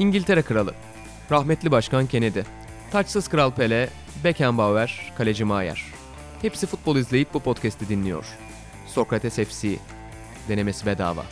İngiltere 0.00 0.42
Kralı, 0.42 0.74
rahmetli 1.30 1.70
Başkan 1.70 2.06
Kennedy, 2.06 2.40
taçsız 2.90 3.28
Kral 3.28 3.50
Pele, 3.50 3.90
Beckenbauer, 4.24 5.12
Kaleci 5.18 5.44
Maier. 5.44 5.84
Hepsi 6.42 6.66
futbol 6.66 6.96
izleyip 6.96 7.34
bu 7.34 7.40
podcast'i 7.40 7.88
dinliyor. 7.88 8.24
Sokrates 8.86 9.34
FC. 9.34 9.76
Denemesi 10.48 10.86
bedava. 10.86 11.24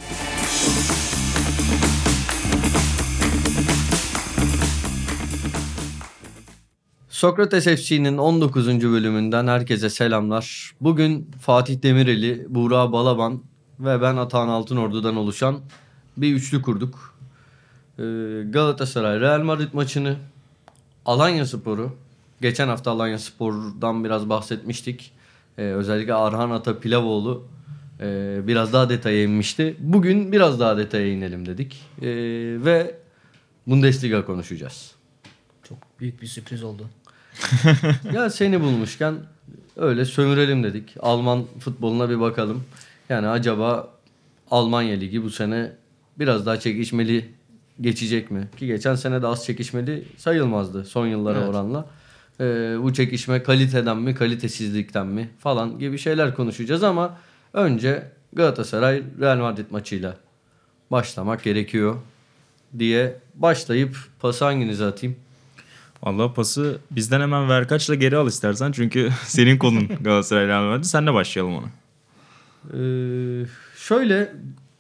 Sokrates 7.09 7.65
FC'nin 7.65 8.19
19. 8.19 8.67
bölümünden 8.69 9.47
herkese 9.47 9.91
selamlar. 9.91 10.73
Bugün 10.81 11.31
Fatih 11.41 11.83
Demireli, 11.83 12.47
Buğra 12.49 12.93
Balaban 12.93 13.43
ve 13.81 14.03
ben 14.03 14.17
Atahan 14.17 14.49
Altınordu'dan 14.49 15.17
oluşan 15.17 15.61
bir 16.17 16.35
üçlü 16.35 16.63
kurduk. 16.63 17.18
Ee, 17.99 18.03
Galatasaray 18.51 19.21
Real 19.21 19.41
Madrid 19.41 19.73
maçını, 19.73 20.17
Alanya 21.05 21.47
Sporu, 21.47 21.97
geçen 22.41 22.69
hafta 22.69 22.91
Alanya 22.91 23.19
Spor'dan 23.19 24.05
biraz 24.05 24.29
bahsetmiştik. 24.29 25.13
Ee, 25.59 25.63
özellikle 25.63 26.15
Arhan 26.15 26.51
Ata 26.51 26.79
Pilavoğlu 26.79 27.45
e, 28.01 28.39
biraz 28.47 28.73
daha 28.73 28.89
detaya 28.89 29.23
inmişti. 29.23 29.77
Bugün 29.79 30.33
biraz 30.33 30.61
daha 30.61 30.77
detaya 30.77 31.09
inelim 31.09 31.47
dedik. 31.47 31.83
Ee, 32.03 32.07
ve 32.65 32.95
Bundesliga 33.67 34.25
konuşacağız. 34.25 34.95
Çok 35.63 35.79
büyük 36.01 36.23
bir 36.23 36.27
sürpriz 36.27 36.63
oldu. 36.63 36.87
Ya 38.13 38.31
seni 38.31 38.61
bulmuşken 38.61 39.15
öyle 39.77 40.05
sömürelim 40.05 40.65
dedik. 40.65 40.95
Alman 41.01 41.45
futboluna 41.61 42.11
bir 42.11 42.21
bakalım. 42.21 42.65
Yani 43.09 43.29
acaba 43.29 43.91
Almanya 44.51 44.97
Ligi 44.97 45.23
bu 45.25 45.31
sene 45.31 45.73
biraz 46.19 46.47
daha 46.47 46.61
çekişmeli 46.61 47.38
geçecek 47.81 48.31
mi? 48.31 48.49
Ki 48.57 48.67
geçen 48.67 48.95
sene 48.95 49.23
de 49.23 49.27
az 49.27 49.45
çekişmeli 49.47 50.05
sayılmazdı 50.17 50.85
son 50.85 51.07
yıllara 51.07 51.39
Evet. 51.39 51.49
oranla. 51.49 51.87
Ee, 52.41 52.77
bu 52.83 52.93
çekişme 52.93 53.43
kaliteden 53.43 53.97
mi 53.97 54.15
kalitesizlikten 54.15 55.07
mi 55.07 55.31
falan 55.39 55.79
gibi 55.79 55.99
şeyler 55.99 56.35
konuşacağız 56.35 56.83
ama 56.83 57.19
önce 57.53 58.11
Galatasaray 58.33 59.03
Real 59.21 59.37
Madrid 59.39 59.65
maçıyla 59.71 60.17
başlamak 60.91 61.43
gerekiyor 61.43 61.97
diye 62.79 63.17
başlayıp 63.35 63.97
pası 64.21 64.45
hanginize 64.45 64.85
atayım? 64.85 65.17
Vallahi 66.03 66.35
pası 66.35 66.79
bizden 66.91 67.21
hemen 67.21 67.49
ver 67.49 67.69
kaçla 67.69 67.95
geri 67.95 68.17
al 68.17 68.29
istersen. 68.29 68.73
Çünkü 68.73 69.11
senin 69.25 69.59
konun 69.59 69.89
Galatasaray 70.01 70.47
Real 70.47 70.63
Madrid. 70.65 70.85
Senle 70.85 71.15
başlayalım 71.15 71.55
ona. 71.55 71.67
Ee, 72.75 73.47
şöyle 73.77 74.33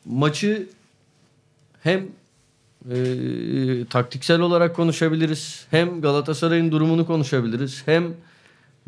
maçı 0.04 0.66
hem 1.82 2.06
e, 2.90 2.96
taktiksel 3.90 4.40
olarak 4.40 4.76
konuşabiliriz. 4.76 5.66
Hem 5.70 6.00
Galatasaray'ın 6.00 6.72
durumunu 6.72 7.06
konuşabiliriz. 7.06 7.82
Hem 7.86 8.04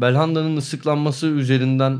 Belhanda'nın 0.00 0.56
ıslıklanması 0.56 1.26
üzerinden 1.26 1.98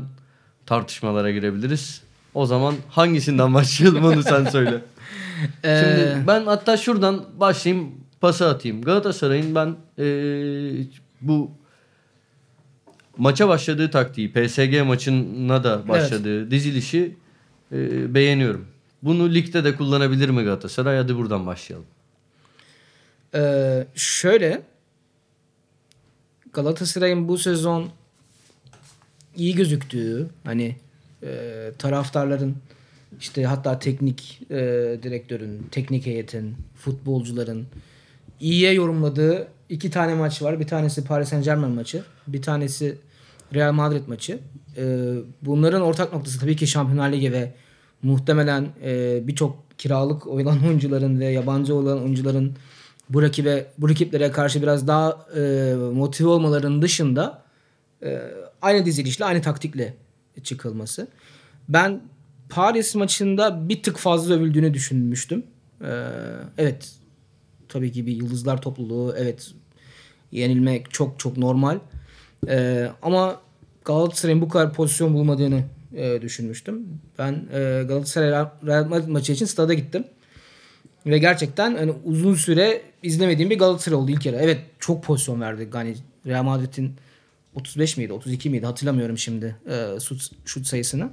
tartışmalara 0.65 1.31
girebiliriz. 1.31 2.01
O 2.33 2.45
zaman 2.45 2.75
hangisinden 2.89 3.53
başlayalım 3.53 4.05
onu 4.05 4.23
sen 4.23 4.45
söyle. 4.45 4.81
Ee, 5.63 5.81
Şimdi 5.83 6.27
ben 6.27 6.45
hatta 6.45 6.77
şuradan 6.77 7.25
başlayayım 7.39 7.91
pası 8.19 8.49
atayım. 8.49 8.81
Galatasaray'ın 8.81 9.55
ben 9.55 9.75
e, 9.99 10.05
bu 11.21 11.51
maça 13.17 13.47
başladığı 13.47 13.91
taktiği, 13.91 14.33
PSG 14.33 14.85
maçına 14.85 15.63
da 15.63 15.87
başladığı 15.87 16.51
dizilişi 16.51 17.15
e, 17.71 18.13
beğeniyorum. 18.13 18.65
Bunu 19.03 19.33
ligde 19.33 19.63
de 19.63 19.75
kullanabilir 19.75 20.29
mi 20.29 20.43
Galatasaray? 20.43 20.97
Hadi 20.97 21.17
buradan 21.17 21.45
başlayalım. 21.45 21.87
Ee, 23.35 23.87
şöyle 23.95 24.61
Galatasaray'ın 26.53 27.27
bu 27.27 27.37
sezon 27.37 27.89
iyi 29.35 29.55
gözüktüğü 29.55 30.29
hani 30.43 30.75
e, 31.23 31.71
taraftarların 31.77 32.55
işte 33.19 33.45
hatta 33.45 33.79
teknik 33.79 34.41
e, 34.49 34.57
direktörün, 35.03 35.67
teknik 35.71 36.05
heyetin, 36.05 36.55
futbolcuların 36.75 37.67
iyiye 38.39 38.73
yorumladığı 38.73 39.47
iki 39.69 39.91
tane 39.91 40.13
maç 40.13 40.41
var. 40.41 40.59
Bir 40.59 40.67
tanesi 40.67 41.05
Paris 41.05 41.29
Saint 41.29 41.45
Germain 41.45 41.73
maçı. 41.73 42.03
Bir 42.27 42.41
tanesi 42.41 42.97
Real 43.53 43.73
Madrid 43.73 44.07
maçı. 44.07 44.39
E, 44.77 45.13
bunların 45.41 45.81
ortak 45.81 46.13
noktası 46.13 46.39
tabii 46.39 46.55
ki 46.55 46.67
Şampiyonlar 46.67 47.11
Ligi 47.11 47.31
ve 47.31 47.53
muhtemelen 48.03 48.67
e, 48.83 49.19
birçok 49.27 49.57
kiralık 49.77 50.27
olan 50.27 50.63
oyuncuların 50.67 51.19
ve 51.19 51.25
yabancı 51.25 51.75
olan 51.75 52.01
oyuncuların 52.01 52.55
bu 53.09 53.21
rakibe 53.21 53.71
bu 53.77 53.89
rakiplere 53.89 54.31
karşı 54.31 54.61
biraz 54.61 54.87
daha 54.87 55.27
e, 55.35 55.73
motive 55.93 56.29
olmalarının 56.29 56.81
dışında 56.81 57.43
e, 58.03 58.21
aynı 58.61 58.85
dizilişle 58.85 59.25
aynı 59.25 59.41
taktikle 59.41 59.93
çıkılması. 60.43 61.07
Ben 61.69 62.01
Paris 62.49 62.95
maçında 62.95 63.69
bir 63.69 63.83
tık 63.83 63.97
fazla 63.97 64.33
övüldüğünü 64.33 64.73
düşünmüştüm. 64.73 65.43
E, 65.81 66.05
evet 66.57 66.91
tabii 67.69 67.91
ki 67.91 68.05
bir 68.05 68.11
yıldızlar 68.15 68.61
topluluğu 68.61 69.15
evet 69.17 69.51
yenilmek 70.31 70.91
çok 70.91 71.19
çok 71.19 71.37
normal. 71.37 71.79
E, 72.47 72.87
ama 73.01 73.41
Galatasaray'ın 73.85 74.41
bu 74.41 74.49
kadar 74.49 74.73
pozisyon 74.73 75.13
bulmadığını 75.13 75.63
e, 75.95 76.21
düşünmüştüm. 76.21 76.87
Ben 77.17 77.33
e, 77.53 77.83
Galatasaray 77.87 78.47
Real 78.65 78.85
Madrid 78.85 79.07
maçı 79.07 79.33
için 79.33 79.45
stada 79.45 79.73
gittim. 79.73 80.03
Ve 81.05 81.17
gerçekten 81.17 81.75
hani 81.75 81.93
uzun 82.05 82.33
süre 82.33 82.81
izlemediğim 83.03 83.49
bir 83.49 83.59
Galatasaray 83.59 83.97
oldu 83.97 84.11
ilk 84.11 84.21
kere. 84.21 84.37
Evet 84.41 84.59
çok 84.79 85.03
pozisyon 85.03 85.41
verdi. 85.41 85.69
Yani 85.73 85.95
Real 86.25 86.43
Madrid'in 86.43 86.95
35 87.55 87.97
miydi 87.97 88.13
32 88.13 88.49
miydi 88.49 88.65
hatırlamıyorum 88.65 89.17
şimdi 89.17 89.55
e, 89.69 89.97
şut 90.45 90.67
sayısını. 90.67 91.09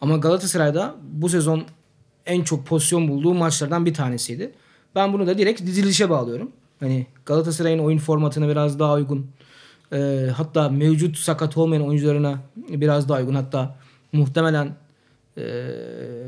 Ama 0.00 0.16
Galatasaray'da 0.16 0.94
bu 1.12 1.28
sezon 1.28 1.64
en 2.26 2.42
çok 2.42 2.66
pozisyon 2.66 3.08
bulduğu 3.08 3.34
maçlardan 3.34 3.86
bir 3.86 3.94
tanesiydi. 3.94 4.52
Ben 4.94 5.12
bunu 5.12 5.26
da 5.26 5.38
direkt 5.38 5.62
dizilişe 5.62 6.10
bağlıyorum. 6.10 6.52
Hani 6.80 7.06
Galatasaray'ın 7.26 7.78
oyun 7.78 7.98
formatına 7.98 8.48
biraz 8.48 8.78
daha 8.78 8.94
uygun. 8.94 9.26
e, 9.92 10.28
hatta 10.36 10.68
mevcut 10.68 11.18
sakat 11.18 11.56
olmayan 11.56 11.88
oyuncularına 11.88 12.38
biraz 12.56 13.08
daha 13.08 13.18
uygun. 13.18 13.34
Hatta 13.34 13.76
muhtemelen 14.16 14.74
e, 15.38 15.42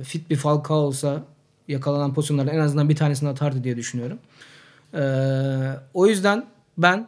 fit 0.04 0.31
bir 0.31 0.37
Falcao 0.37 0.76
olsa 0.76 1.22
yakalanan 1.69 2.15
pozisyonlardan 2.15 2.54
en 2.54 2.59
azından 2.60 2.88
bir 2.88 2.97
tanesini 2.97 3.28
atardı 3.28 3.65
diye 3.65 3.76
düşünüyorum. 3.76 4.19
E, 4.94 5.03
o 5.94 6.06
yüzden 6.06 6.44
ben 6.78 7.06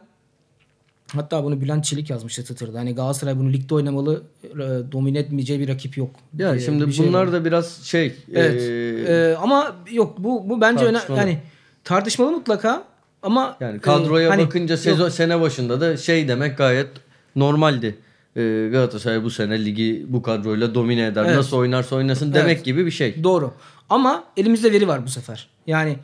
hatta 1.15 1.43
bunu 1.43 1.61
Bülent 1.61 1.85
Çelik 1.85 2.09
yazmıştı 2.09 2.41
Twitter'da. 2.41 2.79
Hani 2.79 2.95
Galatasaray 2.95 3.37
bunu 3.37 3.53
ligde 3.53 3.75
oynamalı 3.75 4.23
e, 4.43 4.57
domine 4.91 5.19
etmeyeceği 5.19 5.59
bir 5.59 5.67
rakip 5.67 5.97
yok. 5.97 6.09
Ya 6.37 6.51
diye 6.53 6.65
şimdi 6.65 6.93
şey 6.93 7.07
bunlar 7.07 7.23
var. 7.25 7.31
da 7.33 7.45
biraz 7.45 7.83
şey 7.83 8.15
Evet. 8.33 8.61
e, 8.61 9.13
Ee, 9.13 9.35
ama 9.35 9.75
yok 9.91 10.15
bu 10.17 10.49
bu 10.49 10.61
bence 10.61 10.85
öne, 10.85 10.93
tartışmalı. 10.93 11.19
yani 11.19 11.39
tartışmalı 11.83 12.31
mutlaka 12.31 12.83
ama 13.23 13.57
yani 13.59 13.79
kadroya 13.79 14.27
e, 14.27 14.29
hani 14.29 14.45
bakınca 14.45 14.73
yok, 14.73 14.83
sezon 14.83 15.09
sene 15.09 15.41
başında 15.41 15.81
da 15.81 15.97
şey 15.97 16.27
demek 16.27 16.57
gayet 16.57 16.87
normaldi. 17.35 17.95
E, 18.35 18.69
Galatasaray 18.71 19.23
bu 19.23 19.29
sene 19.29 19.65
ligi 19.65 20.05
bu 20.07 20.21
kadroyla 20.21 20.75
domine 20.75 21.05
eder. 21.05 21.25
Evet. 21.25 21.35
Nasıl 21.35 21.57
oynarsa 21.57 21.95
oynasın 21.95 22.33
demek 22.33 22.55
Evet. 22.55 22.65
gibi 22.65 22.85
bir 22.85 22.91
şey. 22.91 23.23
Doğru. 23.23 23.53
Ama 23.89 24.23
elimizde 24.37 24.71
veri 24.71 24.87
var 24.87 25.05
bu 25.05 25.09
sefer. 25.09 25.49
Yani 25.67 25.95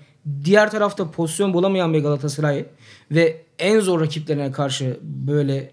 diğer 0.43 0.71
tarafta 0.71 1.11
pozisyon 1.11 1.53
bulamayan 1.53 1.93
bir 1.93 1.99
Galatasaray 1.99 2.65
ve 3.11 3.41
en 3.59 3.79
zor 3.79 4.01
rakiplerine 4.01 4.51
karşı 4.51 4.97
böyle 5.01 5.71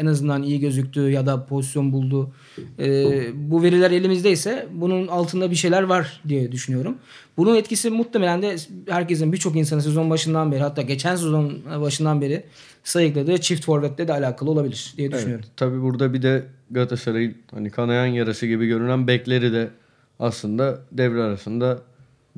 en 0.00 0.06
azından 0.06 0.42
iyi 0.42 0.60
gözüktüğü 0.60 1.10
ya 1.10 1.26
da 1.26 1.46
pozisyon 1.46 1.92
bulduğu 1.92 2.32
e, 2.78 3.06
bu 3.34 3.62
veriler 3.62 3.90
elimizdeyse 3.90 4.66
bunun 4.72 5.06
altında 5.06 5.50
bir 5.50 5.56
şeyler 5.56 5.82
var 5.82 6.20
diye 6.28 6.52
düşünüyorum. 6.52 6.98
Bunun 7.36 7.56
etkisi 7.56 7.90
muhtemelen 7.90 8.42
de 8.42 8.56
herkesin 8.88 9.32
birçok 9.32 9.56
insanın 9.56 9.80
sezon 9.80 10.10
başından 10.10 10.52
beri 10.52 10.60
hatta 10.60 10.82
geçen 10.82 11.16
sezon 11.16 11.58
başından 11.80 12.20
beri 12.20 12.44
sayıkladığı 12.84 13.38
çift 13.38 13.64
forvetle 13.64 14.08
de 14.08 14.12
alakalı 14.12 14.50
olabilir 14.50 14.94
diye 14.96 15.12
düşünüyorum. 15.12 15.44
Evet, 15.44 15.56
tabii 15.56 15.82
burada 15.82 16.12
bir 16.12 16.22
de 16.22 16.46
Galatasaray'ın 16.70 17.34
hani 17.50 17.70
kanayan 17.70 18.06
yarası 18.06 18.46
gibi 18.46 18.66
görünen 18.66 19.06
bekleri 19.06 19.52
de 19.52 19.70
aslında 20.18 20.78
devre 20.92 21.22
arasında 21.22 21.78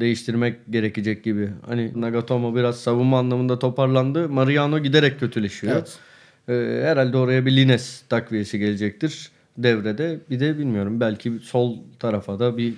değiştirmek 0.01 0.57
gerekecek 0.71 1.25
gibi. 1.25 1.51
Hani 1.67 1.93
Nagatomo 2.01 2.57
biraz 2.57 2.81
savunma 2.81 3.19
anlamında 3.19 3.59
toparlandı. 3.59 4.29
Mariano 4.29 4.79
giderek 4.79 5.21
kötüleşiyor. 5.21 5.73
Evet. 5.73 5.99
Ee, 6.49 6.81
herhalde 6.85 7.17
oraya 7.17 7.47
bir 7.47 7.57
Lines 7.57 8.03
takviyesi 8.09 8.59
gelecektir 8.59 9.31
devrede. 9.59 10.21
Bir 10.31 10.41
de 10.41 10.59
bilmiyorum 10.59 11.01
belki 11.01 11.33
sol 11.43 11.77
tarafa 11.99 12.39
da 12.39 12.57
bir 12.57 12.75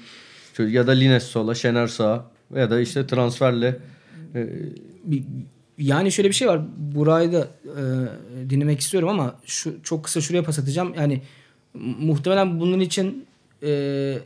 ya 0.58 0.86
da 0.86 0.92
Lines 0.92 1.22
sola, 1.22 1.54
Şener 1.54 1.86
sağa 1.86 2.30
ya 2.54 2.70
da 2.70 2.80
işte 2.80 3.06
transferle 3.06 3.76
e, 4.34 4.48
yani 5.78 6.12
şöyle 6.12 6.28
bir 6.28 6.34
şey 6.34 6.48
var. 6.48 6.60
Burayı 6.76 7.32
da 7.32 7.48
e, 7.64 7.80
dinlemek 8.50 8.80
istiyorum 8.80 9.08
ama 9.08 9.34
şu 9.46 9.82
çok 9.82 10.04
kısa 10.04 10.20
şuraya 10.20 10.42
pas 10.42 10.58
atacağım. 10.58 10.94
Yani 10.96 11.22
muhtemelen 11.98 12.60
bunun 12.60 12.80
için 12.80 13.26
e, 13.62 13.68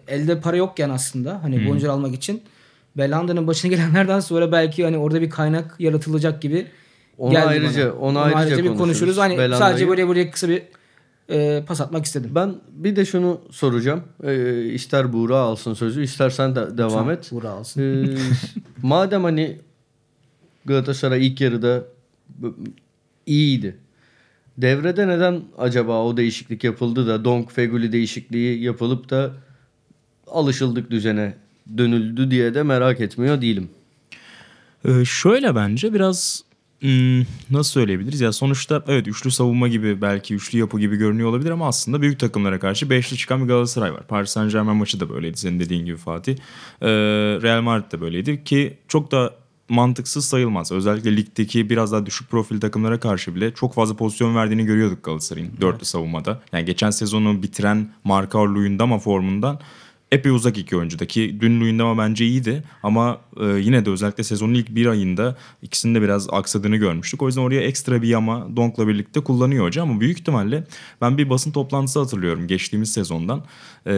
elde 0.08 0.40
para 0.40 0.56
yokken 0.56 0.90
aslında 0.90 1.42
hani 1.42 1.56
oyuncuları 1.56 1.92
almak 1.92 2.14
için 2.14 2.42
Belhanda'nın 2.96 3.46
başına 3.46 3.70
gelenlerden 3.70 4.20
sonra 4.20 4.52
belki 4.52 4.84
hani 4.84 4.98
orada 4.98 5.20
bir 5.20 5.30
kaynak 5.30 5.76
yaratılacak 5.78 6.42
gibi 6.42 6.66
Onu 7.18 7.32
geldi 7.32 7.46
ayrıca- 7.46 7.92
bana. 7.92 8.00
onu 8.00 8.18
ayrıca 8.18 8.64
bir 8.64 8.74
konuşuruz. 8.74 9.16
Hani 9.18 9.38
Belhanda'yı. 9.38 9.58
sadece 9.58 9.88
böyle 9.88 10.08
buraya 10.08 10.30
kısa 10.30 10.48
bir 10.48 10.62
e, 11.30 11.64
pas 11.66 11.80
atmak 11.80 12.04
istedim. 12.04 12.30
Ben 12.34 12.54
bir 12.70 12.96
de 12.96 13.04
şunu 13.04 13.40
soracağım. 13.50 14.02
Ee, 14.24 14.64
ister 14.64 15.12
Buğra 15.12 15.36
alsın 15.36 15.74
sözü, 15.74 16.02
ister 16.02 16.30
sen 16.30 16.56
de 16.56 16.78
devam 16.78 17.10
et. 17.10 17.28
Buğra 17.32 17.50
alsın. 17.50 17.82
Ee, 17.82 18.18
madem 18.82 19.24
hani 19.24 19.58
Galatasaray 20.64 21.26
ilk 21.26 21.40
yarıda 21.40 21.84
iyiydi. 23.26 23.76
Devrede 24.58 25.08
neden 25.08 25.42
acaba 25.58 26.04
o 26.04 26.16
değişiklik 26.16 26.64
yapıldı 26.64 27.06
da 27.06 27.24
Donk 27.24 27.52
Feguli 27.52 27.92
değişikliği 27.92 28.62
yapılıp 28.62 29.10
da 29.10 29.30
alışıldık 30.26 30.90
düzene 30.90 31.34
dönüldü 31.78 32.30
diye 32.30 32.54
de 32.54 32.62
merak 32.62 33.00
etmiyor 33.00 33.40
değilim. 33.40 33.68
Ee, 34.84 35.04
şöyle 35.04 35.54
bence 35.54 35.94
biraz 35.94 36.42
hmm, 36.80 37.20
nasıl 37.50 37.70
söyleyebiliriz 37.70 38.20
ya 38.20 38.32
sonuçta 38.32 38.84
evet 38.88 39.08
üçlü 39.08 39.30
savunma 39.30 39.68
gibi 39.68 40.02
belki 40.02 40.34
üçlü 40.34 40.58
yapı 40.58 40.80
gibi 40.80 40.96
görünüyor 40.96 41.28
olabilir 41.28 41.50
ama 41.50 41.68
aslında 41.68 42.02
büyük 42.02 42.20
takımlara 42.20 42.58
karşı 42.58 42.90
beşli 42.90 43.16
çıkan 43.16 43.42
bir 43.42 43.48
Galatasaray 43.48 43.92
var. 43.92 44.06
Paris 44.06 44.30
Saint 44.30 44.52
Germain 44.52 44.76
maçı 44.76 45.00
da 45.00 45.10
böyleydi 45.10 45.38
senin 45.38 45.60
dediğin 45.60 45.86
gibi 45.86 45.96
Fatih. 45.96 46.36
Ee, 46.82 46.88
Real 47.42 47.62
Madrid 47.62 47.92
de 47.92 48.00
böyleydi 48.00 48.44
ki 48.44 48.78
çok 48.88 49.12
da 49.12 49.34
mantıksız 49.68 50.24
sayılmaz. 50.24 50.72
Özellikle 50.72 51.16
ligdeki 51.16 51.70
biraz 51.70 51.92
daha 51.92 52.06
düşük 52.06 52.30
profil 52.30 52.60
takımlara 52.60 53.00
karşı 53.00 53.34
bile 53.34 53.54
çok 53.54 53.74
fazla 53.74 53.96
pozisyon 53.96 54.36
verdiğini 54.36 54.64
görüyorduk 54.64 55.04
Galatasaray'ın 55.04 55.52
dörtlü 55.60 55.84
savunmada. 55.84 56.40
Yani 56.52 56.64
geçen 56.64 56.90
sezonu 56.90 57.42
bitiren 57.42 57.92
Marka 58.04 58.54
Luyendama 58.54 58.98
formundan 58.98 59.60
epey 60.12 60.32
uzak 60.32 60.58
iki 60.58 60.76
oyuncudaki. 60.76 61.40
Dün 61.40 61.60
Luyendama 61.60 62.02
bence 62.04 62.26
iyiydi 62.26 62.62
ama 62.82 63.20
e, 63.40 63.44
yine 63.46 63.86
de 63.86 63.90
özellikle 63.90 64.24
sezonun 64.24 64.54
ilk 64.54 64.74
bir 64.74 64.86
ayında 64.86 65.36
ikisinin 65.62 65.94
de 65.94 66.02
biraz 66.02 66.28
aksadığını 66.30 66.76
görmüştük. 66.76 67.22
O 67.22 67.26
yüzden 67.26 67.40
oraya 67.40 67.60
ekstra 67.60 68.02
bir 68.02 68.08
yama 68.08 68.56
Donk'la 68.56 68.88
birlikte 68.88 69.20
kullanıyor 69.20 69.66
hoca 69.66 69.82
ama 69.82 70.00
büyük 70.00 70.20
ihtimalle 70.20 70.64
ben 71.00 71.18
bir 71.18 71.30
basın 71.30 71.52
toplantısı 71.52 71.98
hatırlıyorum 71.98 72.46
geçtiğimiz 72.46 72.92
sezondan. 72.92 73.44
E, 73.86 73.92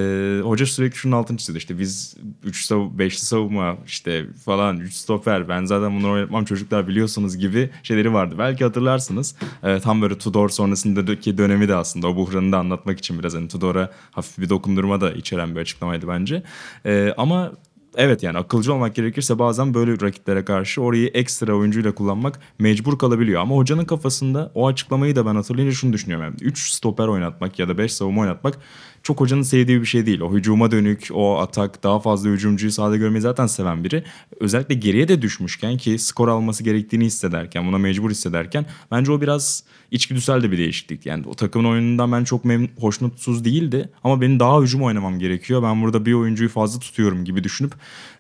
hoca 0.45 0.67
sürekli 0.67 0.97
şunun 0.97 1.17
altını 1.17 1.37
çizdi 1.37 1.59
işte 1.59 1.79
biz 1.79 2.17
3 2.45 2.65
sav 2.65 2.81
5'li 2.81 3.11
savunma 3.11 3.77
işte 3.87 4.27
falan 4.45 4.81
3 4.81 4.95
stoper 4.95 5.49
ben 5.49 5.65
zaten 5.65 5.99
bunları 5.99 6.12
oynatmam 6.12 6.45
çocuklar 6.45 6.89
biliyorsunuz 6.89 7.37
gibi 7.37 7.71
şeyleri 7.83 8.12
vardı. 8.12 8.35
Belki 8.39 8.65
hatırlarsınız. 8.65 9.35
E, 9.62 9.81
tam 9.81 10.03
böyle 10.03 10.19
Tudor 10.19 10.49
sonrasındaki 10.49 11.39
dönemi 11.39 11.69
de 11.69 11.75
aslında 11.75 12.09
o 12.09 12.17
buhranı 12.17 12.53
da 12.53 12.59
anlatmak 12.59 12.99
için 12.99 13.19
biraz 13.19 13.35
hani 13.35 13.49
Tudor'a 13.49 13.91
hafif 14.11 14.39
bir 14.39 14.49
dokundurma 14.49 15.01
da 15.01 15.12
içeren 15.12 15.55
bir 15.55 15.61
açıklamaydı 15.61 16.00
bence. 16.08 16.43
E, 16.87 17.14
ama 17.17 17.52
Evet 17.97 18.23
yani 18.23 18.38
akılcı 18.38 18.75
olmak 18.75 18.94
gerekirse 18.94 19.38
bazen 19.38 19.75
böyle 19.75 19.93
rakiplere 20.00 20.44
karşı 20.44 20.82
orayı 20.82 21.06
ekstra 21.14 21.55
oyuncuyla 21.55 21.94
kullanmak 21.94 22.41
mecbur 22.58 22.99
kalabiliyor. 22.99 23.41
Ama 23.43 23.56
hocanın 23.56 23.85
kafasında 23.85 24.52
o 24.55 24.67
açıklamayı 24.67 25.17
da 25.17 25.26
ben 25.26 25.35
hatırlayınca 25.35 25.75
şunu 25.75 25.93
düşünüyorum. 25.93 26.25
Yani 26.25 26.37
3 26.41 26.73
stoper 26.73 27.06
oynatmak 27.06 27.58
ya 27.58 27.69
da 27.69 27.79
5 27.79 27.93
savunma 27.93 28.20
oynatmak 28.20 28.58
çok 29.02 29.20
hocanın 29.20 29.43
sevdiği 29.43 29.81
bir 29.81 29.87
şey 29.87 30.06
değil. 30.06 30.20
O 30.20 30.35
hücuma 30.35 30.70
dönük, 30.70 31.08
o 31.12 31.38
atak, 31.38 31.82
daha 31.82 32.00
fazla 32.00 32.31
hücumcuyu 32.31 32.73
sahada 32.73 32.97
görmeyi 32.97 33.20
zaten 33.20 33.47
seven 33.47 33.85
biri. 33.85 34.05
Özellikle 34.41 34.75
geriye 34.75 35.08
de 35.08 35.23
düşmüşken 35.23 35.76
ki 35.76 35.99
skor 35.99 36.29
alması 36.29 36.64
gerektiğini 36.64 37.05
hissederken, 37.05 37.67
buna 37.67 37.79
mecbur 37.79 38.11
hissederken 38.11 38.67
bence 38.91 39.12
o 39.12 39.20
biraz 39.20 39.64
içgüdüsel 39.91 40.43
de 40.43 40.52
bir 40.52 40.58
değişiklik. 40.58 41.06
Yani 41.06 41.25
o 41.26 41.35
takımın 41.35 41.70
oyunundan 41.70 42.12
ben 42.12 42.25
çok 42.25 42.44
memnun, 42.44 42.70
hoşnutsuz 42.81 43.44
değildi 43.44 43.88
ama 44.05 44.20
benim 44.20 44.41
daha 44.41 44.61
hücum 44.62 44.82
oynamam 44.82 45.19
gerekiyor. 45.19 45.62
Ben 45.62 45.82
burada 45.82 46.06
bir 46.06 46.12
oyuncuyu 46.12 46.50
fazla 46.50 46.81
tutuyorum 46.81 47.25
gibi 47.25 47.44
düşünüp 47.44 47.73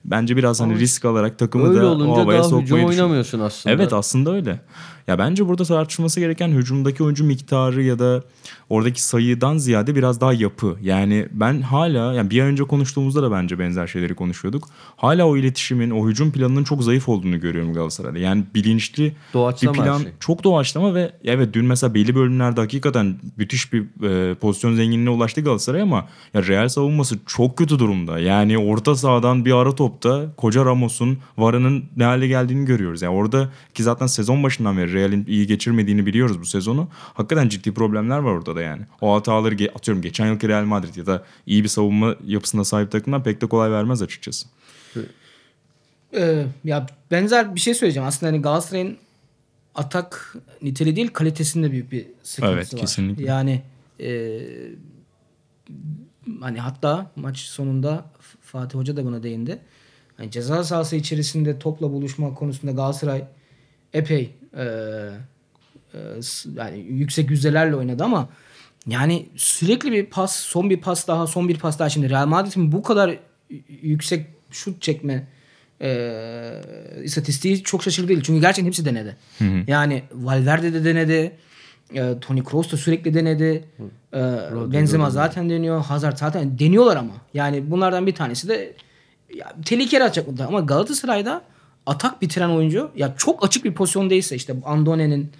bence 0.04 0.36
biraz 0.36 0.60
hani 0.60 0.72
Ama 0.72 0.80
risk 0.80 1.04
alarak 1.04 1.38
takımı 1.38 1.68
Öyle 1.68 1.80
da 1.80 1.86
o 1.86 1.90
olunca 1.90 2.22
havaya 2.22 2.38
daha 2.38 2.48
sokmayı 2.48 2.64
hücum 2.66 2.88
oynamıyorsun 2.88 3.40
aslında. 3.40 3.74
Evet 3.74 3.92
aslında 3.92 4.32
öyle. 4.32 4.60
Ya 5.06 5.18
bence 5.18 5.48
burada 5.48 5.64
tartışılması 5.64 6.20
gereken 6.20 6.48
hücumdaki 6.48 7.04
oyuncu 7.04 7.24
miktarı 7.24 7.82
ya 7.82 7.98
da 7.98 8.22
oradaki 8.68 9.02
sayıdan 9.02 9.58
ziyade 9.58 9.96
biraz 9.96 10.20
daha 10.20 10.32
yapı. 10.32 10.76
Yani 10.82 11.28
ben 11.32 11.60
hala 11.60 12.14
yani 12.14 12.30
bir 12.30 12.42
ay 12.42 12.48
önce 12.48 12.64
konuştuğumuzda 12.64 13.22
da 13.22 13.32
bence 13.32 13.58
benzer 13.58 13.86
şeyleri 13.86 14.14
konuşuyorduk. 14.14 14.68
Hala 14.96 15.26
o 15.26 15.36
iletişimin, 15.36 15.90
o 15.90 16.08
hücum 16.08 16.32
planının 16.32 16.64
çok 16.64 16.84
zayıf 16.84 17.08
olduğunu 17.08 17.40
görüyorum 17.40 17.74
Galatasaray'da. 17.74 18.18
Yani 18.18 18.44
bilinçli 18.54 19.16
Doğaçlama 19.34 19.74
bir 19.74 19.80
plan 19.80 19.98
şey. 19.98 20.12
çok 20.20 20.44
doğaçlama 20.44 20.94
ve 20.94 21.12
evet 21.24 21.54
dün 21.54 21.64
mesela 21.64 21.94
belli 21.94 22.14
bölümlerde 22.14 22.60
hakikaten 22.60 23.16
müthiş 23.36 23.72
bir 23.72 23.82
e, 24.08 24.34
pozisyon 24.34 24.74
zenginliğine 24.74 25.10
ulaştı 25.10 25.40
Galatasaray 25.40 25.82
ama 25.82 26.08
ya 26.34 26.46
Real 26.46 26.68
savunması 26.68 27.18
çok 27.26 27.58
kötü 27.58 27.78
durumda. 27.78 28.18
Yani 28.18 28.58
orta 28.58 28.94
sahadan 28.94 29.44
bir 29.44 29.52
ara 29.52 29.74
topta 29.90 30.32
koca 30.36 30.64
Ramos'un 30.64 31.18
Vara'nın 31.38 31.84
ne 31.96 32.04
hale 32.04 32.26
geldiğini 32.28 32.64
görüyoruz. 32.64 33.02
Yani 33.02 33.14
orada 33.14 33.50
ki 33.74 33.82
zaten 33.82 34.06
sezon 34.06 34.42
başından 34.42 34.76
beri 34.78 34.92
Real'in 34.92 35.24
iyi 35.28 35.46
geçirmediğini 35.46 36.06
biliyoruz 36.06 36.40
bu 36.40 36.44
sezonu. 36.46 36.88
Hakikaten 37.14 37.48
ciddi 37.48 37.74
problemler 37.74 38.18
var 38.18 38.32
orada 38.32 38.56
da 38.56 38.62
yani. 38.62 38.82
O 39.00 39.14
hataları 39.14 39.54
ge- 39.54 39.70
atıyorum 39.72 40.02
geçen 40.02 40.26
yılki 40.26 40.48
Real 40.48 40.64
Madrid 40.64 40.96
ya 40.96 41.06
da 41.06 41.24
iyi 41.46 41.62
bir 41.64 41.68
savunma 41.68 42.16
yapısına 42.26 42.64
sahip 42.64 42.90
takımdan 42.92 43.22
pek 43.22 43.40
de 43.40 43.46
kolay 43.46 43.70
vermez 43.70 44.02
açıkçası. 44.02 44.48
Ee, 46.14 46.46
ya 46.64 46.86
benzer 47.10 47.54
bir 47.54 47.60
şey 47.60 47.74
söyleyeceğim. 47.74 48.08
Aslında 48.08 48.32
hani 48.32 48.42
Galatasaray'ın 48.42 48.96
atak 49.74 50.36
niteliği 50.62 50.96
değil 50.96 51.08
kalitesinde 51.08 51.70
büyük 51.72 51.92
bir 51.92 52.06
sıkıntısı 52.22 52.54
Evet, 52.56 52.74
var. 52.74 52.80
kesinlikle. 52.80 53.24
Yani 53.24 53.62
e, 54.00 54.40
hani 56.40 56.58
hatta 56.60 57.10
maç 57.16 57.38
sonunda 57.38 58.04
Fatih 58.42 58.78
Hoca 58.78 58.96
da 58.96 59.04
buna 59.04 59.22
değindi. 59.22 59.58
Hani 60.20 60.30
ceza 60.30 60.64
sahası 60.64 60.96
içerisinde 60.96 61.58
topla 61.58 61.92
buluşma 61.92 62.34
konusunda 62.34 62.72
Galatasaray 62.72 63.24
epey 63.92 64.34
e, 64.56 64.62
e, 64.62 65.98
yani 66.56 66.78
yüksek 66.78 67.30
yüzdelerle 67.30 67.76
oynadı 67.76 68.04
ama 68.04 68.28
yani 68.86 69.26
sürekli 69.36 69.92
bir 69.92 70.06
pas, 70.06 70.36
son 70.36 70.70
bir 70.70 70.80
pas 70.80 71.08
daha, 71.08 71.26
son 71.26 71.48
bir 71.48 71.58
pas 71.58 71.78
daha. 71.78 71.88
Şimdi 71.88 72.10
Real 72.10 72.26
Madrid'in 72.26 72.72
bu 72.72 72.82
kadar 72.82 73.18
yüksek 73.82 74.26
şut 74.50 74.82
çekme 74.82 75.26
e, 75.82 76.60
istatistiği 77.04 77.62
çok 77.62 77.82
şaşırtıcı 77.82 78.08
değil. 78.08 78.22
Çünkü 78.22 78.40
gerçekten 78.40 78.66
hepsi 78.66 78.84
denedi. 78.84 79.16
Yani 79.66 80.02
Valverde 80.12 80.72
de 80.72 80.84
denedi. 80.84 81.32
E, 81.94 82.20
Toni 82.20 82.44
Kroos 82.44 82.72
da 82.72 82.76
sürekli 82.76 83.14
denedi. 83.14 83.64
E, 84.14 84.18
Benzema 84.72 85.10
zaten 85.10 85.50
deniyor. 85.50 85.84
Hazard 85.84 86.16
zaten 86.16 86.58
deniyorlar 86.58 86.96
ama. 86.96 87.14
Yani 87.34 87.70
bunlardan 87.70 88.06
bir 88.06 88.14
tanesi 88.14 88.48
de 88.48 88.74
ya, 89.34 89.52
tehlikeli 89.64 90.04
atacak 90.04 90.28
mutlaka. 90.28 90.48
Ama 90.48 90.60
Galatasaray'da 90.60 91.42
atak 91.86 92.22
bitiren 92.22 92.50
oyuncu 92.50 92.90
ya 92.96 93.14
çok 93.18 93.44
açık 93.46 93.64
bir 93.64 93.74
pozisyon 93.74 94.10
değilse 94.10 94.36
işte 94.36 94.54
Andone'nin 94.64 95.32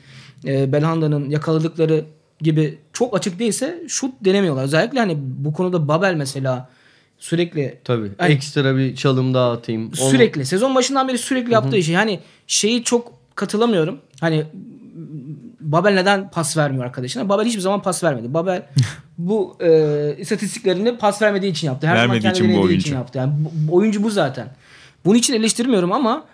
e, 0.45 0.73
Belhanda'nın 0.73 1.31
yakaladıkları 1.31 2.05
gibi 2.41 2.79
çok 2.93 3.17
açık 3.17 3.39
değilse 3.39 3.83
şut 3.89 4.15
denemiyorlar. 4.21 4.65
Özellikle 4.65 4.99
hani 4.99 5.17
bu 5.21 5.53
konuda 5.53 5.89
Babel 5.89 6.15
mesela 6.15 6.69
sürekli 7.19 7.79
Tabii. 7.85 8.11
Hani- 8.19 8.33
Ekstra 8.33 8.77
bir 8.77 8.97
çalım 8.97 9.35
daha 9.35 9.53
atayım. 9.53 9.87
Onu- 9.87 10.11
Sürekli. 10.11 10.47
Sezon 10.47 10.75
başından 10.75 11.09
beri 11.09 11.19
sürekli 11.19 11.53
yaptığı 11.53 11.83
şey. 11.83 11.95
Hani 11.95 12.21
şeyi 12.47 12.85
çok 12.85 13.13
katılamıyorum. 13.35 13.99
Hani 14.21 14.47
Babel 15.61 15.95
neden 15.95 16.31
pas 16.31 16.57
vermiyor 16.57 16.85
arkadaşına? 16.85 17.29
Babel 17.29 17.45
hiçbir 17.45 17.61
zaman 17.61 17.83
pas 17.83 18.05
vermedi. 18.05 18.35
Babel 18.35 18.67
bu 19.29 19.57
e, 19.61 20.17
istatistiklerini 20.19 20.99
pas 20.99 21.23
vermediği 21.23 21.51
için 21.53 21.67
yaptı. 21.67 21.87
Her 21.87 21.95
Vermediği 21.97 22.21
zaman 22.23 22.35
için 22.35 22.45
bu 22.45 22.49
denediği 22.49 22.65
için 22.79 22.91
oyuncu. 22.91 22.95
yaptı. 22.95 23.19
Yani 23.19 23.33
bu, 23.69 23.75
oyuncu 23.77 24.03
bu 24.03 24.11
zaten. 24.11 24.49
Bunun 25.05 25.19
için 25.19 25.35
eleştirmiyorum 25.35 25.93
ama 25.93 26.25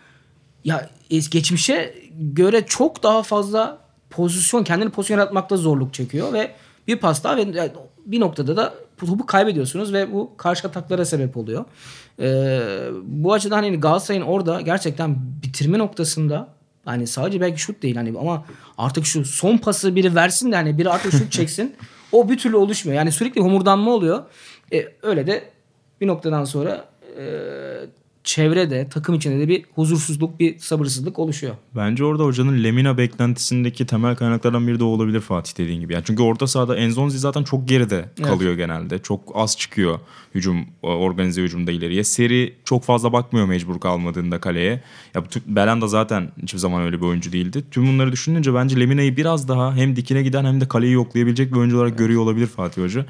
ya 0.65 0.91
es- 1.11 1.31
geçmişe 1.31 1.95
göre 2.19 2.67
çok 2.67 3.03
daha 3.03 3.23
fazla 3.23 3.79
pozisyon 4.11 4.65
kendini 4.65 4.91
pozisyon 4.91 5.19
yaratmakta 5.19 5.57
zorluk 5.57 5.95
çekiyor 5.95 6.33
ve 6.33 6.51
bir 6.89 6.97
pas 6.97 7.25
daha 7.25 7.37
ve 7.37 7.41
yani 7.43 7.71
bir 8.07 8.21
noktada 8.21 8.57
da 8.57 8.75
topu 8.97 9.27
kaybediyorsunuz 9.27 9.93
ve 9.93 10.13
bu 10.13 10.33
karşı 10.37 10.69
ataklara 10.69 11.05
sebep 11.05 11.37
oluyor. 11.37 11.65
Ee, 12.21 12.61
bu 13.05 13.33
açıdan 13.33 13.57
hani 13.63 13.81
Galatasaray'ın 13.81 14.25
orada 14.25 14.61
gerçekten 14.61 15.17
bitirme 15.43 15.79
noktasında 15.79 16.49
hani 16.85 17.07
sadece 17.07 17.41
belki 17.41 17.61
şut 17.61 17.83
değil 17.83 17.97
hani 17.97 18.19
ama 18.19 18.45
artık 18.79 19.07
şu 19.07 19.25
son 19.25 19.59
pası 19.59 19.97
biri 19.97 20.15
versin 20.15 20.53
de 20.53 20.57
hani 20.57 20.79
biri 20.79 20.91
artık 20.91 21.13
şut 21.13 21.33
çeksin. 21.39 21.75
O 22.17 22.29
bir 22.29 22.39
türlü 22.39 22.57
oluşmuyor. 22.57 22.97
Yani 22.97 23.13
sürekli 23.13 23.41
homurdanma 23.41 23.91
oluyor. 23.91 24.23
E, 24.73 24.89
öyle 25.03 25.27
de 25.27 25.51
bir 26.01 26.07
noktadan 26.07 26.45
sonra 26.45 26.85
e, 27.19 27.25
çevrede, 28.27 28.89
takım 28.89 29.15
içinde 29.15 29.39
de 29.39 29.49
bir 29.49 29.65
huzursuzluk, 29.75 30.41
bir 30.41 30.59
sabırsızlık 30.59 31.19
oluşuyor. 31.19 31.55
Bence 31.77 32.05
orada 32.05 32.25
hocanın 32.25 32.65
Lemina 32.65 32.99
beklentisindeki 32.99 33.87
temel 33.87 34.17
kaynaklardan 34.17 34.67
biri 34.67 34.81
de 34.81 34.85
olabilir 34.85 35.21
Fatih 35.21 35.59
dediğin 35.59 35.81
gibi. 35.81 35.93
Yani 35.93 36.05
çünkü 36.07 36.23
orta 36.23 36.47
sahada 36.47 36.77
Enzonzi 36.77 37.19
zaten 37.19 37.43
çok 37.43 37.69
geride 37.69 38.09
kalıyor 38.23 38.55
genelde. 38.55 38.99
Çok 38.99 39.21
az 39.35 39.57
çıkıyor 39.57 39.99
hücum 40.35 40.67
organize 40.83 41.43
hücumda 41.43 41.73
ileriye. 41.73 42.05
Seri 42.05 42.55
çok 42.65 42.85
fazla 42.85 43.13
bakmıyor 43.13 43.47
mecbur 43.47 43.81
kalmadığında 43.81 44.41
kaleye. 44.41 44.83
Ya 45.15 45.25
Belanda 45.47 45.89
zaten 45.89 46.29
hiçbir 46.43 46.59
zaman 46.59 46.83
öyle 46.83 46.97
bir 46.97 47.07
oyuncu 47.07 47.33
değildi. 47.33 47.65
Tüm 47.71 47.87
bunları 47.87 48.13
düşününce 48.13 48.55
bence 48.55 48.81
Lemina'yı 48.81 49.17
biraz 49.17 49.49
daha 49.49 49.77
hem 49.77 49.97
dikine 49.97 50.23
giden 50.23 50.45
hem 50.45 50.61
de 50.61 50.69
kaleyi 50.69 50.93
yoklayabilecek 50.93 51.53
bir 51.53 51.57
oyuncu 51.57 51.77
olarak 51.77 51.99
görüyor 51.99 52.23
olabilir 52.23 52.47
Fatih 52.47 52.83
Hoca. 52.83 53.07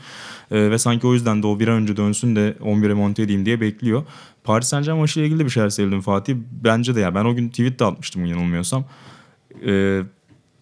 Ee, 0.50 0.70
ve 0.70 0.78
sanki 0.78 1.06
o 1.06 1.14
yüzden 1.14 1.42
de 1.42 1.46
o 1.46 1.60
bir 1.60 1.68
an 1.68 1.82
önce 1.82 1.96
dönsün 1.96 2.36
de 2.36 2.56
11'e 2.60 2.94
monte 2.94 3.22
edeyim 3.22 3.46
diye 3.46 3.60
bekliyor. 3.60 4.04
Paris 4.46 4.68
Saint 4.68 4.84
Germain 4.84 5.00
maçıyla 5.00 5.26
ilgili 5.26 5.40
de 5.40 5.44
bir 5.44 5.50
şeyler 5.50 5.70
söyledim 5.70 6.00
Fatih. 6.00 6.36
Bence 6.64 6.94
de 6.94 7.00
ya 7.00 7.14
ben 7.14 7.24
o 7.24 7.34
gün 7.34 7.48
tweet 7.48 7.78
de 7.78 7.84
atmıştım 7.84 8.24
yanılmıyorsam. 8.26 8.84
Ee, 9.66 10.00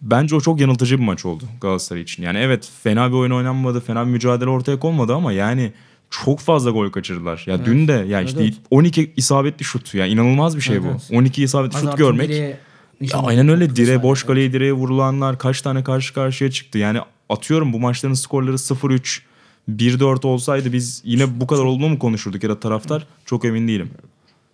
bence 0.01 0.35
o 0.35 0.41
çok 0.41 0.59
yanıltıcı 0.59 0.99
bir 0.99 1.03
maç 1.03 1.25
oldu 1.25 1.43
Galatasaray 1.61 2.01
için. 2.01 2.23
Yani 2.23 2.37
evet 2.37 2.71
fena 2.83 3.09
bir 3.09 3.15
oyun 3.15 3.31
oynanmadı, 3.31 3.79
fena 3.79 4.05
bir 4.05 4.11
mücadele 4.11 4.49
ortaya 4.49 4.79
konmadı 4.79 5.13
ama 5.13 5.31
yani 5.31 5.71
çok 6.09 6.39
fazla 6.39 6.71
gol 6.71 6.89
kaçırdılar. 6.89 7.43
Ya 7.47 7.65
dün 7.65 7.87
de 7.87 7.93
ya 7.93 8.21
işte 8.21 8.43
Evet. 8.43 8.53
12 8.71 9.13
isabetli 9.15 9.63
şut 9.63 9.93
ya 9.93 10.05
inanılmaz 10.05 10.55
bir 10.55 10.61
şey 10.61 10.75
Evet, 10.75 10.85
bu. 10.85 10.89
evet. 10.89 11.07
12 11.11 11.43
isabetli 11.43 11.79
şut 11.79 11.97
görmek. 11.97 12.29
direğe 12.29 12.59
Ya 13.01 13.19
aynen 13.19 13.49
öyle 13.49 13.75
Çok 13.75 14.03
boş 14.03 14.23
kaleye 14.23 14.53
direğe 14.53 14.73
vurulanlar 14.73 15.37
kaç 15.37 15.61
tane 15.61 15.83
karşı 15.83 16.13
karşıya 16.13 16.51
çıktı. 16.51 16.77
Yani 16.77 16.99
atıyorum 17.29 17.73
bu 17.73 17.79
maçların 17.79 18.13
skorları 18.13 18.55
0-3 18.55 19.21
1-4 19.69 20.27
olsaydı 20.27 20.73
biz 20.73 21.01
yine 21.05 21.39
bu 21.39 21.47
kadar 21.47 21.63
olduğunu 21.63 21.89
mu 21.89 21.99
konuşurduk 21.99 22.43
ya 22.43 22.49
da 22.49 22.59
taraftar 22.59 23.07
çok 23.25 23.45
emin 23.45 23.67
değilim. 23.67 23.89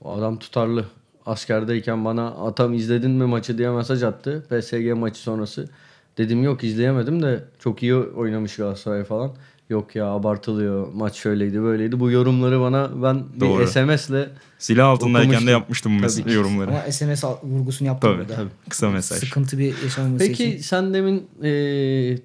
O 0.04 0.12
adam 0.14 0.40
tutarlı. 0.40 0.86
Askerdeyken 1.26 2.06
bana 2.06 2.28
atam 2.28 2.74
izledin 2.74 3.12
mi 3.12 3.26
maçı 3.26 3.58
diye 3.58 3.70
mesaj 3.70 4.04
attı. 4.04 4.46
PSG 4.50 4.94
maçı 4.94 5.20
sonrası. 5.20 5.70
Dedim 6.18 6.44
yok 6.44 6.64
izleyemedim 6.64 7.22
de 7.24 7.44
çok 7.60 7.84
iyi 7.84 7.96
oynamış 7.96 8.56
Galatasaray 8.56 9.04
falan. 9.04 9.32
Yok 9.70 9.96
ya 9.96 10.06
abartılıyor. 10.06 10.88
Maç 10.94 11.16
şöyleydi 11.16 11.62
böyleydi. 11.62 12.00
Bu 12.00 12.12
yorumları 12.12 12.60
bana 12.62 12.90
ben 13.04 13.24
bir 13.36 13.40
Doğru. 13.40 13.68
SMS'le 13.68 14.30
Silah 14.60 14.88
altındayken 14.88 15.22
Okumuştum. 15.28 15.48
de 15.48 15.52
yapmıştım 15.52 15.98
bu 16.04 16.08
Tabii 16.08 16.24
ki. 16.24 16.32
yorumları. 16.36 16.70
Ama 16.70 16.92
SMS 16.92 17.24
vurgusunu 17.44 17.88
yaptım 17.88 18.10
Tabii, 18.12 18.22
burada. 18.22 18.36
tabii. 18.36 18.50
Kısa 18.70 18.90
mesaj. 18.90 19.18
Sıkıntı 19.20 19.58
bir 19.60 19.74
yaşamaması 19.84 20.28
Peki 20.28 20.46
için. 20.46 20.62
sen 20.62 20.94
demin 20.94 21.28
eee, 21.44 22.20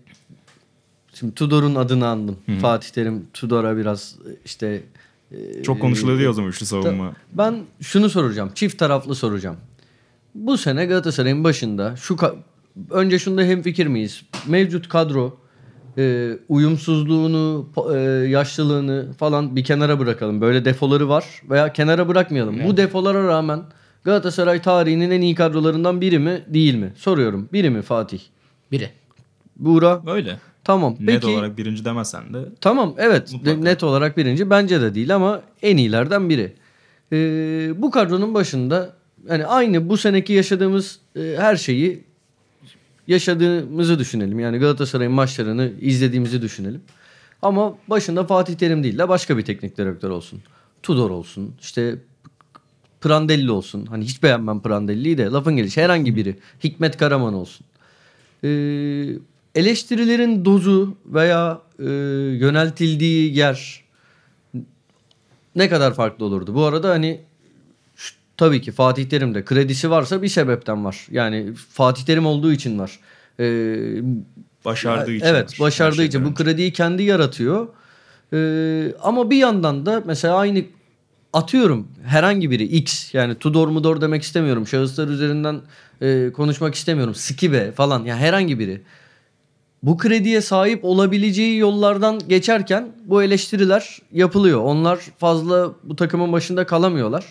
şimdi 1.18 1.35
Tudor'un 1.35 1.75
adını 1.75 2.06
andın. 2.06 2.37
Fatih 2.61 2.88
Terim 2.90 3.26
Tudor'a 3.35 3.76
biraz 3.76 4.16
işte 4.44 4.82
eee, 5.32 5.62
Çok 5.62 5.80
konuşuluyor 5.80 6.20
ya 6.20 6.30
o 6.30 6.32
zaman 6.32 6.50
üçlü 6.50 6.66
savunma. 6.66 7.12
Ben 7.32 7.54
şunu 7.80 8.11
soracağım. 8.11 8.50
Çift 8.54 8.78
taraflı 8.78 9.14
soracağım. 9.14 9.56
Bu 10.35 10.58
sene 10.58 10.87
Galatasaray'ın 10.87 11.44
başında 11.44 11.96
şu 11.96 12.14
ka- 12.14 12.35
önce 12.90 13.18
şunda 13.18 13.42
hemfikir 13.42 13.87
miyiz? 13.87 14.23
Mevcut 14.46 14.88
kadro 14.88 15.37
e, 15.99 16.32
uyumsuzluğunu, 16.49 17.68
e, 17.94 17.99
yaşlılığını 18.28 19.12
falan 19.18 19.56
bir 19.56 19.64
kenara 19.64 19.99
bırakalım. 19.99 20.40
Böyle 20.40 20.64
defoları 20.64 21.08
var 21.08 21.25
veya 21.50 21.73
kenara 21.73 22.08
bırakmayalım. 22.08 22.64
Bu 22.64 22.76
defolara 22.76 23.26
rağmen 23.28 23.62
Galatasaray 24.04 24.62
tarihinin 24.62 25.11
en 25.11 25.20
iyi 25.20 25.35
kadrolarından 25.35 26.00
biri 26.00 26.18
mi, 26.18 26.42
değil 26.49 26.75
mi? 26.75 26.92
Soruyorum. 26.96 27.49
Biri 27.52 27.70
mi 27.70 27.82
Fatih? 27.82 28.20
Biri. 28.73 28.90
Buğra? 29.56 30.02
Öyle. 30.06 30.38
Tamam. 30.66 30.96
Net 31.00 31.23
Peki 31.23 31.26
olarak 31.26 31.58
birinci 31.58 31.85
demesen 31.85 32.35
de 32.35 32.38
Tamam 32.61 32.94
evet 32.99 33.32
Mutlaka. 33.32 33.61
Net 33.61 33.82
olarak 33.82 34.16
birinci 34.16 34.50
bence 34.50 34.80
de 34.80 34.94
değil 34.94 35.14
ama 35.14 35.42
en 35.62 35.76
iyilerden 35.76 36.28
biri. 36.28 36.52
Ee, 37.12 37.73
bu 37.76 37.90
kadronun 37.90 38.35
başında 38.35 38.96
yani 39.28 39.46
aynı 39.46 39.88
bu 39.88 39.96
seneki 39.96 40.32
yaşadığımız 40.32 40.99
e, 41.16 41.35
her 41.38 41.56
şeyi 41.56 42.04
yaşadığımızı 43.06 43.99
düşünelim. 43.99 44.40
Yani 44.40 44.58
Galatasaray'ın 44.58 45.12
maçlarını 45.12 45.73
izlediğimizi 45.80 46.42
düşünelim. 46.42 46.80
Ama 47.42 47.75
başında 47.88 48.25
Fatih 48.25 48.54
Terim 48.54 48.85
değil 48.85 48.99
de 48.99 49.08
başka 49.08 49.38
bir 49.38 49.44
teknik 49.44 49.78
direktör 49.78 50.11
olsun. 50.11 50.42
Tudor 50.82 51.11
olsun. 51.11 51.54
işte 51.61 51.99
Prandelli 53.00 53.50
olsun. 53.50 53.87
Hani 53.87 54.04
hiç 54.04 54.23
beğenmem 54.23 54.61
Prandelli'yi 54.61 55.18
de 55.18 55.25
lafın 55.25 55.56
gelişi 55.56 55.82
herhangi 55.82 56.16
biri. 56.16 56.37
Hikmet 56.64 56.96
Karaman 56.96 57.35
olsun. 57.35 57.66
Ee, 58.44 59.18
eleştirilerin 59.56 60.44
dozu 60.44 60.96
veya 61.06 61.58
e, 61.78 61.84
yöneltildiği 62.40 63.36
yer 63.36 63.84
ne 65.56 65.68
kadar 65.68 65.94
farklı 65.94 66.25
olurdu? 66.25 66.54
Bu 66.54 66.64
arada 66.64 66.90
hani 66.90 67.20
şu- 67.96 68.14
tabii 68.36 68.60
ki 68.60 68.72
Fatih 68.72 69.08
Terim'de 69.08 69.44
kredisi 69.44 69.90
varsa 69.90 70.22
bir 70.22 70.28
sebepten 70.28 70.84
var. 70.84 71.06
Yani 71.10 71.52
Fatih 71.70 72.04
Terim 72.04 72.26
olduğu 72.26 72.52
için 72.52 72.78
var. 72.78 73.00
Ee, 73.40 74.02
başardığı 74.64 75.12
için. 75.12 75.26
Evet 75.26 75.60
var. 75.60 75.66
başardığı 75.66 76.02
için. 76.02 76.25
Bu 76.25 76.34
krediyi 76.34 76.72
kendi 76.72 77.02
yaratıyor. 77.02 77.68
Ee, 78.32 78.92
ama 79.02 79.30
bir 79.30 79.36
yandan 79.36 79.86
da 79.86 80.02
mesela 80.06 80.36
aynı 80.36 80.64
atıyorum 81.32 81.88
herhangi 82.06 82.50
biri 82.50 82.64
X 82.64 83.14
yani 83.14 83.34
Tudor 83.34 83.68
Mudor 83.68 84.00
demek 84.00 84.22
istemiyorum. 84.22 84.66
Şahıslar 84.66 85.08
üzerinden 85.08 85.60
e, 86.02 86.32
konuşmak 86.32 86.75
istemiyorum. 86.75 87.14
Skibe 87.14 87.72
falan 87.72 88.04
ya 88.04 88.16
herhangi 88.16 88.58
biri. 88.58 88.82
Bu 89.86 89.96
krediye 89.96 90.40
sahip 90.40 90.84
olabileceği 90.84 91.58
yollardan 91.58 92.20
geçerken 92.28 92.92
bu 93.04 93.22
eleştiriler 93.22 93.98
yapılıyor. 94.12 94.60
Onlar 94.60 95.00
fazla 95.18 95.72
bu 95.82 95.96
takımın 95.96 96.32
başında 96.32 96.66
kalamıyorlar. 96.66 97.24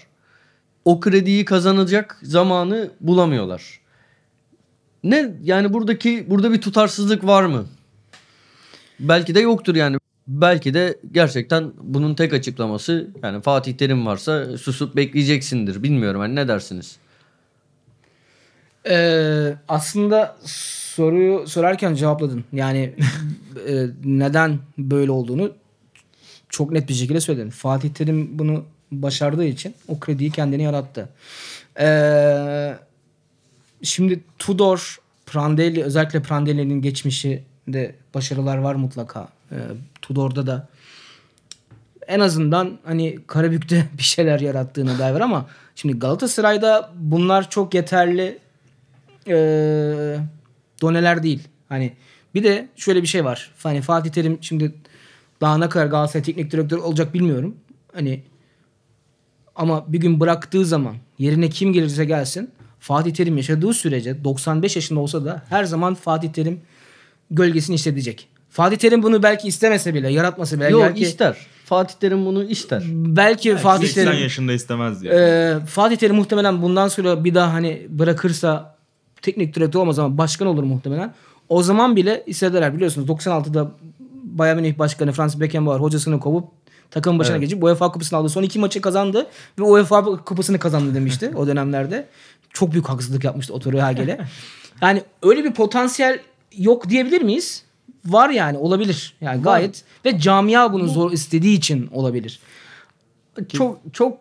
O 0.85 0.99
krediyi 0.99 1.45
kazanacak 1.45 2.17
zamanı 2.23 2.91
bulamıyorlar. 3.01 3.79
Ne 5.03 5.31
yani 5.43 5.73
buradaki 5.73 6.29
burada 6.29 6.51
bir 6.51 6.61
tutarsızlık 6.61 7.25
var 7.25 7.43
mı? 7.43 7.65
Belki 8.99 9.35
de 9.35 9.39
yoktur 9.39 9.75
yani. 9.75 9.97
Belki 10.27 10.73
de 10.73 10.99
gerçekten 11.11 11.71
bunun 11.81 12.15
tek 12.15 12.33
açıklaması 12.33 13.07
yani 13.23 13.41
Fatih 13.41 13.73
Terim 13.73 14.05
varsa 14.05 14.57
susup 14.57 14.95
bekleyeceksindir. 14.95 15.83
Bilmiyorum 15.83 16.21
hani 16.21 16.35
ne 16.35 16.47
dersiniz? 16.47 16.97
Ee, 18.89 19.55
aslında 19.67 20.37
soruyu 20.95 21.47
sorarken 21.47 21.95
cevapladın. 21.95 22.43
Yani 22.53 22.93
e, 23.67 23.85
neden 24.03 24.59
böyle 24.77 25.11
olduğunu 25.11 25.51
çok 26.49 26.71
net 26.71 26.89
bir 26.89 26.93
şekilde 26.93 27.19
söyledin. 27.19 27.49
Fatih 27.49 27.89
Terim 27.89 28.39
bunu 28.39 28.63
başardığı 28.91 29.45
için 29.45 29.73
o 29.87 29.99
krediyi 29.99 30.31
kendine 30.31 30.63
yarattı. 30.63 31.09
Ee, 31.79 32.75
şimdi 33.83 34.19
Tudor, 34.39 34.99
Prandelli 35.25 35.83
özellikle 35.83 36.21
Prandelli'nin 36.21 36.81
geçmişinde 36.81 37.95
başarılar 38.13 38.57
var 38.57 38.75
mutlaka. 38.75 39.27
Ee, 39.51 39.55
Tudor'da 40.01 40.47
da 40.47 40.67
en 42.07 42.19
azından 42.19 42.77
hani 42.83 43.19
Karabük'te 43.27 43.85
bir 43.97 44.03
şeyler 44.03 44.39
yarattığına 44.39 44.99
dair 44.99 45.13
var 45.13 45.21
ama 45.21 45.45
şimdi 45.75 45.99
Galatasaray'da 45.99 46.91
bunlar 46.95 47.49
çok 47.49 47.73
yeterli 47.73 48.39
eee 49.25 50.19
doneler 50.81 51.23
değil. 51.23 51.39
Hani 51.69 51.93
bir 52.35 52.43
de 52.43 52.69
şöyle 52.75 53.01
bir 53.01 53.07
şey 53.07 53.25
var. 53.25 53.51
Hani 53.63 53.81
Fatih 53.81 54.11
Terim 54.11 54.37
şimdi 54.41 54.75
daha 55.41 55.57
ne 55.57 55.69
kadar 55.69 55.85
Galatasaray 55.85 56.23
teknik 56.23 56.51
direktör 56.51 56.77
olacak 56.77 57.13
bilmiyorum. 57.13 57.55
Hani 57.93 58.23
ama 59.55 59.85
bir 59.93 59.97
gün 59.97 60.19
bıraktığı 60.19 60.65
zaman 60.65 60.95
yerine 61.19 61.49
kim 61.49 61.73
gelirse 61.73 62.05
gelsin 62.05 62.49
Fatih 62.79 63.13
Terim 63.13 63.37
yaşadığı 63.37 63.73
sürece 63.73 64.23
95 64.23 64.75
yaşında 64.75 64.99
olsa 64.99 65.25
da 65.25 65.41
her 65.49 65.63
zaman 65.63 65.95
Fatih 65.95 66.29
Terim 66.29 66.61
gölgesini 67.31 67.73
hissedecek. 67.73 68.27
Fatih 68.49 68.77
Terim 68.77 69.03
bunu 69.03 69.23
belki 69.23 69.47
istemese 69.47 69.93
bile, 69.93 70.11
yaratmasa 70.11 70.55
bile 70.55 70.69
Yok 70.69 70.81
belki 70.81 71.03
ister. 71.03 71.37
Fatih 71.65 71.95
Terim 71.95 72.25
bunu 72.25 72.43
ister. 72.43 72.83
belki 72.89 73.55
Fatih 73.55 73.87
80 73.87 74.05
Terim 74.05 74.23
yaşında 74.23 74.53
istemez 74.53 75.01
diye. 75.01 75.13
ee, 75.13 75.59
Fatih 75.67 75.97
Terim 75.97 76.15
muhtemelen 76.15 76.61
bundan 76.61 76.87
sonra 76.87 77.23
bir 77.23 77.33
daha 77.33 77.53
hani 77.53 77.87
bırakırsa 77.89 78.74
teknik 79.25 79.55
direktör 79.55 79.79
olmaz 79.79 79.99
ama 79.99 80.17
başkan 80.17 80.47
olur 80.47 80.63
muhtemelen. 80.63 81.13
O 81.49 81.63
zaman 81.63 81.95
bile 81.95 82.23
hissederler 82.27 82.75
biliyorsunuz 82.75 83.09
96'da 83.09 83.71
Bayern 84.23 84.57
Münih 84.57 84.79
Başkanı 84.79 85.11
Franz 85.11 85.39
Beckenbauer 85.39 85.79
hocasını 85.79 86.19
kovup 86.19 86.47
takım 86.91 87.19
başına 87.19 87.35
Evet. 87.35 87.49
geçip 87.49 87.63
UEFA 87.63 87.91
Kupası'nı 87.91 88.19
aldı. 88.19 88.29
Son 88.29 88.43
iki 88.43 88.59
maçı 88.59 88.81
kazandı 88.81 89.27
ve 89.59 89.63
UEFA 89.63 90.03
Kupası'nı 90.03 90.59
kazandı 90.59 90.95
demişti 90.95 91.31
o 91.35 91.47
dönemlerde. 91.47 92.07
Çok 92.53 92.71
büyük 92.71 92.89
haksızlık 92.89 93.23
yapmıştı 93.23 93.53
Otto 93.53 93.79
Hagel'e. 93.79 94.19
yani 94.81 95.03
öyle 95.23 95.43
bir 95.43 95.53
potansiyel 95.53 96.19
yok 96.57 96.89
diyebilir 96.89 97.21
miyiz? 97.21 97.63
Var 98.05 98.29
yani 98.29 98.57
olabilir. 98.57 99.15
Yani 99.21 99.41
gayet 99.41 99.83
ve 100.05 100.19
camia 100.19 100.73
bunu 100.73 100.87
zor 100.87 101.11
istediği 101.11 101.57
için 101.57 101.89
olabilir. 101.93 102.39
Çok 103.53 103.79
çok 103.93 104.17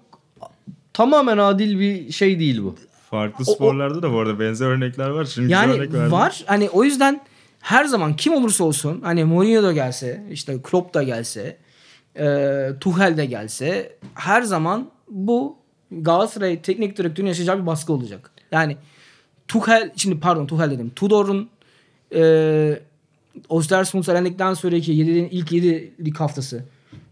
tamamen 0.93 1.39
adil 1.39 1.79
bir 1.79 2.13
şey 2.13 2.39
değil 2.39 2.63
bu. 2.63 2.77
Farklı 3.15 3.45
sporlarda 3.45 4.03
da 4.03 4.13
bu 4.13 4.19
arada 4.19 4.41
benzer 4.41 4.67
örnekler 4.67 5.09
var. 5.09 5.25
Şimdi 5.25 5.53
Yani 5.53 5.73
örnek 5.73 5.93
verdim. 5.93 6.13
var. 6.13 6.45
Hani 6.47 6.71
o 6.71 6.85
yüzden 6.85 7.21
her 7.61 7.85
zaman 7.85 8.17
kim 8.17 8.35
olursa 8.35 8.65
olsun 8.65 9.01
hani 9.05 9.25
Mourinho 9.25 9.63
da 9.63 9.73
gelse, 9.73 10.25
işte 10.31 10.63
Klopp 10.63 10.95
da 10.95 11.03
gelse, 11.03 11.57
e, 12.19 12.69
Tuchel 12.81 13.17
de 13.17 13.27
gelse 13.27 13.93
her 14.15 14.43
zaman 14.43 14.91
bu 15.09 15.57
Galatasaray 15.91 16.63
teknik 16.63 16.97
direktörünün 16.97 17.29
yaşayacağı 17.29 17.61
bir 17.63 17.67
baskı 17.67 17.93
olacak. 17.93 18.31
Yani 18.53 18.77
Tuchel 19.49 19.91
şimdi 19.97 20.21
pardon 20.21 20.47
Tuchel 20.47 20.71
dedim. 20.71 20.93
Tudor'un 20.97 21.49
e, 22.15 22.83
Ostersund 23.49 24.05
elendikten 24.07 24.55
sonraki 24.55 24.93
yediğin 24.93 25.29
ilk 25.29 25.53
7 25.53 25.95
lig 26.05 26.17
haftası. 26.17 26.65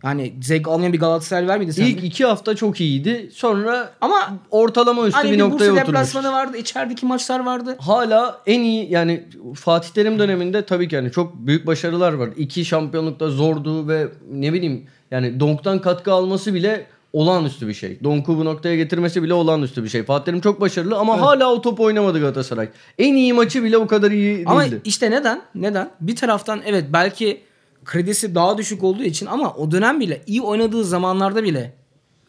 Yani 0.05 0.33
zevk 0.43 0.69
almayan 0.69 0.93
bir 0.93 1.01
Galatasaray 1.01 1.49
var 1.49 1.57
mıydı 1.57 1.73
sen? 1.73 1.85
İlk 1.85 2.05
iki 2.05 2.25
hafta 2.25 2.57
çok 2.57 2.81
iyiydi. 2.81 3.31
Sonra 3.35 3.93
Ama 4.01 4.17
ortalama 4.51 5.07
üstü 5.07 5.17
hani 5.17 5.31
bir 5.31 5.35
bir 5.35 5.39
noktaya 5.39 5.59
Bursa 5.59 5.73
oturmuş. 5.73 5.89
deplasmanı 5.89 6.33
vardı. 6.33 6.57
içerideki 6.57 7.07
maçlar 7.07 7.41
vardı. 7.41 7.77
Hala 7.81 8.41
en 8.47 8.61
iyi 8.61 8.93
yani 8.93 9.25
Fatih 9.55 9.89
Terim 9.89 10.19
döneminde 10.19 10.65
tabii 10.65 10.89
ki 10.89 10.95
yani 10.95 11.13
çok 11.13 11.35
büyük 11.35 11.67
başarılar 11.67 12.13
var. 12.13 12.31
İki 12.37 12.65
şampiyonlukta 12.65 13.29
zordu 13.29 13.89
ve 13.89 14.09
ne 14.33 14.53
bileyim 14.53 14.87
yani 15.11 15.41
Donk'tan 15.41 15.81
katkı 15.81 16.13
alması 16.13 16.55
bile 16.55 16.87
olağanüstü 17.13 17.69
bir 17.69 17.75
şey. 17.75 17.99
Donku 18.05 18.39
bu 18.39 18.45
noktaya 18.45 18.77
getirmesi 18.77 19.23
bile 19.23 19.35
olağanüstü 19.35 19.85
bir 19.85 19.89
şey. 19.89 20.03
Fatih 20.03 20.25
Terim 20.25 20.41
çok 20.41 20.61
başarılı 20.61 20.97
ama 20.99 21.21
hala 21.21 21.53
o 21.53 21.61
top 21.61 21.81
oynamadı 21.81 22.21
Galatasaray. 22.21 22.69
En 22.99 23.15
iyi 23.15 23.33
maçı 23.33 23.65
bile 23.65 23.79
o 23.79 23.87
kadar 23.87 24.11
iyi 24.11 24.37
değildi. 24.37 24.49
Ama 24.49 24.65
işte 24.85 25.11
neden? 25.11 25.43
Neden? 25.55 25.91
Bir 26.01 26.17
taraftan 26.17 26.61
evet 26.67 26.85
belki 26.93 27.41
kredisi 27.85 28.35
daha 28.35 28.59
düşük 28.59 28.83
olduğu 28.83 29.03
için 29.03 29.27
ama 29.27 29.55
o 29.55 29.71
dönem 29.71 30.01
bile 30.01 30.23
iyi 30.27 30.43
oynadığı 30.43 30.85
zamanlarda 30.85 31.45
bile 31.45 31.75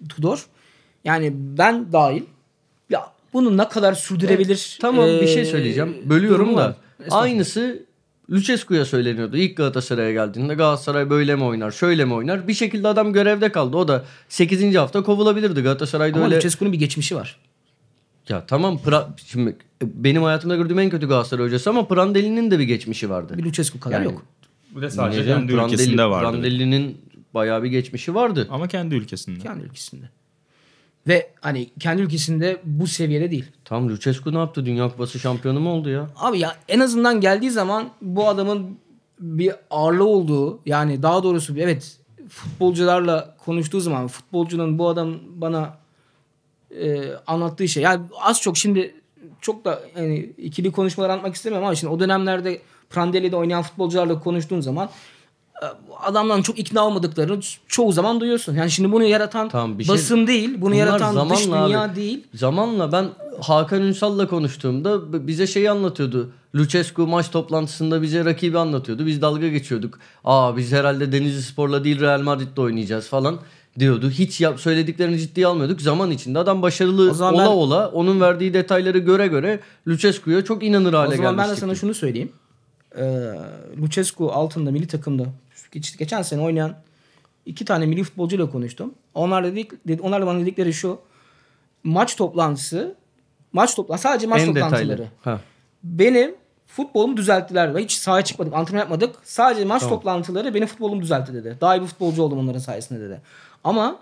Tudor 0.10 0.46
yani 1.04 1.32
ben 1.34 1.94
dahil 1.94 2.24
ya 2.90 3.12
bunu 3.34 3.58
ne 3.58 3.70
kadar 3.70 3.94
sürdürebilir? 3.94 4.78
Tamam 4.82 5.06
bir 5.06 5.22
ee, 5.22 5.28
şey 5.28 5.46
söyleyeceğim. 5.46 5.98
Bölüyorum 6.06 6.58
da. 6.58 6.76
Aynısı 7.10 7.86
Lucescu'ya 8.32 8.86
söyleniyordu. 8.86 9.38
İlk 9.38 9.58
Galatasaray'a 9.58 10.12
geldiğinde 10.12 10.54
Galatasaray 10.54 11.10
böyle 11.10 11.36
mi 11.36 11.44
oynar, 11.44 11.72
şöyle 11.72 12.06
mi 12.06 12.14
oynar? 12.14 12.48
Bir 12.48 12.54
şekilde 12.54 12.88
adam 12.88 13.14
görevde 13.14 13.52
kaldı. 13.52 13.78
O 13.78 13.88
da 13.88 14.06
8. 14.30 14.76
hafta 14.76 15.04
kovulabilirdi. 15.04 15.62
Galatasaray'da 15.62 16.18
Ama 16.18 16.26
öyle... 16.26 16.36
Lucescu'nun 16.36 16.74
bir 16.74 16.80
geçmişi 16.80 17.16
var. 17.16 17.40
Ya 18.30 18.46
tamam 18.46 18.80
pra... 18.80 19.10
şimdi 19.26 19.56
benim 19.82 20.24
hayatımda 20.24 20.56
gördüğüm 20.56 20.80
en 20.80 20.90
kötü 20.90 21.08
Galatasaray 21.08 21.46
hocası 21.46 21.70
ama 21.70 21.88
Prandelli'nin 21.88 22.52
de 22.52 22.60
bir 22.60 22.64
geçmişi 22.64 23.10
vardı. 23.10 23.38
Bir 23.38 23.44
Lucescu 23.44 23.80
kadar 23.80 23.96
Yani- 23.96 24.06
yok. 24.06 24.26
Bu 24.76 24.82
da 24.82 24.90
sadece 24.90 25.24
canım? 25.24 25.40
kendi 25.48 25.54
Prandelli- 25.54 25.66
ülkesinde 25.74 26.06
vardı. 26.06 26.32
Prandelli'nin 26.32 27.02
bayağı 27.34 27.64
bir 27.64 27.70
geçmişi 27.70 28.16
vardı. 28.16 28.48
Ama 28.52 28.68
kendi 28.68 28.96
ülkesinde. 28.96 29.40
Kendi 29.40 29.64
ülkesinde. 29.64 30.10
Ve 31.08 31.32
hani 31.42 31.70
kendi 31.80 32.02
ülkesinde 32.02 32.62
bu 32.64 32.88
seviyede 32.88 33.32
değil. 33.32 33.46
Tam 33.66 33.90
Lucescu 33.90 34.34
ne 34.34 34.38
yaptı? 34.38 34.66
Dünya 34.66 34.90
Kupası 34.90 35.20
şampiyonu 35.20 35.60
mu 35.60 35.70
oldu 35.70 35.90
ya? 35.90 36.10
Abi 36.16 36.40
ya 36.40 36.56
en 36.68 36.80
azından 36.80 37.22
geldiği 37.22 37.52
zaman 37.52 37.90
bu 38.02 38.28
adamın 38.28 38.78
bir 39.20 39.54
ağırlığı 39.70 40.08
olduğu 40.08 40.60
yani 40.66 41.04
daha 41.04 41.24
doğrusu 41.24 41.58
evet 41.58 41.98
futbolcularla 42.30 43.36
konuştuğu 43.46 43.80
zaman 43.80 44.08
futbolcunun 44.08 44.80
bu 44.80 44.88
adam 44.90 45.20
bana 45.36 45.78
e, 46.82 47.14
anlattığı 47.28 47.68
şey 47.68 47.84
yani 47.84 48.06
az 48.22 48.42
çok 48.42 48.58
şimdi 48.58 48.96
çok 49.42 49.66
da 49.66 49.80
hani 49.94 50.20
ikili 50.20 50.72
konuşmalar 50.72 51.10
anlatmak 51.10 51.36
istemiyorum 51.36 51.66
ama 51.66 51.76
şimdi 51.76 51.94
o 51.94 52.00
dönemlerde 52.00 52.62
Prandelli'de 52.94 53.36
oynayan 53.36 53.64
futbolcularla 53.64 54.20
konuştuğun 54.20 54.62
zaman 54.62 54.90
e, 55.64 55.66
adamdan 56.04 56.42
çok 56.42 56.60
ikna 56.60 56.86
olmadıklarını 56.88 57.40
çoğu 57.68 57.92
zaman 57.92 58.20
duyuyorsun. 58.20 58.56
Yani 58.56 58.72
şimdi 58.72 58.92
bunu 58.92 59.04
yaratan 59.04 59.50
Tamam, 59.50 59.80
bir 59.80 59.84
şey- 59.84 59.96
basın 59.96 60.28
değil, 60.28 60.50
bunu 60.58 60.76
yaratan 60.76 61.30
dış 61.30 61.46
dünya 61.46 61.82
abi. 61.82 61.96
değil. 61.96 62.24
Zamanla 62.34 62.92
ben 62.92 63.06
Hakan 63.42 63.82
Ünsal'la 63.82 64.28
konuştuğumda 64.28 65.28
bize 65.28 65.48
şeyi 65.48 65.72
anlatıyordu. 65.72 66.30
Lucescu 66.56 67.08
maç 67.08 67.32
toplantısında 67.32 68.02
bize 68.02 68.26
rakibi 68.26 68.58
anlatıyordu. 68.60 69.06
Biz 69.06 69.22
dalga 69.22 69.48
geçiyorduk. 69.48 70.00
Aa 70.26 70.58
biz 70.58 70.72
herhalde 70.72 71.12
Denizli 71.12 71.42
Spor'la 71.42 71.84
değil 71.84 72.00
Real 72.02 72.22
Madrid'le 72.22 72.58
oynayacağız 72.60 73.08
falan 73.08 73.40
diyordu. 73.80 74.10
Hiç 74.10 74.42
yap, 74.42 74.60
söylediklerini 74.60 75.20
ciddiye 75.20 75.48
almıyorduk. 75.48 75.82
Zaman 75.82 76.12
içinde 76.12 76.40
adam 76.40 76.62
başarılı 76.62 77.12
ola 77.12 77.32
ben- 77.38 77.46
ola 77.46 77.90
onun 77.90 78.22
verdiği 78.22 78.54
detayları 78.54 78.98
göre 78.98 79.28
göre 79.28 79.60
Lucescu'ya 79.88 80.44
çok 80.46 80.64
inanır 80.64 80.94
hale 80.94 81.14
O 81.14 81.18
zaman 81.18 81.32
ben 81.32 81.38
de 81.38 81.42
gelmiştik. 81.42 81.60
sana 81.60 81.76
şunu 81.76 81.94
söyleyeyim. 81.94 82.32
Ee, 82.98 83.34
Lucescu 83.82 84.32
altında 84.32 84.72
milli 84.72 84.88
takımda 84.88 85.24
geç- 85.72 85.98
geçen 85.98 86.22
sene 86.22 86.42
oynayan 86.42 86.76
iki 87.46 87.66
tane 87.66 87.86
milli 87.86 88.04
futbolcuyla 88.04 88.50
konuştum. 88.50 88.94
Onlar 89.14 89.44
dedik, 89.44 89.88
dedi, 89.88 90.02
onlar 90.02 90.22
da 90.22 90.28
bana 90.28 90.40
dedikleri 90.40 90.74
şu. 90.74 91.00
Maç 91.84 92.16
toplantısı, 92.16 92.96
maç 93.54 93.76
toplan 93.76 93.98
sadece 93.98 94.28
maç 94.28 94.42
en 94.42 94.48
toplantıları. 94.48 94.88
detaylı. 94.90 95.08
Ha. 95.22 95.40
Benim 95.84 96.36
futbolumu 96.68 97.18
düzelttiler. 97.18 97.76
Hiç 97.76 97.92
sahaya 97.92 98.24
çıkmadık, 98.24 98.54
antrenman 98.54 98.80
yapmadık. 98.80 99.16
Sadece 99.24 99.66
maç 99.66 99.82
Tamam. 99.82 99.96
toplantıları 99.98 100.54
benim 100.54 100.68
futbolumu 100.68 101.02
düzeltti 101.02 101.34
dedi. 101.34 101.58
Daha 101.62 101.76
iyi 101.78 101.82
bir 101.82 101.88
futbolcu 101.88 102.24
oldum 102.24 102.40
onların 102.40 102.60
sayesinde 102.60 103.00
dedi. 103.00 103.22
Ama 103.64 104.00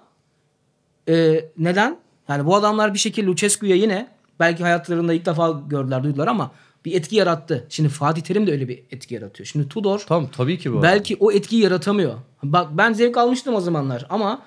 e, 1.09 1.45
neden? 1.57 1.97
Yani 2.29 2.45
bu 2.45 2.55
adamlar 2.55 2.93
bir 2.93 2.99
şekilde 2.99 3.27
Lucescu'ya 3.27 3.75
yine 3.75 4.07
belki 4.39 4.63
hayatlarında 4.63 5.13
ilk 5.13 5.25
defa 5.25 5.61
gördüler, 5.67 6.03
duydular 6.03 6.27
ama 6.27 6.51
bir 6.85 6.95
etki 6.95 7.15
yarattı. 7.15 7.65
Şimdi 7.69 7.89
Fatih 7.89 8.21
Terim 8.21 8.47
de 8.47 8.51
öyle 8.51 8.67
bir 8.67 8.83
etki 8.91 9.13
yaratıyor. 9.13 9.47
Şimdi 9.47 9.69
Tudor 9.69 10.03
Tamam 10.07 10.29
tabii 10.37 10.57
ki 10.57 10.73
bu. 10.73 10.83
belki 10.83 11.17
o 11.19 11.31
etkiyi 11.31 11.61
yaratamıyor. 11.61 12.13
Bak 12.43 12.67
ben 12.77 12.93
zevk 12.93 13.17
almıştım 13.17 13.55
o 13.55 13.61
zamanlar 13.61 14.05
ama 14.09 14.41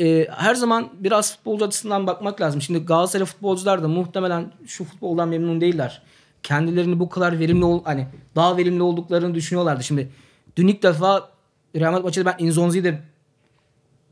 e, 0.00 0.26
her 0.36 0.54
zaman 0.54 0.88
biraz 0.98 1.36
futbolcu 1.36 1.64
açısından 1.64 2.06
bakmak 2.06 2.40
lazım. 2.40 2.62
Şimdi 2.62 2.78
Galatasaray 2.78 3.26
futbolcular 3.26 3.82
da 3.82 3.88
muhtemelen 3.88 4.52
şu 4.66 4.84
futboldan 4.84 5.28
memnun 5.28 5.60
değiller. 5.60 6.02
Kendilerini 6.42 6.98
bu 7.00 7.08
kadar 7.08 7.38
verimli 7.38 7.64
ol, 7.64 7.80
hani 7.84 8.06
daha 8.36 8.56
verimli 8.56 8.82
olduklarını 8.82 9.34
düşünüyorlardı. 9.34 9.84
Şimdi 9.84 10.08
dün 10.56 10.68
ilk 10.68 10.82
defa 10.82 11.30
Real 11.76 11.92
Madrid 11.92 12.04
maçında 12.04 12.34
ben 12.38 12.44
Inzonzi'yi 12.44 12.84
de 12.84 13.00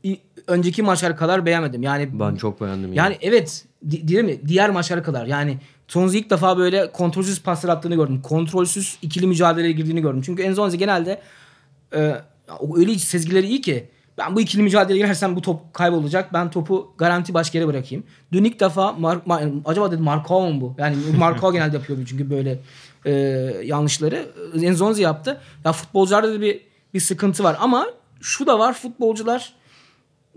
i- 0.05 0.19
önceki 0.47 0.83
maçlar 0.83 1.17
kadar 1.17 1.45
beğenmedim. 1.45 1.83
Yani 1.83 2.09
Ben 2.19 2.35
çok 2.35 2.61
beğendim. 2.61 2.93
yani 2.93 3.17
evet 3.21 3.65
di- 3.91 4.23
mi? 4.23 4.47
Diğer 4.47 4.69
maçlara 4.69 5.03
kadar. 5.03 5.25
Yani 5.25 5.57
Tonzi 5.87 6.19
ilk 6.19 6.29
defa 6.29 6.57
böyle 6.57 6.91
kontrolsüz 6.91 7.41
paslar 7.43 7.69
attığını 7.69 7.95
gördüm. 7.95 8.21
Kontrolsüz 8.21 8.97
ikili 9.01 9.27
mücadeleye 9.27 9.71
girdiğini 9.71 10.01
gördüm. 10.01 10.21
Çünkü 10.25 10.43
Enzonzi 10.43 10.77
genelde 10.77 11.21
e, 11.95 12.15
öyle 12.75 12.97
sezgileri 12.97 13.47
iyi 13.47 13.61
ki 13.61 13.89
ben 14.17 14.35
bu 14.35 14.41
ikili 14.41 14.61
mücadeleye 14.61 15.03
girersem 15.03 15.35
bu 15.35 15.41
top 15.41 15.73
kaybolacak. 15.73 16.33
Ben 16.33 16.51
topu 16.51 16.93
garanti 16.97 17.33
başka 17.33 17.57
yere 17.57 17.67
bırakayım. 17.67 18.03
Dün 18.31 18.43
ilk 18.43 18.59
defa 18.59 18.81
Mar- 18.81 19.23
Mar- 19.27 19.61
acaba 19.65 19.91
dedim 19.91 20.03
Markao 20.03 20.51
mu 20.53 20.61
bu? 20.61 20.75
Yani 20.77 20.95
Markao 21.17 21.51
genelde 21.53 21.77
yapıyor 21.77 21.99
çünkü 22.09 22.29
böyle 22.29 22.59
e, 23.05 23.11
yanlışları. 23.63 24.29
Enzonzi 24.61 25.01
yaptı. 25.01 25.41
Ya 25.65 25.71
futbolcularda 25.71 26.33
da 26.33 26.41
bir 26.41 26.61
bir 26.93 26.99
sıkıntı 26.99 27.43
var 27.43 27.57
ama 27.59 27.87
şu 28.21 28.47
da 28.47 28.59
var 28.59 28.73
futbolcular 28.73 29.53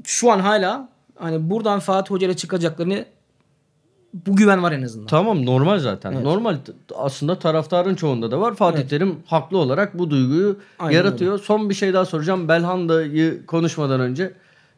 şu 0.04 0.32
an 0.32 0.40
hala 0.40 0.88
hani 1.18 1.50
buradan 1.50 1.80
Fatih 1.80 2.10
Hoca 2.10 2.26
ile 2.26 2.36
çıkacaklarını 2.36 3.04
bu 4.14 4.36
güven 4.36 4.62
var 4.62 4.72
en 4.72 4.82
azından. 4.82 5.06
Tamam 5.06 5.46
normal 5.46 5.78
zaten. 5.78 6.12
Evet. 6.12 6.24
Normal 6.24 6.56
aslında 6.94 7.38
taraftarın 7.38 7.94
çoğunda 7.94 8.30
da 8.30 8.40
var. 8.40 8.54
Fatih 8.54 8.80
Evet. 8.80 8.90
Terim 8.90 9.16
haklı 9.26 9.58
olarak 9.58 9.98
bu 9.98 10.10
duyguyu 10.10 10.56
Aynen 10.78 10.96
yaratıyor. 10.96 11.38
Son 11.38 11.70
bir 11.70 11.74
şey 11.74 11.92
daha 11.92 12.04
soracağım. 12.04 12.48
Belhanda'yı 12.48 13.46
konuşmadan 13.46 14.00
önce. 14.00 14.32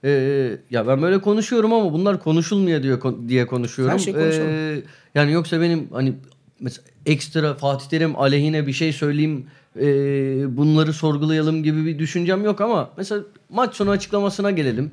Ee, 0.05 0.57
ya 0.70 0.87
ben 0.87 1.03
böyle 1.03 1.20
konuşuyorum 1.20 1.73
ama 1.73 1.92
bunlar 1.92 2.23
konuşulmuyor 2.23 2.83
diye 2.83 2.99
diye 3.29 3.47
konuşuyorum. 3.47 3.94
Her 3.94 3.99
şey 3.99 4.14
konuşalım. 4.14 4.49
Ee, 4.49 4.83
yani 5.14 5.33
yoksa 5.33 5.61
benim 5.61 5.88
hani 5.92 6.14
mesela 6.61 6.85
ekstra 7.07 7.55
Fatih 7.55 7.88
Terim 7.88 8.18
aleyhine 8.18 8.66
bir 8.66 8.73
şey 8.73 8.92
söyleyeyim 8.92 9.47
ee, 9.81 10.57
bunları 10.57 10.92
sorgulayalım 10.92 11.62
gibi 11.62 11.87
bir 11.87 11.99
düşüncem 11.99 12.44
yok 12.44 12.61
ama 12.61 12.90
mesela 12.97 13.23
maç 13.51 13.75
sonu 13.75 13.90
açıklamasına 13.90 14.51
gelelim. 14.51 14.90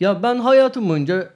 Ya 0.00 0.22
ben 0.22 0.38
hayatım 0.38 0.88
boyunca 0.88 1.30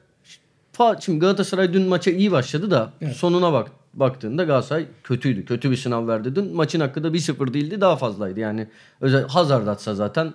Fa- 0.78 1.02
Şimdi 1.02 1.18
Galatasaray 1.18 1.72
dün 1.72 1.82
maça 1.88 2.10
iyi 2.10 2.32
başladı 2.32 2.70
da 2.70 2.92
sonuna 3.16 3.52
bak 3.52 3.70
baktığında 3.94 4.44
Galatasaray 4.44 4.86
kötüydü. 5.04 5.44
Kötü 5.44 5.70
bir 5.70 5.76
sınav 5.76 6.08
verdi 6.08 6.36
dün. 6.36 6.56
Maçın 6.56 6.80
hakkı 6.80 7.04
da 7.04 7.08
1-0 7.08 7.54
değildi 7.54 7.80
daha 7.80 7.96
fazlaydı. 7.96 8.40
Yani 8.40 8.68
özel 9.00 9.28
Hazard 9.28 9.66
atsa 9.66 9.94
zaten 9.94 10.32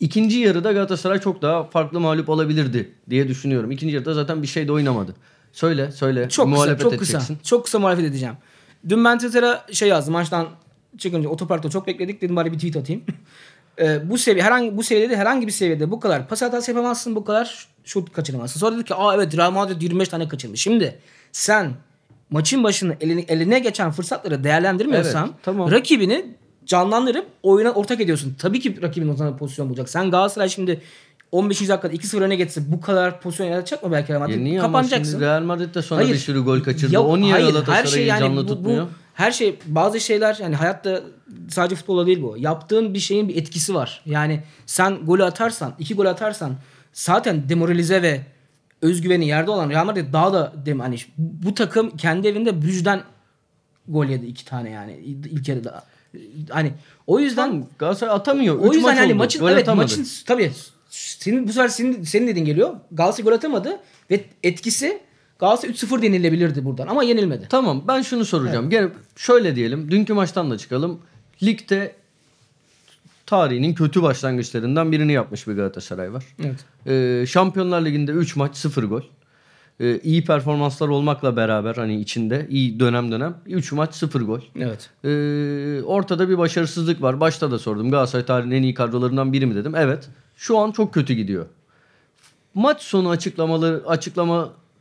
ikinci 0.00 0.38
yarıda 0.38 0.72
Galatasaray 0.72 1.20
çok 1.20 1.42
daha 1.42 1.64
farklı 1.64 2.00
mağlup 2.00 2.28
olabilirdi 2.28 2.92
diye 3.10 3.28
düşünüyorum. 3.28 3.70
İkinci 3.70 3.94
yarıda 3.94 4.14
zaten 4.14 4.42
bir 4.42 4.46
şey 4.46 4.68
de 4.68 4.72
oynamadı. 4.72 5.14
Söyle 5.52 5.92
söyle. 5.92 6.28
Çok 6.28 6.46
kısa, 6.46 6.56
Muhalefet 6.56 6.80
çok 6.80 6.92
edeceksin. 6.92 7.18
kısa. 7.18 7.34
Çok 7.42 7.64
kısa 7.64 7.78
muhalefet 7.78 8.04
edeceğim. 8.04 8.34
Dün 8.88 9.04
ben 9.04 9.18
Twitter'a 9.18 9.66
şey 9.72 9.88
yazdım. 9.88 10.12
Maçtan 10.12 10.46
çıkınca 10.98 11.28
otoparkta 11.28 11.70
çok 11.70 11.86
bekledik. 11.86 12.22
Dedim 12.22 12.36
bari 12.36 12.52
bir 12.52 12.56
tweet 12.58 12.76
atayım. 12.76 13.02
Ee, 13.80 14.10
bu 14.10 14.18
seviye 14.18 14.44
herhangi 14.44 14.76
bu 14.76 14.82
seviyede 14.82 15.16
herhangi 15.16 15.46
bir 15.46 15.52
seviyede 15.52 15.90
bu 15.90 16.00
kadar 16.00 16.28
pas 16.28 16.42
hatası 16.42 16.70
yapamazsın, 16.70 17.16
bu 17.16 17.24
kadar 17.24 17.68
şut 17.84 18.12
kaçıramazsın. 18.12 18.60
Sonra 18.60 18.74
dedik 18.76 18.86
ki 18.86 18.94
aa 18.94 19.14
evet 19.14 19.36
Real 19.36 19.50
Madrid 19.50 19.82
25 19.82 20.08
tane 20.08 20.28
kaçırmış. 20.28 20.60
Şimdi 20.60 20.98
sen 21.32 21.72
maçın 22.30 22.64
başında 22.64 22.94
eline, 23.00 23.20
eline 23.28 23.58
geçen 23.58 23.90
fırsatları 23.90 24.44
değerlendirmiyorsan 24.44 25.24
Evet, 25.26 25.34
tamam. 25.42 25.70
rakibini 25.70 26.24
canlandırıp 26.66 27.26
oyuna 27.42 27.70
ortak 27.70 28.00
ediyorsun. 28.00 28.34
Tabii 28.38 28.60
ki 28.60 28.82
rakibin 28.82 29.08
o 29.08 29.16
zaman 29.16 29.36
pozisyon 29.36 29.68
bulacak. 29.68 29.88
Sen 29.88 30.10
Galatasaray 30.10 30.48
şimdi 30.48 30.80
15. 31.32 31.60
dakikada 31.68 31.92
2-0 31.94 32.20
öne 32.22 32.36
geçse 32.36 32.60
bu 32.72 32.80
kadar 32.80 33.20
pozisyon 33.20 33.46
yaratacak 33.46 33.82
mı 33.82 33.92
belki 33.92 34.12
Real 34.12 34.20
Madrid? 34.20 34.34
Ya 34.34 34.40
niye 34.40 34.60
ama 34.60 34.68
Kapanacaksın. 34.68 35.12
şimdi 35.12 35.24
Real 35.24 35.42
Madrid 35.42 35.74
de 35.74 35.82
sonra 35.82 36.00
Hayır. 36.00 36.14
bir 36.14 36.18
sürü 36.18 36.40
gol 36.44 36.60
kaçırdı. 36.60 36.94
Yok, 36.94 37.06
o 37.08 37.20
niye 37.20 37.32
hayır, 37.32 37.46
Galatasaray'ı 37.52 38.08
canlı 38.08 38.36
bu- 38.36 38.44
bu- 38.44 38.46
tutmuyor? 38.46 38.86
Her 39.16 39.30
şey 39.32 39.58
bazı 39.66 40.00
şeyler 40.00 40.36
yani 40.40 40.56
hayatta 40.56 41.02
sadece 41.50 41.76
futbolda 41.76 42.06
değil 42.06 42.22
bu. 42.22 42.36
Yaptığın 42.38 42.94
bir 42.94 42.98
şeyin 42.98 43.28
bir 43.28 43.36
etkisi 43.36 43.74
var. 43.74 44.02
Yani 44.06 44.42
sen 44.66 44.96
golü 45.06 45.24
atarsan, 45.24 45.74
iki 45.78 45.94
gol 45.94 46.06
atarsan 46.06 46.54
zaten 46.92 47.48
demoralize 47.48 48.02
ve 48.02 48.20
özgüveni 48.82 49.26
yerde 49.28 49.50
olan 49.50 49.70
Real 49.70 49.84
Madrid 49.84 50.12
daha 50.12 50.32
da 50.32 50.52
dem 50.66 50.80
hani 50.80 50.96
bu 51.18 51.54
takım 51.54 51.96
kendi 51.96 52.28
evinde 52.28 52.62
Brüj'den 52.62 53.02
gol 53.88 54.06
yedi 54.06 54.26
iki 54.26 54.44
tane 54.44 54.70
yani 54.70 54.96
ilk 55.30 55.48
yarıda. 55.48 55.84
Hani 56.50 56.72
o 57.06 57.20
yüzden 57.20 57.50
Tamam, 57.50 57.66
Galatasaray 57.78 58.14
atamıyor. 58.14 58.58
o 58.58 58.68
Üç 58.68 58.74
yüzden 58.74 58.82
maç 58.90 58.98
hani 58.98 59.06
oldu. 59.12 59.18
maçın 59.18 59.40
Gol 59.40 59.50
evet 59.50 59.62
atamadı. 59.62 59.82
maçın 59.84 60.06
tabii 60.26 60.52
senin 60.90 61.48
bu 61.48 61.52
sefer 61.52 61.68
senin 61.68 62.02
senin 62.02 62.26
dediğin 62.26 62.46
geliyor. 62.46 62.76
Galatasaray 62.92 63.24
gol 63.30 63.36
atamadı 63.36 63.80
ve 64.10 64.24
etkisi 64.42 65.00
Galatasaray 65.38 65.74
3-0 65.74 66.02
denilebilirdi 66.02 66.64
buradan 66.64 66.86
ama 66.86 67.02
yenilmedi. 67.02 67.46
Tamam 67.48 67.84
ben 67.88 68.02
şunu 68.02 68.24
soracağım. 68.24 68.70
Gene 68.70 68.88
şöyle 69.16 69.56
diyelim. 69.56 69.90
Dünkü 69.90 70.12
maçtan 70.12 70.50
da 70.50 70.58
çıkalım. 70.58 70.98
Ligde 71.42 71.94
tarihinin 73.26 73.74
kötü 73.74 74.02
başlangıçlarından 74.02 74.92
birini 74.92 75.12
yapmış 75.12 75.48
bir 75.48 75.52
Galatasaray 75.52 76.12
var. 76.12 76.24
Evet. 76.44 76.64
Ee, 76.86 77.26
Şampiyonlar 77.26 77.84
Ligi'nde 77.84 78.12
3 78.12 78.36
maç 78.36 78.56
0 78.56 78.82
gol. 78.82 79.02
Ee, 79.80 80.00
iyi 80.02 80.24
performanslar 80.24 80.88
olmakla 80.88 81.36
beraber 81.36 81.74
hani 81.74 82.00
içinde 82.00 82.46
iyi 82.50 82.80
dönem 82.80 83.12
dönem 83.12 83.34
3 83.46 83.72
maç 83.72 83.94
0 83.94 84.20
gol. 84.20 84.40
Evet. 84.60 84.90
Ee, 85.04 85.82
ortada 85.82 86.28
bir 86.28 86.38
başarısızlık 86.38 87.02
var. 87.02 87.20
Başta 87.20 87.50
da 87.50 87.58
sordum. 87.58 87.90
Galatasaray 87.90 88.26
tarihinin 88.26 88.54
en 88.54 88.62
iyi 88.62 88.74
kadrolarından 88.74 89.32
biri 89.32 89.46
mi 89.46 89.54
dedim. 89.54 89.74
Evet. 89.76 90.08
Şu 90.36 90.58
an 90.58 90.70
çok 90.70 90.94
kötü 90.94 91.14
gidiyor. 91.14 91.46
Maç 92.54 92.82
sonu 92.82 93.10
açıklamaları 93.10 93.82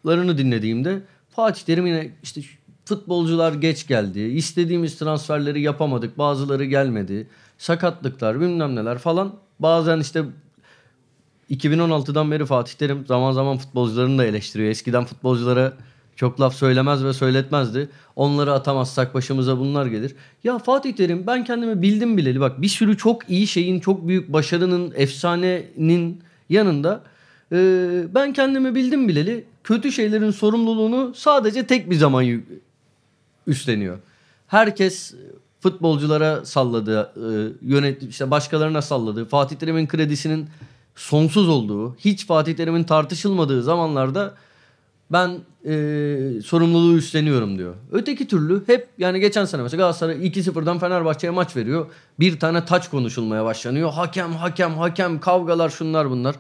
açıklamalarını 0.06 0.38
dinlediğimde 0.38 1.02
Fatih 1.30 1.66
Terim 1.66 1.88
yine 1.88 2.12
işte 2.24 2.42
futbolcular 2.86 3.54
geç 3.54 3.88
geldi. 3.88 4.20
istediğimiz 4.20 4.98
transferleri 4.98 5.62
yapamadık. 5.62 6.18
Bazıları 6.18 6.66
gelmedi. 6.66 7.28
Sakatlıklar 7.58 8.40
bilmem 8.40 8.76
neler 8.76 8.98
falan. 8.98 9.36
Bazen 9.60 10.00
işte 10.00 10.24
2016'dan 11.50 12.32
beri 12.32 12.46
Fatih 12.46 12.74
Terim 12.74 13.06
zaman 13.08 13.32
zaman 13.32 13.58
futbolcularını 13.58 14.18
da 14.18 14.26
eleştiriyor. 14.26 14.70
Eskiden 14.70 15.06
futbolculara 15.06 15.74
çok 16.16 16.42
laf 16.42 16.56
söylemez 16.56 17.04
ve 17.04 17.14
söyletmezdi. 17.14 17.90
Onları 18.16 18.54
atamazsak 18.54 19.14
başımıza 19.14 19.58
bunlar 19.58 19.86
gelir. 19.86 20.16
Ya 20.44 20.60
Fatih 20.60 20.94
Terim 20.94 21.28
ben 21.28 21.44
kendimi 21.44 21.82
bildim 21.82 22.18
bileli 22.18 22.40
bak 22.40 22.62
bir 22.62 22.70
sürü 22.70 22.98
çok 22.98 23.30
iyi 23.30 23.48
şeyin, 23.48 23.80
çok 23.80 24.08
büyük 24.08 24.34
başarının, 24.34 24.94
efsanenin 24.96 26.22
yanında 26.50 27.02
e, 27.52 27.58
ben 28.16 28.34
kendimi 28.34 28.76
bildim 28.76 29.08
bileli 29.08 29.46
kötü 29.66 29.92
şeylerin 29.92 30.32
sorumluluğunu 30.32 31.14
sadece 31.16 31.68
tek 31.68 31.90
bir 31.90 31.96
zaman 31.96 32.42
üstleniyor. 33.48 34.00
Herkes 34.48 35.14
futbolculara 35.60 36.46
salladı, 36.46 37.12
e, 37.16 37.28
yönet 37.62 38.04
işte 38.04 38.32
başkalarına 38.32 38.82
salladı. 38.82 39.26
Fatih 39.26 39.56
Terim'in 39.56 39.88
kredisinin 39.88 40.50
sonsuz 40.96 41.50
olduğu, 41.50 41.96
hiç 41.96 42.28
Fatih 42.28 42.56
Terim'in 42.56 42.84
tartışılmadığı 42.84 43.64
zamanlarda 43.64 44.36
ben 45.12 45.30
e, 45.66 46.42
sorumluluğu 46.46 46.98
üstleniyorum 46.98 47.58
diyor. 47.58 47.76
Öteki 47.92 48.28
türlü 48.28 48.64
hep 48.68 48.88
yani 48.98 49.20
geçen 49.20 49.46
sene 49.46 49.62
mesela 49.62 49.82
Galatasaray 49.82 50.16
2-0'dan 50.16 50.80
Fenerbahçe'ye 50.80 51.32
maç 51.32 51.56
veriyor. 51.56 51.86
Bir 52.20 52.40
tane 52.40 52.66
taç 52.66 52.90
konuşulmaya 52.90 53.46
başlanıyor. 53.46 53.92
Hakem, 53.92 54.34
hakem, 54.34 54.74
hakem, 54.74 55.20
kavgalar 55.20 55.70
şunlar 55.70 56.10
bunlar. 56.10 56.36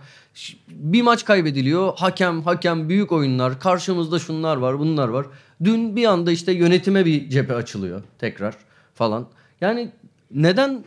Bir 0.69 1.01
maç 1.01 1.25
kaybediliyor. 1.25 1.93
Hakem, 1.97 2.41
hakem, 2.41 2.89
büyük 2.89 3.11
oyunlar. 3.11 3.59
Karşımızda 3.59 4.19
şunlar 4.19 4.57
var, 4.57 4.79
bunlar 4.79 5.07
var. 5.07 5.25
Dün 5.63 5.95
bir 5.95 6.05
anda 6.05 6.31
işte 6.31 6.51
yönetime 6.51 7.05
bir 7.05 7.29
cephe 7.29 7.55
açılıyor 7.55 8.01
tekrar 8.19 8.55
falan. 8.93 9.27
Yani 9.61 9.91
neden 10.31 10.83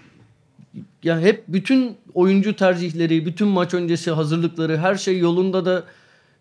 ya 1.03 1.21
hep 1.21 1.45
bütün 1.49 1.97
oyuncu 2.15 2.57
tercihleri, 2.57 3.27
bütün 3.27 3.49
maç 3.49 3.75
öncesi 3.75 4.11
hazırlıkları, 4.11 4.79
her 4.79 4.95
şey 4.95 5.19
yolunda 5.19 5.65
da 5.65 5.85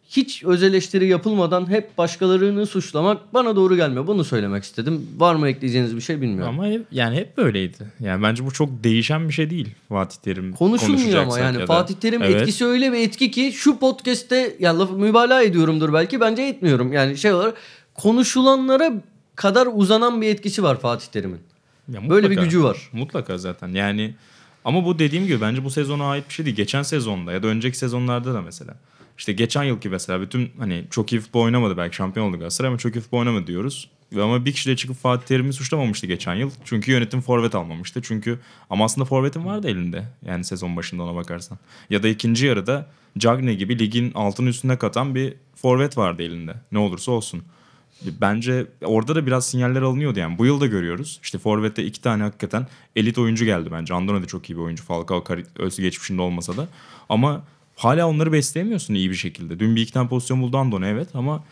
hiç 0.09 0.43
öz 0.43 0.63
eleştiri 0.63 1.07
yapılmadan 1.07 1.69
hep 1.69 1.97
başkalarını 1.97 2.65
suçlamak 2.65 3.33
bana 3.33 3.55
doğru 3.55 3.75
gelmiyor. 3.75 4.07
Bunu 4.07 4.23
söylemek 4.23 4.63
istedim. 4.63 5.07
Var 5.17 5.35
mı 5.35 5.49
ekleyeceğiniz 5.49 5.95
bir 5.95 6.01
şey 6.01 6.21
bilmiyorum. 6.21 6.59
Ama 6.59 6.67
hep, 6.67 6.85
yani 6.91 7.15
hep 7.15 7.37
böyleydi. 7.37 7.77
Yani 7.99 8.23
bence 8.23 8.45
bu 8.45 8.51
çok 8.51 8.83
değişen 8.83 9.27
bir 9.27 9.33
şey 9.33 9.49
değil 9.49 9.69
Fatih 9.89 10.17
Terim 10.17 10.53
Konuşulmuyor 10.53 11.23
ama 11.23 11.39
yani 11.39 11.55
ya 11.55 11.61
da. 11.61 11.65
Fatih 11.65 11.95
Terim 11.95 12.23
Evet. 12.23 12.41
etkisi 12.41 12.65
öyle 12.65 12.91
bir 12.91 12.97
etki 12.97 13.31
ki 13.31 13.51
şu 13.55 13.79
podcast'te 13.79 14.55
ya 14.59 14.79
lafı 14.79 14.93
mübalağa 14.93 15.41
ediyorumdur 15.41 15.93
belki 15.93 16.21
bence 16.21 16.41
etmiyorum. 16.41 16.93
Yani 16.93 17.17
şey 17.17 17.33
olarak 17.33 17.57
konuşulanlara 17.93 18.93
kadar 19.35 19.67
uzanan 19.73 20.21
bir 20.21 20.27
etkisi 20.27 20.63
var 20.63 20.79
Fatih 20.79 21.07
Terim'in. 21.07 21.39
Ya 21.93 22.09
Böyle 22.09 22.31
bir 22.31 22.37
gücü 22.37 22.63
var. 22.63 22.89
Mutlaka 22.93 23.37
zaten. 23.37 23.67
Yani 23.67 24.15
ama 24.65 24.85
bu 24.85 24.99
dediğim 24.99 25.27
gibi 25.27 25.41
bence 25.41 25.63
bu 25.63 25.69
sezona 25.69 26.09
ait 26.09 26.29
bir 26.29 26.33
şey 26.33 26.45
değil. 26.45 26.55
Geçen 26.55 26.83
sezonda 26.83 27.31
ya 27.31 27.43
da 27.43 27.47
önceki 27.47 27.77
sezonlarda 27.77 28.33
da 28.33 28.41
mesela. 28.41 28.73
İşte 29.17 29.33
geçen 29.33 29.63
yılki 29.63 29.89
mesela 29.89 30.21
bütün 30.21 30.51
hani 30.57 30.83
çok 30.91 31.13
iyi 31.13 31.21
futbol 31.21 31.41
oynamadı 31.41 31.77
belki 31.77 31.95
şampiyon 31.95 32.27
oldu 32.27 32.37
Galatasaray 32.37 32.69
ama 32.69 32.77
çok 32.77 32.95
iyi 32.95 33.01
futbol 33.01 33.19
oynamadı 33.19 33.47
diyoruz. 33.47 33.89
Ama 34.15 34.45
bir 34.45 34.53
kişi 34.53 34.69
de 34.69 34.75
çıkıp 34.75 34.97
Fatih 34.97 35.27
Terim'i 35.27 35.53
suçlamamıştı 35.53 36.07
geçen 36.07 36.35
yıl. 36.35 36.51
Çünkü 36.65 36.91
yönetim 36.91 37.21
forvet 37.21 37.55
almamıştı. 37.55 38.01
Çünkü 38.01 38.39
ama 38.69 38.85
aslında 38.85 39.05
forvetin 39.05 39.45
vardı 39.45 39.67
elinde. 39.67 40.03
Yani 40.25 40.43
sezon 40.43 40.75
başında 40.75 41.03
ona 41.03 41.15
bakarsan. 41.15 41.57
Ya 41.89 42.03
da 42.03 42.07
ikinci 42.07 42.45
yarıda 42.45 42.87
Cagney 43.17 43.57
gibi 43.57 43.79
ligin 43.79 44.11
altın 44.15 44.45
üstüne 44.45 44.77
katan 44.77 45.15
bir 45.15 45.33
forvet 45.55 45.97
vardı 45.97 46.23
elinde. 46.23 46.55
Ne 46.71 46.79
olursa 46.79 47.11
olsun. 47.11 47.43
Bence 48.21 48.65
orada 48.85 49.15
da 49.15 49.25
biraz 49.25 49.45
sinyaller 49.45 49.81
alınıyordu 49.81 50.19
yani. 50.19 50.37
Bu 50.37 50.45
yıl 50.45 50.61
da 50.61 50.67
görüyoruz. 50.67 51.19
İşte 51.23 51.37
Forvet'te 51.37 51.85
iki 51.85 52.01
tane 52.01 52.23
hakikaten 52.23 52.67
elit 52.95 53.17
oyuncu 53.17 53.45
geldi 53.45 53.69
bence. 53.71 53.93
Andone 53.93 54.21
de 54.23 54.27
çok 54.27 54.49
iyi 54.49 54.53
bir 54.53 54.61
oyuncu. 54.61 54.83
Falcao 54.83 55.23
ölçü 55.59 55.81
geçmişinde 55.81 56.21
olmasa 56.21 56.57
da. 56.57 56.67
Ama 57.09 57.43
hala 57.77 58.07
onları 58.07 58.31
besleyemiyorsun 58.31 58.93
iyi 58.93 59.09
bir 59.09 59.15
şekilde. 59.15 59.59
Dün 59.59 59.75
bir 59.75 59.81
iki 59.81 59.93
tane 59.93 60.09
pozisyon 60.09 60.41
buldu 60.41 60.57
Andone 60.57 60.87
evet 60.87 61.09
ama 61.13 61.43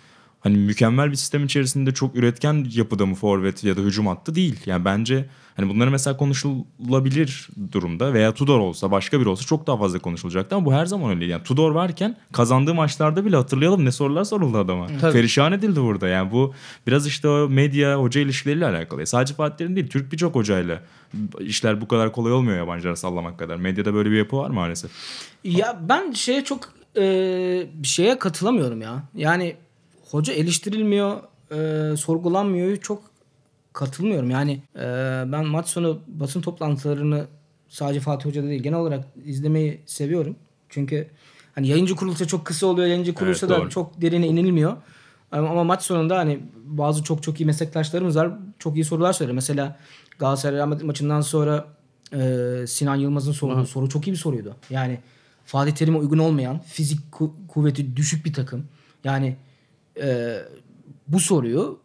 hani 0.46 0.58
mükemmel 0.58 1.12
bir 1.12 1.16
sistem 1.16 1.46
içerisinde 1.46 1.94
çok 1.94 2.16
üretken 2.16 2.68
yapıda 2.72 3.06
mı 3.06 3.16
forvet 3.16 3.64
ya 3.64 3.78
da 3.78 3.82
hücum 3.82 4.08
hattı 4.08 4.36
değil. 4.36 4.60
Yani 4.66 4.86
bence 4.86 5.26
hani 5.56 5.70
bunları 5.70 5.92
mesela 5.92 6.18
konuşulabilir 6.18 7.50
durumda 7.72 8.14
veya 8.14 8.34
Tudor 8.34 8.60
olsa 8.60 8.92
başka 8.92 9.20
biri 9.20 9.30
olsa 9.30 9.46
çok 9.46 9.68
daha 9.68 9.78
fazla 9.78 10.00
konuşulacaktı 10.00 10.56
ama 10.56 10.66
bu 10.66 10.74
her 10.74 10.86
zaman 10.86 11.10
öyle. 11.10 11.26
Yani 11.26 11.44
Tudor 11.44 11.72
varken 11.72 12.18
kazandığı 12.32 12.74
maçlarda 12.74 13.26
bile 13.26 13.36
hatırlayalım 13.36 13.86
ne 13.86 13.92
sorular 13.92 14.24
soruldu 14.24 14.58
adama. 14.58 14.88
Tabii. 15.02 15.14
Perişan 15.14 15.52
edildi 15.52 15.82
burada 15.82 16.08
yani 16.08 16.32
bu 16.32 16.54
biraz 16.88 17.08
işte 17.08 17.28
o 17.28 17.50
medya 17.50 17.96
hoca 17.96 18.22
ilişkileriyle 18.22 18.66
alakalı. 18.66 19.08
Sadece 19.08 19.34
Fatih 19.34 19.58
Terim 19.58 19.76
değil 19.76 19.88
Türk 19.88 20.12
birçok 20.12 20.36
hocayla 20.36 20.82
işler 21.40 21.82
bu 21.82 21.88
kadar 21.88 22.12
kolay 22.12 22.34
olmuyor 22.34 22.58
yabancılara 22.58 22.96
sallamak 22.96 23.40
kadar. 23.40 23.56
Medyada 23.56 23.94
böyle 23.94 24.12
bir 24.12 24.18
yapı 24.18 24.38
var 24.38 24.50
maalesef. 24.50 24.92
Ya 25.44 25.80
ben 25.90 26.12
şeye 26.12 26.44
çok 26.44 26.74
e, 26.98 27.68
şeye 27.84 28.20
katılamıyorum 28.20 28.82
ya. 28.82 29.04
Yani 29.16 29.56
hoca 30.12 30.34
eleştirilmiyor, 30.34 31.22
e, 31.52 31.98
sorgulanmıyor 31.98 32.78
çok 32.78 33.04
katılmıyorum. 33.74 34.30
Yani 34.30 34.62
e, 34.76 34.82
ben 35.32 35.46
maç 35.46 35.68
sonu 35.68 36.00
basın 36.08 36.42
toplantılarını 36.42 37.26
sadece 37.70 38.00
Fatih 38.00 38.30
Hoca'da 38.30 38.48
değil 38.48 38.64
genel 38.64 38.80
olarak 38.80 39.06
izlemeyi 39.26 39.82
seviyorum. 39.86 40.36
Çünkü 40.70 41.08
hani 41.56 41.68
yayıncı 41.68 41.96
kuruluşta 41.96 42.28
çok 42.28 42.46
kısa 42.46 42.68
oluyor. 42.68 42.88
Yayıncı 42.88 43.14
kuruluşta 43.14 43.50
da 43.50 43.60
doğru. 43.60 43.70
çok 43.70 44.02
derine 44.02 44.28
inilmiyor. 44.28 44.78
Ama, 45.32 45.50
ama 45.50 45.64
maç 45.64 45.84
sonunda 45.84 46.18
hani 46.18 46.40
bazı 46.66 47.04
çok 47.04 47.24
çok 47.24 47.42
iyi 47.42 47.46
meslektaşlarımız 47.46 48.16
var. 48.16 48.32
Çok 48.60 48.76
iyi 48.76 48.86
sorular 48.86 49.14
söylüyor. 49.14 49.36
Mesela 49.36 49.80
Galatasaray 50.20 50.66
maçından 50.66 51.22
sonra 51.22 51.68
e, 52.14 52.66
Sinan 52.68 52.96
Yılmaz'ın 52.96 53.32
sorduğu 53.32 53.66
soru 53.66 53.90
çok 53.90 54.08
iyi 54.08 54.12
bir 54.12 54.18
soruydu. 54.18 54.56
Yani 54.70 55.00
Fatih 55.46 55.72
Terim'e 55.72 55.98
uygun 55.98 56.18
olmayan, 56.18 56.60
fizik 56.60 57.00
ku- 57.12 57.32
kuvveti 57.48 57.96
düşük 57.96 58.26
bir 58.26 58.34
takım. 58.34 58.66
Yani 59.04 59.36
e, 60.02 60.40
bu 61.08 61.20
soruyu 61.20 61.80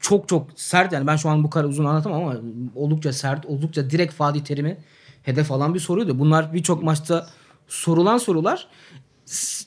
çok 0.00 0.28
çok 0.28 0.46
sert 0.56 0.92
yani 0.92 1.06
ben 1.06 1.16
şu 1.16 1.28
an 1.28 1.44
bu 1.44 1.50
kadar 1.50 1.64
uzun 1.64 1.84
anlatamam 1.84 2.22
ama 2.22 2.36
oldukça 2.74 3.12
sert, 3.12 3.46
oldukça 3.46 3.90
direkt 3.90 4.14
Fatih 4.14 4.40
Terim'i 4.40 4.76
hedef 5.22 5.52
alan 5.52 5.74
bir 5.74 5.80
soruydu. 5.80 6.18
Bunlar 6.18 6.54
birçok 6.54 6.82
maçta 6.82 7.26
sorulan 7.68 8.18
sorular. 8.18 8.68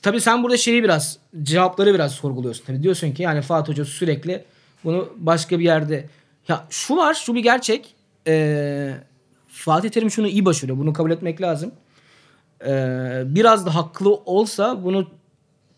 Tabii 0.02 0.20
sen 0.20 0.42
burada 0.42 0.56
şeyi 0.56 0.82
biraz 0.82 1.18
cevapları 1.42 1.94
biraz 1.94 2.12
sorguluyorsun. 2.12 2.64
Tabii 2.64 2.82
diyorsun 2.82 3.12
ki 3.12 3.22
yani 3.22 3.42
Fatih 3.42 3.72
Hoca 3.72 3.84
sürekli 3.84 4.44
bunu 4.84 5.08
başka 5.16 5.58
bir 5.58 5.64
yerde 5.64 6.08
ya 6.48 6.66
şu 6.70 6.96
var 6.96 7.14
şu 7.14 7.34
bir 7.34 7.42
gerçek. 7.42 7.94
Ee, 8.26 8.94
Fatih 9.48 9.90
Terim 9.90 10.10
şunu 10.10 10.28
iyi 10.28 10.44
başarıyor. 10.44 10.78
Bunu 10.78 10.92
kabul 10.92 11.10
etmek 11.10 11.42
lazım. 11.42 11.72
Ee, 12.66 13.22
biraz 13.26 13.66
da 13.66 13.74
haklı 13.74 14.14
olsa 14.14 14.84
bunu 14.84 15.10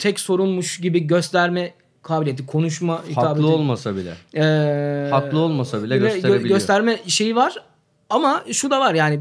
tek 0.05 0.21
sorunmuş 0.21 0.81
gibi 0.81 1.07
gösterme 1.07 1.73
kabiliyeti, 2.03 2.47
konuşma 2.47 2.95
Haklı 2.95 3.11
hitabeti. 3.11 3.47
olmasa 3.47 3.97
bile. 3.97 4.14
Ee, 4.37 5.09
Haklı 5.11 5.38
olmasa 5.38 5.83
bile 5.83 5.99
gösterebiliyor. 5.99 6.49
gösterme 6.57 6.99
şeyi 7.07 7.37
var. 7.37 7.55
Ama 8.11 8.45
şu 8.53 8.71
da 8.71 8.81
var 8.81 8.95
yani 8.95 9.21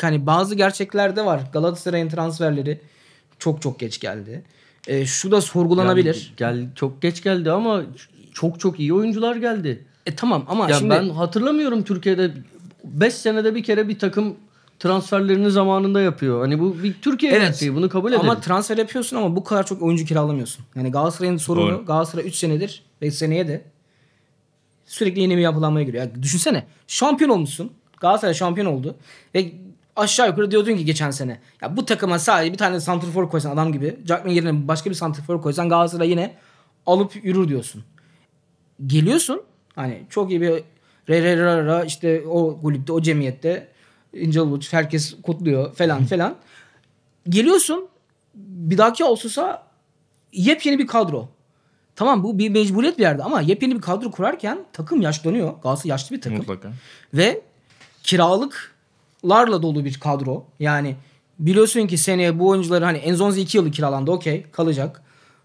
hani 0.00 0.26
bazı 0.26 0.54
gerçeklerde 0.54 1.24
var. 1.24 1.40
Galatasaray'ın 1.52 2.08
transferleri 2.08 2.80
çok 3.38 3.62
çok 3.62 3.78
geç 3.80 4.00
geldi. 4.00 4.42
Ee, 4.88 5.06
şu 5.06 5.30
da 5.30 5.40
sorgulanabilir. 5.40 6.34
Yani 6.38 6.56
gel 6.58 6.68
çok 6.74 7.02
geç 7.02 7.22
geldi 7.22 7.50
ama 7.50 7.82
çok 8.34 8.60
çok 8.60 8.80
iyi 8.80 8.94
oyuncular 8.94 9.36
geldi. 9.36 9.84
E 10.06 10.14
tamam 10.16 10.44
ama 10.48 10.70
Ya 10.70 10.76
şimdi 10.76 10.90
ben 10.90 11.08
hatırlamıyorum 11.08 11.82
Türkiye'de 11.82 12.30
5 12.84 13.14
senede 13.14 13.54
bir 13.54 13.62
kere 13.62 13.88
bir 13.88 13.98
takım 13.98 14.36
transferlerini 14.80 15.50
zamanında 15.50 16.00
yapıyor. 16.00 16.40
Hani 16.40 16.60
bu 16.60 16.82
bir 16.82 16.94
Türkiye 17.02 17.32
Evet. 17.32 17.42
gerçeği 17.42 17.74
bunu 17.74 17.88
kabul 17.88 18.12
edelim. 18.12 18.30
ama 18.30 18.40
transfer 18.40 18.76
yapıyorsun 18.78 19.16
ama 19.16 19.36
bu 19.36 19.44
kadar 19.44 19.66
çok 19.66 19.82
oyuncu 19.82 20.04
kiralamıyorsun. 20.04 20.64
Yani 20.74 20.90
Galatasaray'ın 20.90 21.36
sorunu 21.36 21.70
Doğru. 21.70 21.86
Galatasaray 21.86 22.26
3 22.26 22.34
senedir 22.34 22.82
5 23.02 23.14
seneye 23.14 23.48
de 23.48 23.64
sürekli 24.86 25.20
yeni 25.20 25.36
bir 25.36 25.42
yapılanmaya 25.42 25.84
giriyor. 25.84 26.04
Yani 26.04 26.22
düşünsene 26.22 26.66
şampiyon 26.86 27.30
olmuşsun. 27.30 27.72
Galatasaray 28.00 28.34
şampiyon 28.34 28.66
oldu. 28.66 28.96
Ve 29.34 29.52
aşağı 29.96 30.28
yukarı 30.28 30.50
diyordun 30.50 30.76
ki 30.76 30.84
geçen 30.84 31.10
sene. 31.10 31.40
Ya 31.62 31.76
bu 31.76 31.86
takıma 31.86 32.18
sadece 32.18 32.52
bir 32.52 32.58
tane 32.58 32.80
santrfor 32.80 33.30
koysan 33.30 33.50
adam 33.50 33.72
gibi. 33.72 33.96
Jackman 34.08 34.32
yerine 34.32 34.68
başka 34.68 34.90
bir 34.90 34.94
santrfor 34.94 35.42
koysan 35.42 35.68
Galatasaray 35.68 36.10
yine 36.10 36.34
alıp 36.86 37.24
yürür 37.24 37.48
diyorsun. 37.48 37.84
Geliyorsun 38.86 39.42
hani 39.74 40.02
çok 40.10 40.30
iyi 40.30 40.40
bir 40.40 40.50
re 41.08 41.22
re 41.22 41.36
ra 41.36 41.66
ra 41.66 41.84
işte 41.84 42.22
o 42.28 42.60
kulüpte 42.60 42.92
o 42.92 43.02
cemiyette 43.02 43.68
İnce 44.14 44.40
Uluç 44.40 44.72
herkes 44.72 45.14
kutluyor 45.22 45.74
falan 45.74 46.04
falan. 46.04 46.36
Geliyorsun 47.28 47.88
bir 48.34 48.78
dahaki 48.78 49.04
Ağustos'a 49.04 49.66
yepyeni 50.32 50.78
bir 50.78 50.86
kadro. 50.86 51.28
Tamam 51.96 52.22
bu 52.22 52.38
bir 52.38 52.48
mecburiyet 52.50 52.98
bir 52.98 53.02
yerde 53.02 53.22
ama 53.22 53.40
yepyeni 53.40 53.74
bir 53.74 53.80
kadro 53.80 54.10
kurarken 54.10 54.58
takım 54.72 55.00
yaşlanıyor. 55.00 55.54
Galatasaray 55.62 55.90
yaşlı 55.90 56.16
bir 56.16 56.20
takım. 56.20 56.38
Mutlaka. 56.38 56.72
Ve 57.14 57.40
kiralıklarla 58.02 59.62
dolu 59.62 59.84
bir 59.84 60.00
kadro. 60.00 60.46
Yani 60.60 60.96
biliyorsun 61.38 61.86
ki 61.86 61.98
seneye 61.98 62.38
bu 62.38 62.48
oyuncuları 62.48 62.84
hani 62.84 62.98
Enzonzi 62.98 63.40
2 63.40 63.56
yıllık 63.56 63.74
kiralandı 63.74 64.10
okey 64.10 64.46
kalacak. 64.52 65.02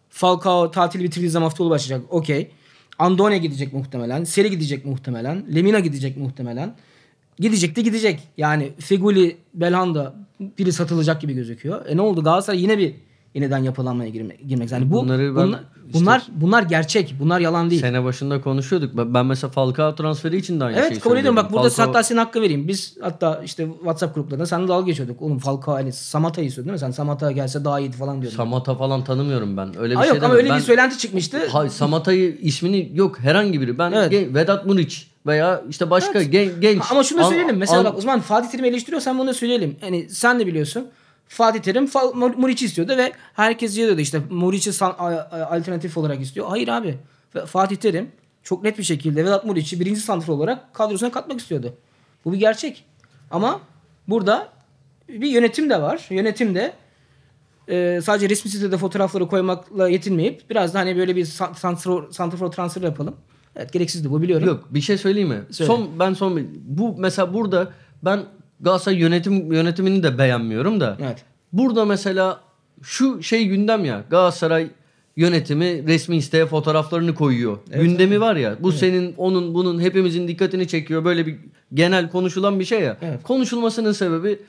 Falcao 0.09 0.71
tatili 0.71 1.03
bitirdiği 1.03 1.29
zaman 1.29 1.49
futbolu 1.49 1.69
başlayacak 1.69 2.13
okey. 2.13 2.51
Andone 2.99 3.37
gidecek 3.37 3.73
muhtemelen. 3.73 4.23
Seri 4.23 4.49
gidecek 4.49 4.85
muhtemelen. 4.85 5.55
Lemina 5.55 5.79
gidecek 5.79 6.17
muhtemelen. 6.17 6.75
Gidecek 7.39 7.75
de 7.75 7.81
gidecek. 7.81 8.19
Yani 8.37 8.71
Feguli, 8.79 9.37
Belhanda 9.53 10.13
biri 10.39 10.71
satılacak 10.71 11.21
gibi 11.21 11.33
gözüküyor. 11.33 11.85
E 11.85 11.97
ne 11.97 12.01
oldu 12.01 12.23
Galatasaray 12.23 12.61
yine 12.61 12.77
bir 12.77 12.95
yeniden 13.33 13.57
yapılanmaya 13.57 14.09
girme, 14.09 14.35
girmek. 14.47 14.71
Yani 14.71 14.91
bu 14.91 14.95
Bunları 14.95 15.35
ben 15.35 15.47
bunlar, 15.47 15.59
işte- 15.59 15.93
bunlar 15.93 16.23
bunlar 16.35 16.63
gerçek. 16.63 17.15
Bunlar 17.19 17.39
yalan 17.39 17.69
değil. 17.69 17.81
Sene 17.81 18.03
başında 18.03 18.41
konuşuyorduk. 18.41 18.97
Ben 18.97 19.13
ben 19.13 19.25
mesela 19.25 19.51
Falcao 19.51 19.95
transferi 19.95 20.37
için 20.37 20.59
de 20.59 20.63
aynı 20.63 20.77
şeyi 20.77 20.87
Evet 20.87 20.99
kabul 20.99 21.17
ediyorum. 21.17 21.35
Bak 21.35 21.53
burada 21.53 21.67
Falcao- 21.67 21.87
hatta 21.87 22.03
senin 22.03 22.19
hakkı 22.19 22.41
vereyim. 22.41 22.67
Biz 22.67 22.97
hatta 23.01 23.41
işte 23.45 23.67
WhatsApp 23.77 24.15
gruplarında 24.15 24.45
sen 24.45 24.67
dalga 24.67 24.85
geçiyorduk. 24.85 25.21
Oğlum 25.21 25.39
Falcao 25.39 25.73
hani 25.75 25.93
Samata'yı 25.93 26.47
istiyordun 26.47 26.67
değil 26.69 26.75
mi? 26.75 26.79
Sen 26.79 26.91
Samata 26.91 27.31
gelse 27.31 27.65
daha 27.65 27.79
iyiydi 27.79 27.97
falan 27.97 28.21
diyordun. 28.21 28.37
Samata 28.37 28.75
falan 28.75 29.03
tanımıyorum 29.03 29.57
ben. 29.57 29.79
Öyle 29.79 29.93
bir 29.93 29.99
Aa, 29.99 30.03
şey 30.03 30.13
yok 30.15 30.23
ama 30.23 30.33
öyle 30.33 30.49
Ben- 30.49 30.57
bir 30.57 30.63
söylenti 30.63 30.97
çıkmıştı. 30.97 31.37
Hayır 31.51 31.71
Samata'yı 31.71 32.37
ismini 32.41 32.91
yok 32.93 33.19
herhangi 33.19 33.61
biri. 33.61 33.77
Ben 33.77 33.91
Evet. 33.91 34.33
Vedat 34.35 34.65
Muriç 34.65 35.07
veya 35.25 35.63
işte 35.69 35.89
başka 35.89 36.19
Evet. 36.19 36.31
gen- 36.31 36.61
genç. 36.61 36.81
Ama 36.91 37.03
şunu 37.03 37.19
da 37.19 37.23
söyleyelim. 37.23 37.57
Mesela 37.57 37.79
an- 37.79 37.85
bak 37.85 37.97
o 37.97 38.01
zaman 38.01 38.19
Fatih 38.19 38.49
Terim'i 38.49 38.67
eleştiriyorsan 38.67 39.19
bunu 39.19 39.27
da 39.27 39.33
söyleyelim. 39.33 39.77
Hani 39.81 40.09
sen 40.09 40.39
de 40.39 40.47
biliyorsun. 40.47 40.87
Fatih 41.27 41.59
Terim 41.59 41.89
Muriç'i 42.37 42.65
istiyordu 42.65 42.97
ve 42.97 43.11
herkes 43.33 43.75
diyordu 43.75 43.99
işte 44.01 44.21
Muriç'i 44.29 44.85
alternatif 44.85 45.97
olarak 45.97 46.21
istiyor. 46.21 46.47
Hayır 46.49 46.67
abi. 46.67 46.97
Fatih 47.45 47.75
Terim 47.75 48.11
çok 48.43 48.63
net 48.63 48.77
bir 48.77 48.83
şekilde 48.83 49.25
Vedat 49.25 49.45
Muriç'i 49.45 49.79
birinci 49.79 49.99
santrfor 50.01 50.33
olarak 50.33 50.73
kadrosuna 50.73 51.11
katmak 51.11 51.39
istiyordu. 51.39 51.73
Bu 52.25 52.33
bir 52.33 52.37
gerçek. 52.37 52.85
Ama 53.31 53.59
burada 54.07 54.47
bir 55.09 55.27
yönetim 55.27 55.69
de 55.69 55.81
var. 55.81 56.05
Yönetim 56.09 56.55
de 56.55 56.73
e, 57.67 57.99
sadece 58.03 58.29
resmi 58.29 58.51
sitede 58.51 58.77
fotoğrafları 58.77 59.27
koymakla 59.27 59.89
yetinmeyip 59.89 60.49
biraz 60.49 60.73
da 60.73 60.79
hani 60.79 60.97
böyle 60.97 61.15
bir 61.15 61.25
san- 61.25 61.53
santrfor, 61.53 62.11
santrfor 62.11 62.51
transfer 62.51 62.81
yapalım. 62.81 63.15
Evet 63.55 63.73
gereksizdi 63.73 64.11
bu 64.11 64.21
biliyorum. 64.21 64.47
Yok 64.47 64.65
bir 64.69 64.81
şey 64.81 64.97
söyleyeyim 64.97 65.29
mi? 65.29 65.41
Söyle. 65.51 65.67
Son 65.67 65.89
ben 65.99 66.13
son 66.13 66.47
bu 66.65 66.95
mesela 66.97 67.33
burada 67.33 67.71
ben 68.03 68.19
Galatasaray 68.59 68.97
yönetim 68.97 69.51
yönetimini 69.53 70.03
de 70.03 70.17
beğenmiyorum 70.17 70.79
da. 70.79 70.97
Evet. 71.01 71.25
Burada 71.53 71.85
mesela 71.85 72.39
şu 72.83 73.23
şey 73.23 73.47
gündem 73.47 73.85
ya 73.85 74.03
Galatasaray 74.09 74.69
yönetimi 75.15 75.87
resmi 75.87 76.21
siteye 76.21 76.45
fotoğraflarını 76.45 77.15
koyuyor. 77.15 77.57
Gündemi 77.73 78.21
var 78.21 78.35
ya. 78.35 78.55
Bu 78.59 78.71
senin 78.71 79.13
onun 79.17 79.53
bunun 79.53 79.81
hepimizin 79.81 80.27
dikkatini 80.27 80.67
çekiyor. 80.67 81.05
Böyle 81.05 81.25
bir 81.25 81.37
genel 81.73 82.11
konuşulan 82.11 82.59
bir 82.59 82.65
şey 82.65 82.81
ya. 82.81 82.97
Evet. 83.01 83.23
Konuşulmasının 83.23 83.91
sebebi 83.91 84.39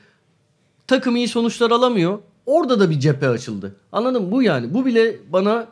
takım 0.87 1.15
iyi 1.15 1.27
sonuçlar 1.27 1.71
alamıyor. 1.71 2.19
Orada 2.45 2.79
da 2.79 2.89
bir 2.89 2.99
cephe 2.99 3.29
açıldı. 3.29 3.75
Anladın 3.91 4.23
mı? 4.23 4.31
Bu 4.31 4.43
yani. 4.43 4.73
Bu 4.73 4.85
bile 4.85 5.15
bana 5.29 5.67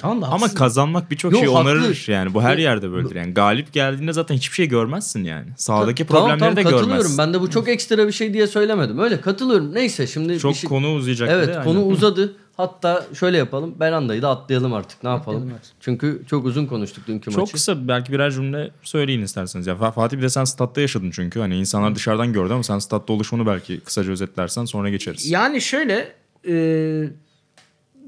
Tamam 0.00 0.22
da 0.22 0.26
Ama 0.26 0.40
haksız. 0.40 0.54
kazanmak 0.58 1.10
birçok 1.10 1.32
Yok, 1.32 1.40
şey 1.44 1.48
haklı. 1.54 1.60
onarır 1.70 2.04
yani. 2.08 2.34
Bu 2.34 2.42
her 2.42 2.50
Yok. 2.50 2.60
yerde 2.60 2.92
böyledir. 2.92 3.14
Yani 3.16 3.34
galip 3.34 3.72
geldiğinde 3.72 4.12
zaten 4.12 4.34
hiçbir 4.34 4.54
şey 4.54 4.66
görmezsin 4.68 5.24
yani. 5.24 5.46
Sahadaki 5.56 6.06
Tamam, 6.06 6.22
problemleri 6.22 6.40
tamam, 6.40 6.56
de 6.56 6.62
katılıyorum. 6.62 6.88
görmezsin. 6.90 7.18
Ben 7.18 7.34
de 7.34 7.40
bu 7.40 7.50
çok 7.50 7.68
ekstra 7.68 8.06
bir 8.06 8.12
şey 8.12 8.34
diye 8.34 8.46
söylemedim. 8.46 8.98
Öyle 8.98 9.20
katılıyorum. 9.20 9.74
Neyse 9.74 10.06
şimdi 10.06 10.38
Çok 10.38 10.52
bir 10.52 10.56
şey... 10.58 10.68
konu 10.68 10.92
uzayacak. 10.94 11.28
Evet 11.32 11.48
de, 11.48 11.60
konu 11.64 11.78
aynen. 11.78 11.90
uzadı. 11.90 12.36
Hatta 12.56 13.06
şöyle 13.18 13.36
yapalım. 13.36 13.74
Beranda'yı 13.80 14.22
da 14.22 14.28
atlayalım 14.30 14.72
artık. 14.74 15.04
Ne 15.04 15.10
yapalım? 15.10 15.38
Atlayalım. 15.38 15.62
Çünkü 15.80 16.22
çok 16.30 16.44
uzun 16.46 16.66
konuştuk 16.66 17.06
dünkü 17.06 17.30
Çok 17.30 17.40
maçı. 17.40 17.52
kısa 17.52 17.88
belki 17.88 18.12
birer 18.12 18.30
cümle 18.30 18.70
söyleyin 18.82 19.22
isterseniz. 19.22 19.66
Ya 19.66 19.74
Fa- 19.74 19.92
Fatih 19.92 20.16
bir 20.16 20.22
de 20.22 20.28
sen 20.28 20.44
statta 20.44 20.80
yaşadın 20.80 21.10
çünkü. 21.10 21.40
Hani 21.40 21.56
insanlar 21.56 21.94
dışarıdan 21.94 22.32
gördü 22.32 22.52
ama 22.52 22.62
sen 22.62 22.78
statta 22.78 23.12
oluşunu 23.12 23.46
belki 23.46 23.80
kısaca 23.80 24.12
özetlersen 24.12 24.64
sonra 24.64 24.90
geçeriz. 24.90 25.30
Yani 25.30 25.60
şöyle 25.60 26.12
e, 26.48 26.54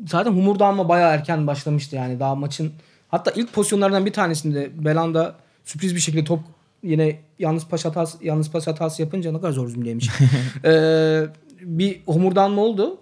zaten 0.06 0.30
humurdanma 0.32 0.88
bayağı 0.88 1.14
erken 1.14 1.46
başlamıştı 1.46 1.96
yani 1.96 2.20
daha 2.20 2.34
maçın 2.34 2.72
hatta 3.08 3.30
ilk 3.30 3.52
pozisyonlardan 3.52 4.06
bir 4.06 4.12
tanesinde 4.12 4.84
Belanda 4.84 5.34
sürpriz 5.64 5.94
bir 5.94 6.00
şekilde 6.00 6.24
top 6.24 6.40
yine 6.82 7.20
yalnız 7.38 7.66
pas 7.66 7.84
hatası 7.84 8.18
yalnız 8.24 8.50
pas 8.50 8.66
hatası 8.66 9.02
yapınca 9.02 9.32
ne 9.32 9.40
kadar 9.40 9.52
zor 9.52 9.68
cümleymiş. 9.68 10.10
E, 10.64 11.26
bir 11.60 12.00
homurdanma 12.06 12.62
oldu. 12.62 12.98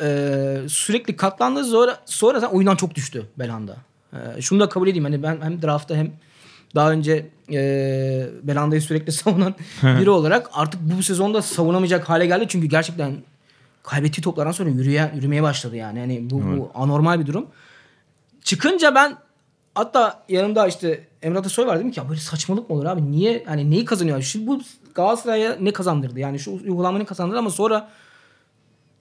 E, 0.00 0.58
sürekli 0.68 1.16
katlandı 1.16 1.64
sonra 1.64 1.98
sonra 2.06 2.40
zaten 2.40 2.56
oyundan 2.56 2.76
çok 2.76 2.94
düştü 2.94 3.26
Belanda. 3.38 3.76
E, 4.12 4.42
şunu 4.42 4.60
da 4.60 4.68
kabul 4.68 4.88
edeyim 4.88 5.04
hani 5.04 5.22
ben 5.22 5.38
hem 5.42 5.62
draftta 5.62 5.96
hem 5.96 6.12
daha 6.74 6.90
önce 6.90 7.26
e, 7.52 8.26
Belanda'yı 8.42 8.82
sürekli 8.82 9.12
savunan 9.22 9.54
biri 9.82 10.10
olarak 10.10 10.50
artık 10.52 10.80
bu 10.80 11.02
sezonda 11.02 11.42
savunamayacak 11.42 12.08
hale 12.08 12.26
geldi. 12.26 12.44
Çünkü 12.48 12.66
gerçekten 12.66 13.16
kaybettiği 13.82 14.24
toplardan 14.24 14.52
sonra 14.52 14.70
yürüye, 14.70 15.12
yürümeye 15.14 15.42
başladı 15.42 15.76
yani. 15.76 15.98
yani 15.98 16.30
bu, 16.30 16.42
bu 16.42 16.70
anormal 16.74 17.20
bir 17.20 17.26
durum. 17.26 17.46
Çıkınca 18.44 18.94
ben 18.94 19.16
hatta 19.74 20.24
yanımda 20.28 20.66
işte 20.66 21.06
Emre 21.22 21.38
Atasoy 21.38 21.66
var 21.66 21.78
dedim 21.78 21.90
ki 21.90 22.00
ya 22.00 22.08
böyle 22.08 22.20
saçmalık 22.20 22.70
mı 22.70 22.76
olur 22.76 22.84
abi? 22.84 23.12
Niye 23.12 23.44
hani 23.46 23.70
neyi 23.70 23.84
kazanıyor? 23.84 24.22
Şimdi 24.22 24.46
bu 24.46 24.60
Galatasaray'a 24.94 25.56
ne 25.60 25.72
kazandırdı? 25.72 26.20
Yani 26.20 26.38
şu 26.38 26.52
uygulamanı 26.52 27.06
kazandırdı 27.06 27.38
ama 27.38 27.50
sonra 27.50 27.88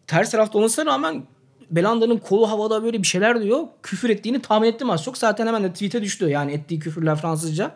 ters 0.07 0.31
tarafta 0.31 0.57
olmasına 0.57 0.85
rağmen 0.85 1.23
Belanda'nın 1.71 2.17
kolu 2.17 2.49
havada 2.49 2.83
böyle 2.83 3.01
bir 3.01 3.07
şeyler 3.07 3.43
diyor. 3.43 3.63
Küfür 3.83 4.09
ettiğini 4.09 4.41
tahmin 4.41 4.67
ettim 4.67 4.89
az 4.89 5.03
çok. 5.03 5.17
Zaten 5.17 5.47
hemen 5.47 5.63
de 5.63 5.73
tweet'e 5.73 6.01
düştü. 6.01 6.29
Yani 6.29 6.51
ettiği 6.51 6.79
küfürler 6.79 7.15
Fransızca. 7.15 7.75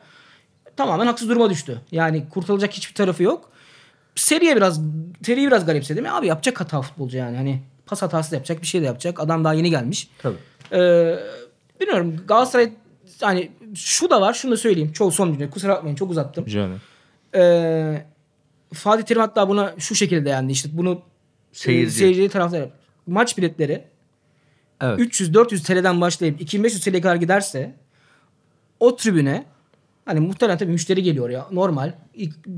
Tamamen 0.78 1.08
haksız 1.08 1.30
duruma 1.30 1.50
düştü. 1.50 1.82
Yani 1.92 2.30
kurtulacak 2.30 2.74
hiçbir 2.74 2.96
tarafı 2.96 3.24
yok. 3.24 3.52
Seriye 4.16 4.56
biraz 4.56 4.82
seriyi 5.26 5.48
biraz 5.48 5.66
garipsedim. 5.66 6.06
Ya 6.06 6.16
abi 6.16 6.28
yapacak 6.28 6.60
hata 6.62 6.82
futbolcu 6.82 7.18
yani. 7.18 7.38
Hani 7.38 7.62
pas 7.86 8.02
hatası 8.02 8.36
yapacak 8.36 8.62
bir 8.62 8.68
şey 8.68 8.82
de 8.82 8.86
yapacak. 8.86 9.20
Adam 9.20 9.44
daha 9.44 9.54
yeni 9.54 9.70
gelmiş. 9.70 10.08
Tabii. 10.22 10.36
Ee, 10.72 11.16
bilmiyorum 11.82 12.22
Galatasaray 12.28 12.72
hani 13.22 13.52
şu 13.76 14.10
da 14.10 14.22
var 14.22 14.34
şunu 14.34 14.52
da 14.52 14.58
söyleyeyim. 14.58 14.92
Çok 14.92 15.14
son 15.14 15.32
cümle 15.34 15.50
kusura 15.50 15.74
bakmayın 15.76 15.96
çok 15.96 16.12
uzattım. 16.12 16.44
Ederim. 16.48 16.82
Ee, 17.36 18.06
Fatih 18.74 19.04
Terim 19.04 19.22
hatta 19.22 19.50
buna 19.50 19.74
şu 19.78 19.96
şekilde 19.96 20.26
değindi. 20.26 20.52
İşte 20.52 20.70
bunu 20.74 21.02
Seyirci. 21.52 21.92
seyirci 21.92 22.30
taraftar 22.30 22.70
maç 23.08 23.38
biletleri 23.38 23.84
Evet. 24.82 25.00
300-400 25.00 25.64
TL'den 25.64 26.02
başlayıp 26.02 26.42
2500 26.42 26.84
TL'ye 26.84 27.02
kadar 27.02 27.16
giderse 27.16 27.76
o 28.80 28.96
tribüne 28.96 29.46
hani 30.06 30.20
muhtemelen 30.20 30.58
tabii 30.58 30.72
müşteri 30.72 31.04
geliyor 31.04 31.30
ya 31.30 31.46
normal 31.52 31.94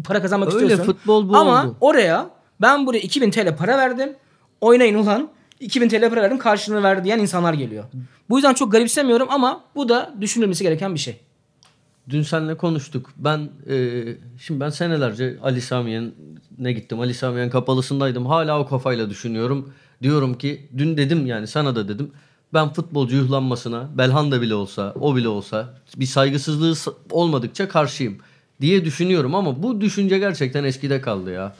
para 0.05 0.21
kazanmak 0.21 0.53
Öyle, 0.53 0.65
istiyorsun. 0.65 0.93
futbol 0.93 1.29
bu 1.29 1.37
Ama 1.37 1.63
oldu. 1.63 1.75
oraya 1.81 2.29
ben 2.61 2.85
buraya 2.87 2.99
2000 2.99 3.31
TL 3.31 3.55
para 3.57 3.77
verdim 3.77 4.15
oynayın 4.61 4.95
ulan 4.95 5.29
2000 5.59 5.89
TL 5.89 6.09
para 6.09 6.21
verdim 6.21 6.37
karşılığını 6.37 6.83
ver 6.83 7.03
diyen 7.03 7.19
insanlar 7.19 7.53
geliyor. 7.53 7.83
Bu 8.29 8.37
yüzden 8.37 8.53
çok 8.53 8.71
garipsemiyorum 8.71 9.27
ama 9.31 9.63
bu 9.75 9.89
da 9.89 10.13
düşünülmesi 10.21 10.63
gereken 10.63 10.93
bir 10.93 10.99
şey. 10.99 11.19
Dün 12.09 12.21
seninle 12.21 12.57
konuştuk. 12.57 13.13
Ben 13.17 13.49
e, 13.69 14.03
şimdi 14.39 14.59
ben 14.59 14.69
senelerce 14.69 15.37
Ali 15.43 15.61
Samiyen'e 15.61 16.73
gittim. 16.73 16.99
Ali 16.99 17.13
Samiyen 17.13 17.49
kapalısındaydım. 17.49 18.25
Hala 18.25 18.59
o 18.59 18.67
kafayla 18.67 19.09
düşünüyorum. 19.09 19.73
Diyorum 20.03 20.37
ki 20.37 20.67
dün 20.77 20.97
dedim 20.97 21.25
yani 21.25 21.47
sana 21.47 21.75
da 21.75 21.87
dedim. 21.87 22.11
Ben 22.53 22.73
futbolcu 22.73 23.15
yuhlanmasına 23.15 23.89
Belhanda 23.97 24.41
bile 24.41 24.55
olsa 24.55 24.93
o 24.99 25.15
bile 25.15 25.27
olsa 25.27 25.73
bir 25.97 26.05
saygısızlığı 26.05 26.93
olmadıkça 27.11 27.67
karşıyım 27.69 28.17
diye 28.61 28.85
düşünüyorum 28.85 29.35
ama 29.35 29.63
bu 29.63 29.81
düşünce 29.81 30.17
gerçekten 30.19 30.63
eskide 30.63 31.01
kaldı 31.01 31.31
ya. 31.31 31.55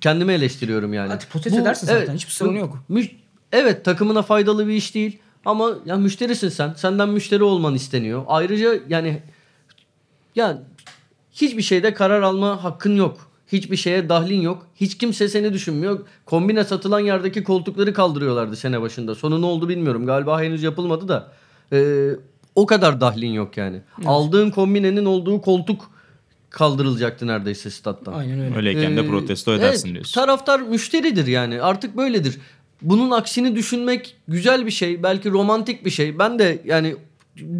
Kendimi 0.00 0.32
eleştiriyorum 0.32 0.94
yani. 0.94 1.08
Hadi 1.08 1.24
protesto 1.26 1.60
edersin 1.60 1.86
zaten, 1.86 2.14
hiçbir 2.14 2.32
sorun 2.32 2.54
yok. 2.56 2.78
Müş- 2.90 3.16
evet 3.52 3.84
takımına 3.84 4.22
faydalı 4.22 4.68
bir 4.68 4.72
iş 4.72 4.94
değil 4.94 5.18
ama 5.44 5.70
ya 5.86 5.96
müşterisin 5.96 6.48
sen. 6.48 6.74
Senden 6.74 7.08
müşteri 7.08 7.42
olman 7.42 7.74
isteniyor. 7.74 8.24
Ayrıca 8.26 8.74
yani 8.88 9.22
ya 10.36 10.62
hiçbir 11.32 11.62
şeyde 11.62 11.94
karar 11.94 12.22
alma 12.22 12.64
hakkın 12.64 12.96
yok. 12.96 13.25
Hiçbir 13.52 13.76
şeye 13.76 14.08
dahlin 14.08 14.40
yok. 14.40 14.66
Hiç 14.76 14.98
kimse 14.98 15.28
seni 15.28 15.52
düşünmüyor. 15.52 16.00
Kombine 16.24 16.64
satılan 16.64 17.00
yerdeki 17.00 17.44
koltukları 17.44 17.92
kaldırıyorlardı 17.92 18.56
sene 18.56 18.80
başında. 18.80 19.14
Sonu 19.14 19.42
ne 19.42 19.46
oldu 19.46 19.68
bilmiyorum. 19.68 20.06
Galiba 20.06 20.42
henüz 20.42 20.62
yapılmadı 20.62 21.08
da. 21.08 21.32
Ee, 21.72 22.10
o 22.54 22.66
kadar 22.66 23.00
dahlin 23.00 23.32
yok 23.32 23.56
yani. 23.56 23.80
Aldığın 24.06 24.50
kombinenin 24.50 25.04
olduğu 25.04 25.40
koltuk 25.40 25.90
kaldırılacaktı 26.50 27.26
neredeyse 27.26 27.70
stat'tan. 27.70 28.12
Aynen 28.12 28.40
öyle. 28.40 28.56
Öyleyken 28.56 28.96
de 28.96 29.00
Ee, 29.00 29.06
protesto 29.06 29.52
edersin 29.54 29.86
evet, 29.88 29.94
diyorsun. 29.94 30.20
Taraftar 30.20 30.60
müşteridir 30.60 31.26
yani. 31.26 31.62
Artık 31.62 31.96
böyledir. 31.96 32.38
Bunun 32.82 33.10
aksini 33.10 33.56
düşünmek 33.56 34.16
güzel 34.28 34.66
bir 34.66 34.70
şey. 34.70 35.02
Belki 35.02 35.30
romantik 35.30 35.84
bir 35.84 35.90
şey. 35.90 36.18
Ben 36.18 36.38
de 36.38 36.58
yani 36.64 36.96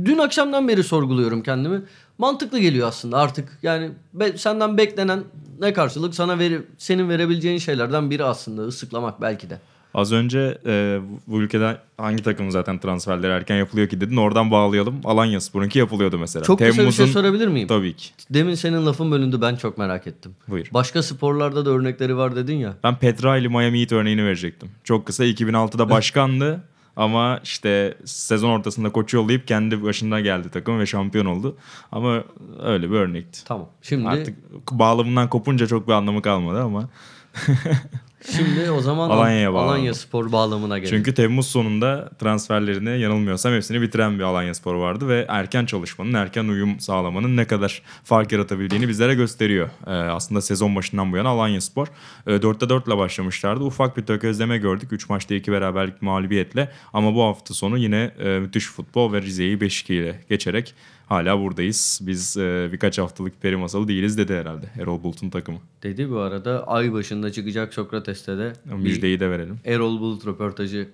dün 0.05 0.19
akşamdan 0.19 0.69
beri 0.69 0.85
sorguluyorum 0.85 1.43
kendimi. 1.43 1.83
Mantıklı 2.19 2.59
geliyor 2.59 2.89
aslında 2.89 3.19
artık. 3.19 3.59
Yani 3.63 3.91
be- 4.15 4.39
senden 4.39 4.79
beklenen 4.79 5.21
ne 5.61 5.73
karşılık 5.73 6.15
sana 6.15 6.39
veri, 6.39 6.63
senin 6.79 7.09
verebileceğin 7.09 7.59
şeylerden 7.59 8.11
biri 8.11 8.25
aslında 8.25 8.63
ıslıklamak 8.63 9.21
belki 9.21 9.51
de. 9.51 9.61
Az 9.95 10.13
önce 10.13 10.59
e, 10.67 10.99
bu 11.27 11.41
ülkede 11.41 11.77
hangi 11.99 12.23
takım 12.23 12.51
zaten 12.51 12.79
transferleri 12.79 13.33
erken 13.33 13.57
yapılıyor 13.57 13.89
ki 13.89 14.01
dedin. 14.01 14.17
Oradan 14.17 14.51
bağlayalım. 14.51 15.01
Alanya 15.05 15.41
Spor'unki 15.41 15.79
yapılıyordu 15.79 16.19
mesela. 16.19 16.45
Çok 16.45 16.59
kısa 16.59 16.87
bir 16.87 16.93
şey 16.93 17.07
sorabilir 17.07 17.49
miyim? 17.49 17.69
Tabii 17.69 17.97
ki. 17.97 18.11
Demin 18.31 18.55
senin 18.55 18.87
lafın 18.87 19.11
bölündü 19.11 19.41
ben 19.41 19.57
çok 19.57 19.79
merak 19.79 20.07
ettim. 20.07 20.37
Buyur. 20.49 20.67
Başka 20.73 21.03
sporlarda 21.03 21.67
da 21.67 21.71
örnekleri 21.71 22.17
var 22.17 22.37
dedin 22.37 22.57
ya. 22.57 22.75
Ben 22.85 22.97
Petra 22.99 23.37
ile 23.37 23.49
Miami 23.49 23.81
Heat 23.81 23.93
örneğini 23.93 24.25
verecektim. 24.25 24.71
Çok 24.85 25.07
kısa 25.07 25.25
2006'da 25.25 25.91
başkandı. 25.91 26.61
Ama 26.97 27.41
işte 27.43 27.99
sezon 28.05 28.51
ortasında 28.51 28.93
koçu 28.93 29.17
yollayıp 29.17 29.47
kendi 29.47 29.83
başına 29.83 30.21
geldi 30.21 30.49
takım 30.51 30.79
ve 30.79 30.87
şampiyon 30.87 31.27
oldu. 31.27 31.57
Ama 31.93 32.25
öyle 32.63 32.91
bir 32.91 32.95
örnekti. 32.97 33.45
Tamam. 33.45 33.69
Şimdi 33.83 34.09
Artık 34.09 34.39
bağlamından 34.71 35.29
kopunca 35.29 35.67
çok 35.67 35.89
bir 35.89 35.93
anlamı 35.93 36.23
kalmadı 36.23 36.63
ama. 36.63 36.89
şimdi 38.37 38.71
o 38.71 38.81
zaman 38.81 39.11
Alanya'ya. 39.11 39.51
Alanya 39.51 39.95
Spor 39.95 40.33
bağlamına 40.33 40.79
gelelim. 40.79 40.99
Çünkü 40.99 41.15
Temmuz 41.15 41.47
sonunda 41.47 42.11
transferlerini 42.19 43.01
yanılmıyorsam 43.01 43.53
hepsini 43.53 43.83
bitiren 43.83 44.19
bir 44.19 44.25
Alanya 44.25 44.55
Spor 44.55 44.75
vardı 44.75 45.09
ve 45.09 45.27
erken 45.29 45.67
çalışmanın, 45.67 46.15
erken 46.15 46.45
uyum 46.45 46.81
sağlamanın 46.81 47.37
ne 47.37 47.47
kadar 47.47 47.83
fark 48.05 48.33
yaratabildiğini 48.33 48.89
bizlere 48.89 49.15
gösteriyor. 49.15 49.71
Ee, 49.87 49.91
aslında 49.91 50.41
sezon 50.41 50.77
başından 50.77 51.13
bu 51.13 51.17
yana 51.17 51.29
Alanya 51.29 51.61
Spor 51.61 51.87
e, 52.27 52.31
4'te 52.31 52.69
4 52.69 52.87
ile 52.87 52.97
başlamışlardı. 52.97 53.65
Ufak 53.65 53.97
bir 53.97 54.07
tökezleme 54.07 54.59
gördük. 54.59 54.93
3 54.93 55.09
maçta 55.09 55.35
2 55.35 55.53
beraberlik 55.53 56.03
mağlubiyetle 56.03 56.73
ama 56.93 57.15
bu 57.15 57.23
hafta 57.23 57.55
sonu 57.55 57.79
yine 57.79 58.11
e, 58.19 58.39
müthiş 58.39 58.67
futbol 58.67 59.13
ve 59.13 59.23
Rize'yi 59.23 59.59
5-2 59.59 59.93
ile 59.93 60.21
geçerek 60.29 60.75
hala 61.07 61.39
buradayız. 61.41 62.01
Biz 62.03 62.37
e, 62.37 62.69
birkaç 62.73 62.99
haftalık 62.99 63.43
peri 63.43 63.57
masalı 63.57 63.89
değiliz 63.89 64.19
dedi 64.19 64.35
herhalde 64.35 64.67
Erol 64.79 65.03
Bulut'un 65.03 65.31
takımı. 65.31 65.59
Dedi 65.83 66.11
bu 66.11 66.19
arada 66.19 66.67
ay 66.69 66.93
başında 66.93 67.33
çıkacak 67.33 67.75
Sokrates'te 67.75 68.39
de 68.39 68.53
Müjdeyi 68.65 69.21
de 69.21 69.31
verelim. 69.31 69.59
Erol 69.65 70.01
Bulut 70.01 70.27
röportajı 70.27 70.89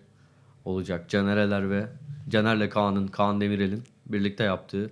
olacak. 0.64 1.08
Canereler 1.08 1.70
ve 1.70 1.86
Caner'le 2.28 2.68
Kaan'ın, 2.70 3.06
Kaan 3.06 3.40
Demirel'in 3.40 3.82
birlikte 4.06 4.44
yaptığı 4.44 4.90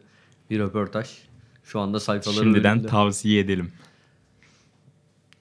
bir 0.51 0.59
röportaj. 0.59 1.09
Şu 1.65 1.81
anda 1.81 2.01
sayfaları 2.01 2.45
Şimdiden 2.45 2.75
önümde. 2.75 2.89
tavsiye 2.89 3.41
edelim. 3.41 3.73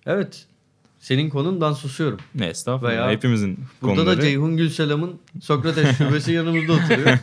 Evet. 0.05 0.45
Senin 0.99 1.29
konun 1.29 1.61
ben 1.61 1.73
susuyorum. 1.73 2.19
Ne 2.35 2.45
estağfurullah. 2.45 2.91
Veya 2.91 3.09
Hepimizin 3.11 3.59
Burada 3.81 3.95
konuları. 4.01 4.17
da 4.17 4.21
Ceyhun 4.21 4.57
Gülselam'ın 4.57 5.19
Sokrates 5.41 5.97
şubesi 5.97 6.31
yanımızda 6.31 6.73
oturuyor. 6.73 7.17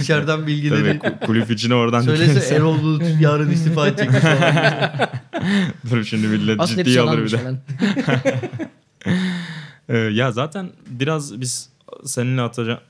İçeriden 0.00 0.46
bilgileri 0.46 0.98
Tabii 0.98 1.08
ku- 1.14 1.26
kulüp 1.26 1.50
içine 1.50 1.74
oradan 1.74 2.00
söylese 2.00 2.54
Erol 2.54 2.82
Bulut 2.82 3.02
yarın 3.20 3.50
istifa 3.50 3.88
edecek 3.88 4.10
falan. 4.10 5.08
Dur 5.90 6.04
şimdi 6.04 6.26
millet 6.26 6.60
Aslında 6.60 6.84
ciddiye 6.84 7.00
alır 7.00 7.24
bir 7.24 7.30
de. 7.30 7.38
Ee, 9.88 9.96
ya 9.98 10.32
zaten 10.32 10.70
biraz 10.86 11.40
biz 11.40 11.68
seninle 12.04 12.42
atacağım 12.42 12.80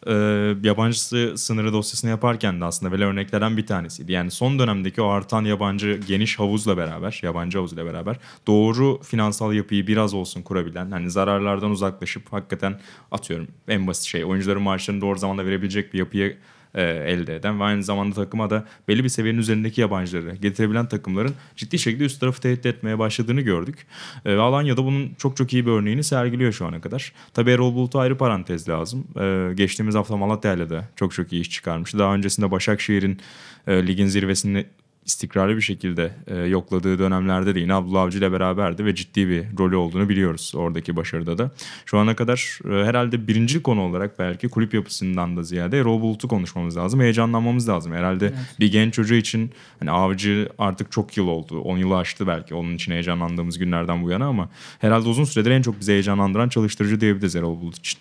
yabancısı 0.65 1.35
sınırı 1.37 1.73
dosyasını 1.73 2.11
yaparken 2.11 2.61
de 2.61 2.65
aslında 2.65 2.93
böyle 2.93 3.05
örneklerden 3.05 3.57
bir 3.57 3.67
tanesiydi. 3.67 4.13
Yani 4.13 4.31
son 4.31 4.59
dönemdeki 4.59 5.03
o 5.03 5.09
artan 5.09 5.45
yabancı 5.45 6.01
geniş 6.09 6.39
havuzla 6.39 6.77
beraber, 6.77 7.21
yabancı 7.23 7.59
havuzla 7.59 7.87
beraber 7.87 8.17
doğru 8.47 9.01
finansal 9.03 9.53
yapıyı 9.53 9.87
biraz 9.87 10.15
olsun 10.15 10.43
kurabilen, 10.43 10.91
hani 10.91 11.11
zararlardan 11.11 11.71
uzaklaşıp 11.71 12.33
hakikaten 12.33 12.81
atıyorum 13.13 13.49
en 13.69 13.87
basit 13.87 14.05
şey 14.05 14.25
oyuncuların 14.25 14.63
maaşlarını 14.63 15.01
doğru 15.01 15.19
zamanda 15.19 15.47
verebilecek 15.47 15.95
bir 15.95 15.99
yapıyı 15.99 16.37
e, 16.75 16.83
elde 16.83 17.37
eden 17.37 17.61
ve 17.61 17.65
aynı 17.65 17.83
zamanda 17.83 18.15
takıma 18.15 18.51
da 18.51 18.65
belli 18.89 19.05
bir 19.05 19.09
seviyenin 19.09 19.39
üzerindeki 19.39 19.81
yabancıları 19.81 20.35
getirebilen 20.35 20.89
takımların 20.89 21.35
ciddi 21.57 21.79
şekilde 21.79 22.05
üst 22.05 22.21
tarafı 22.21 22.41
tehdit 22.41 22.67
etmeye 22.67 22.99
başladığını 22.99 23.41
gördük. 23.41 23.87
E, 24.25 24.37
ve 24.37 24.41
Alanya'da 24.41 24.85
bunun 24.85 25.11
çok 25.19 25.37
çok 25.37 25.53
iyi 25.53 25.67
bir 25.67 25.71
örneğini 25.71 26.05
sergiliyor 26.05 26.53
şu 26.53 26.67
ana 26.67 26.81
kadar. 26.81 27.13
Tabii 27.35 27.51
Erol 27.51 27.75
Bulut'a 27.75 27.99
ayrı 28.01 28.19
parantez 28.19 28.69
lazım. 28.69 29.07
E, 29.21 29.55
geçtiğimiz 29.55 29.95
hafta 29.95 30.17
Malatya'yla 30.17 30.71
da 30.71 30.89
çok 30.97 31.13
çok 31.13 31.33
iyi 31.33 31.41
iş 31.43 31.51
çıkarmıştı. 31.51 31.99
Daha 31.99 32.15
öncesinde 32.15 32.51
Başakşehir'in 32.51 33.21
e, 33.67 33.87
ligin 33.87 34.07
zirvesini 34.07 34.67
istikrarlı 35.09 35.57
bir 35.57 35.63
şekilde 35.63 36.13
e, 36.27 36.37
yokladığı 36.37 36.99
dönemlerde 36.99 37.55
de 37.55 37.61
yine 37.61 37.75
Abdullah 37.75 38.03
Avcı 38.03 38.19
ile 38.19 38.33
beraberdi 38.33 38.85
ve 38.85 38.95
ciddi 38.95 39.29
bir 39.29 39.45
rolü 39.59 39.77
olduğunu 39.77 40.09
biliyoruz 40.09 40.53
oradaki 40.57 40.97
başarıda 40.97 41.39
da. 41.39 41.51
Şu 41.87 41.99
ana 41.99 42.17
kadar 42.17 42.59
e, 42.65 42.85
herhalde 42.85 43.29
birinci 43.29 43.63
konu 43.63 43.83
olarak 43.83 44.19
belki 44.19 44.49
kulüp 44.49 44.75
yapısından 44.75 45.37
da 45.37 45.43
ziyade 45.43 45.79
Erol 45.79 46.01
Bulut'u 46.01 46.29
konuşmamız 46.29 46.77
lazım. 46.77 47.01
Heyecanlanmamız 47.01 47.69
lazım. 47.69 47.93
Herhalde 47.93 48.35
bir 48.61 48.73
genç 48.73 48.95
çocuğu 48.95 49.15
için 49.15 49.51
hani 49.79 49.91
Avcı 49.91 50.49
artık 50.59 50.93
çok 50.93 51.17
yıl 51.17 51.29
oldu. 51.29 51.61
10 51.61 51.79
yılı 51.79 51.97
aştı 51.97 52.27
belki 52.27 52.55
onun 52.55 52.75
için 52.75 52.93
heyecanlandığımız 52.93 53.59
günlerden 53.59 54.03
bu 54.03 54.11
yana 54.11 54.27
ama 54.27 54.49
herhalde 54.79 55.09
uzun 55.09 55.25
süredir 55.25 55.51
en 55.51 55.63
çok 55.63 55.81
bizi 55.81 55.93
heyecanlandıran 55.93 56.49
çalıştırıcı 56.49 57.01
diyebiliriz 57.01 57.37
Erol 57.37 57.61
Bulut 57.61 57.79
için. 57.79 58.01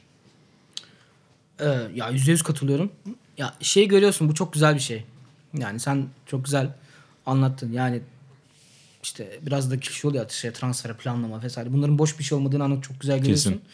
Ee, 1.59 1.65
ya 1.95 2.09
yüzde 2.09 2.31
yüz 2.31 2.41
katılıyorum. 2.41 2.91
Ya 3.37 3.53
şey 3.61 3.87
görüyorsun 3.87 4.29
bu 4.29 4.33
çok 4.33 4.53
güzel 4.53 4.75
bir 4.75 4.79
şey. 4.79 5.05
Yani 5.53 5.79
sen 5.79 6.05
çok 6.25 6.45
güzel 6.45 6.69
anlattın. 7.27 7.71
Yani 7.71 8.01
işte 9.03 9.39
biraz 9.41 9.71
da 9.71 9.79
kişi 9.79 10.07
oluyor 10.07 10.29
şey 10.29 10.51
transfer 10.51 10.97
planlama 10.97 11.43
vesaire. 11.43 11.73
Bunların 11.73 11.97
boş 11.99 12.19
bir 12.19 12.23
şey 12.23 12.37
olmadığını 12.37 12.63
anı 12.63 12.81
çok 12.81 12.99
güzel 12.99 13.19
görüyorsun. 13.19 13.51
Kesin. 13.51 13.65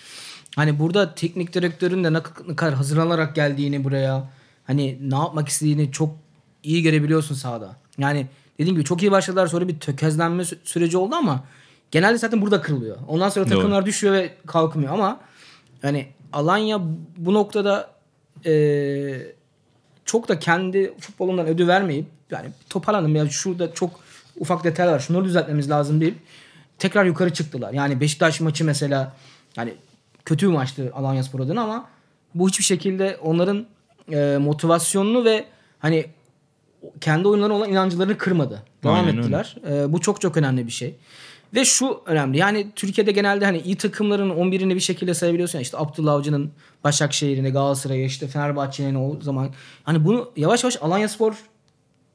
Hani 0.56 0.80
burada 0.80 1.16
teknik 1.16 1.54
direktörün 1.54 2.04
de 2.04 2.14
ne 2.14 2.24
kadar 2.56 2.74
hazırlanarak 2.74 3.36
geldiğini 3.36 3.84
buraya 3.84 4.30
hani 4.68 4.98
ne 5.10 5.16
yapmak 5.16 5.48
istediğini 5.50 5.92
çok 5.92 6.16
iyi 6.64 6.84
görebiliyorsun 6.84 7.36
sahada. 7.36 7.76
Yani 7.98 8.28
dediğim 8.60 8.76
gibi 8.76 8.86
çok 8.86 9.02
iyi 9.02 9.12
başladılar 9.12 9.48
sonra 9.48 9.68
bir 9.68 9.80
tökezlenme 9.80 10.44
sü- 10.44 10.58
süreci 10.64 10.98
oldu 10.98 11.16
ama 11.16 11.44
genelde 11.92 12.18
zaten 12.18 12.42
burada 12.42 12.62
kırılıyor. 12.62 12.98
Ondan 13.08 13.30
sonra 13.30 13.46
Doğru. 13.50 13.56
takımlar 13.56 13.86
düşüyor 13.86 14.14
ve 14.14 14.34
kalkmıyor 14.48 14.94
ama 14.94 15.20
yani 15.84 16.08
Alanya 16.34 16.82
bu 17.18 17.34
noktada 17.34 17.90
eee, 18.46 19.36
çok 20.06 20.28
da 20.28 20.40
kendi 20.40 20.94
futbolundan 21.00 21.48
ödü 21.48 21.68
vermeyip 21.68 22.06
yani 22.34 22.50
toparlandım 22.70 23.16
ya 23.16 23.30
şurada 23.30 23.74
çok 23.74 24.00
ufak 24.40 24.64
detaylar 24.64 24.94
var 24.94 25.00
şunları 25.00 25.26
düzeltmemiz 25.26 25.70
lazım 25.70 26.02
deyip 26.02 26.18
tekrar 26.80 27.06
yukarı 27.06 27.34
çıktılar. 27.34 27.74
Yani 27.74 28.00
Beşiktaş 28.00 28.40
maçı 28.40 28.66
mesela 28.66 29.16
yani 29.58 29.74
kötü 30.26 30.48
bir 30.48 30.54
maçtı 30.54 30.92
Alanya 30.96 31.24
Spor 31.24 31.40
adına 31.40 31.62
ama 31.62 31.90
bu 32.36 32.48
hiçbir 32.48 32.64
şekilde 32.64 33.18
onların 33.22 33.66
e, 34.12 34.38
motivasyonunu 34.42 35.26
ve 35.26 35.46
hani 35.80 36.06
kendi 37.02 37.28
oyunlarına 37.28 37.54
olan 37.54 37.70
inancılarını 37.70 38.18
kırmadı. 38.18 38.64
Devam 38.84 38.96
Aynen 38.96 39.18
ettiler. 39.18 39.56
E, 39.70 39.94
bu 39.94 40.02
çok 40.02 40.22
çok 40.22 40.38
önemli 40.38 40.68
bir 40.68 40.72
şey. 40.72 40.96
Ve 41.54 41.66
şu 41.66 42.02
önemli. 42.06 42.38
Yani 42.38 42.68
Türkiye'de 42.76 43.12
genelde 43.12 43.46
hani 43.46 43.60
iyi 43.60 43.76
takımların 43.78 44.30
11'ini 44.30 44.76
bir 44.76 44.80
şekilde 44.80 45.14
sayabiliyorsun. 45.14 45.58
Yani 45.58 45.64
işte 45.64 45.78
Abdullah 45.78 46.14
Avcı'nın 46.14 46.52
Başakşehir'ini, 46.84 47.50
Galatasaray'ı, 47.50 48.06
işte 48.06 48.28
Fenerbahçe'nin 48.28 48.96
o 48.96 49.22
zaman. 49.22 49.50
Hani 49.84 50.06
bunu 50.06 50.32
yavaş 50.36 50.64
yavaş 50.64 50.78
Alanya 50.82 51.10
Spor 51.10 51.36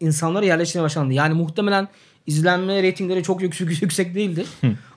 insanlara 0.01 0.47
yerleştirmeye 0.47 0.85
başlandı. 0.85 1.15
Yani 1.15 1.35
muhtemelen 1.35 1.89
izlenme 2.27 2.83
reytingleri 2.83 3.23
çok 3.23 3.43
yüksek, 3.43 3.83
yüksek 3.83 4.15
değildi. 4.15 4.45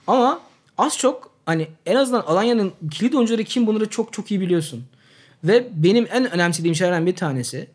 Ama 0.08 0.40
az 0.78 0.98
çok 0.98 1.32
hani 1.46 1.68
en 1.86 1.96
azından 1.96 2.22
Alanya'nın 2.22 2.74
kilit 2.92 3.16
oyuncuları 3.16 3.44
kim 3.44 3.68
bunları 3.68 3.90
çok 3.90 4.14
çok 4.14 4.32
iyi 4.32 4.42
biliyorsun. 4.42 4.86
Ve 5.44 5.68
benim 5.76 6.08
en 6.12 6.32
önemsediğim 6.32 6.76
şeylerden 6.76 7.06
bir 7.06 7.16
tanesi 7.16 7.68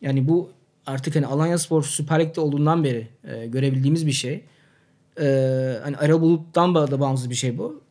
yani 0.00 0.28
bu 0.28 0.50
artık 0.86 1.16
hani 1.16 1.26
Alanya 1.26 1.58
Spor 1.58 1.82
Süper 1.82 2.20
Lig'de 2.20 2.40
olduğundan 2.40 2.84
beri 2.84 3.08
e, 3.24 3.46
görebildiğimiz 3.46 4.06
bir 4.06 4.12
şey. 4.12 4.44
E, 5.20 5.24
hani 5.82 5.96
Erol 6.00 6.20
Bulut'tan 6.20 6.74
da 6.74 7.00
bağımsız 7.00 7.30
bir 7.30 7.34
şey 7.34 7.58
bu. 7.58 7.82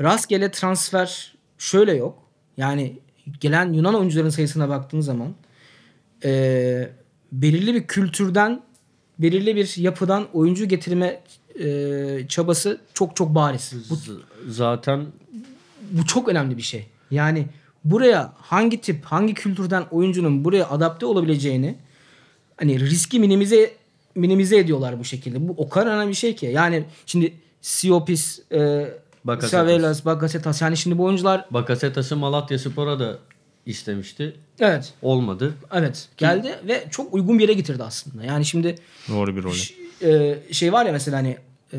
Rastgele 0.00 0.50
transfer 0.50 1.34
şöyle 1.58 1.94
yok. 1.94 2.18
Yani 2.56 2.98
gelen 3.40 3.72
Yunan 3.72 3.94
oyuncuların 3.94 4.28
sayısına 4.28 4.68
baktığın 4.68 5.00
zaman 5.00 5.34
e, 6.24 6.90
belirli 7.42 7.74
bir 7.74 7.86
kültürden 7.86 8.62
belirli 9.18 9.56
bir 9.56 9.74
yapıdan 9.76 10.26
oyuncu 10.32 10.64
getirme 10.64 11.20
e, 11.60 12.28
çabası 12.28 12.80
çok 12.94 13.16
çok 13.16 13.34
bariz. 13.34 13.72
Bu, 13.90 13.96
Zaten 14.48 15.06
bu 15.90 16.06
çok 16.06 16.28
önemli 16.28 16.56
bir 16.56 16.62
şey. 16.62 16.86
Yani 17.10 17.46
buraya 17.84 18.32
hangi 18.36 18.80
tip, 18.80 19.04
hangi 19.04 19.34
kültürden 19.34 19.84
oyuncunun 19.90 20.44
buraya 20.44 20.68
adapte 20.70 21.06
olabileceğini 21.06 21.78
hani 22.56 22.80
riski 22.80 23.20
minimize 23.20 23.72
minimize 24.14 24.58
ediyorlar 24.58 24.98
bu 24.98 25.04
şekilde. 25.04 25.48
Bu 25.48 25.54
o 25.56 25.68
kadar 25.68 25.86
önemli 25.86 26.08
bir 26.08 26.14
şey 26.14 26.36
ki. 26.36 26.46
Yani 26.46 26.84
şimdi 27.06 27.34
Siopis, 27.60 28.52
e, 28.52 28.90
Bakasetas. 29.24 29.50
Savelas, 29.50 30.04
Bakasetas 30.04 30.62
yani 30.62 30.76
şimdi 30.76 30.98
bu 30.98 31.04
oyuncular 31.04 31.46
Bakasetas'ı 31.50 32.16
Malatya 32.16 32.58
Spor'a 32.58 33.00
da 33.00 33.18
istemişti. 33.66 34.36
evet 34.60 34.92
Olmadı. 35.02 35.54
evet 35.72 36.08
geldi 36.16 36.54
ve 36.68 36.84
çok 36.90 37.14
uygun 37.14 37.38
bir 37.38 37.42
yere 37.42 37.52
getirdi 37.52 37.82
aslında. 37.82 38.24
Yani 38.24 38.44
şimdi 38.44 38.74
Doğru 39.08 39.36
bir 39.36 39.42
rol. 39.42 39.54
e, 40.02 40.38
şey 40.52 40.72
var 40.72 40.86
ya 40.86 40.92
mesela 40.92 41.16
hani 41.18 41.36
e, 41.72 41.78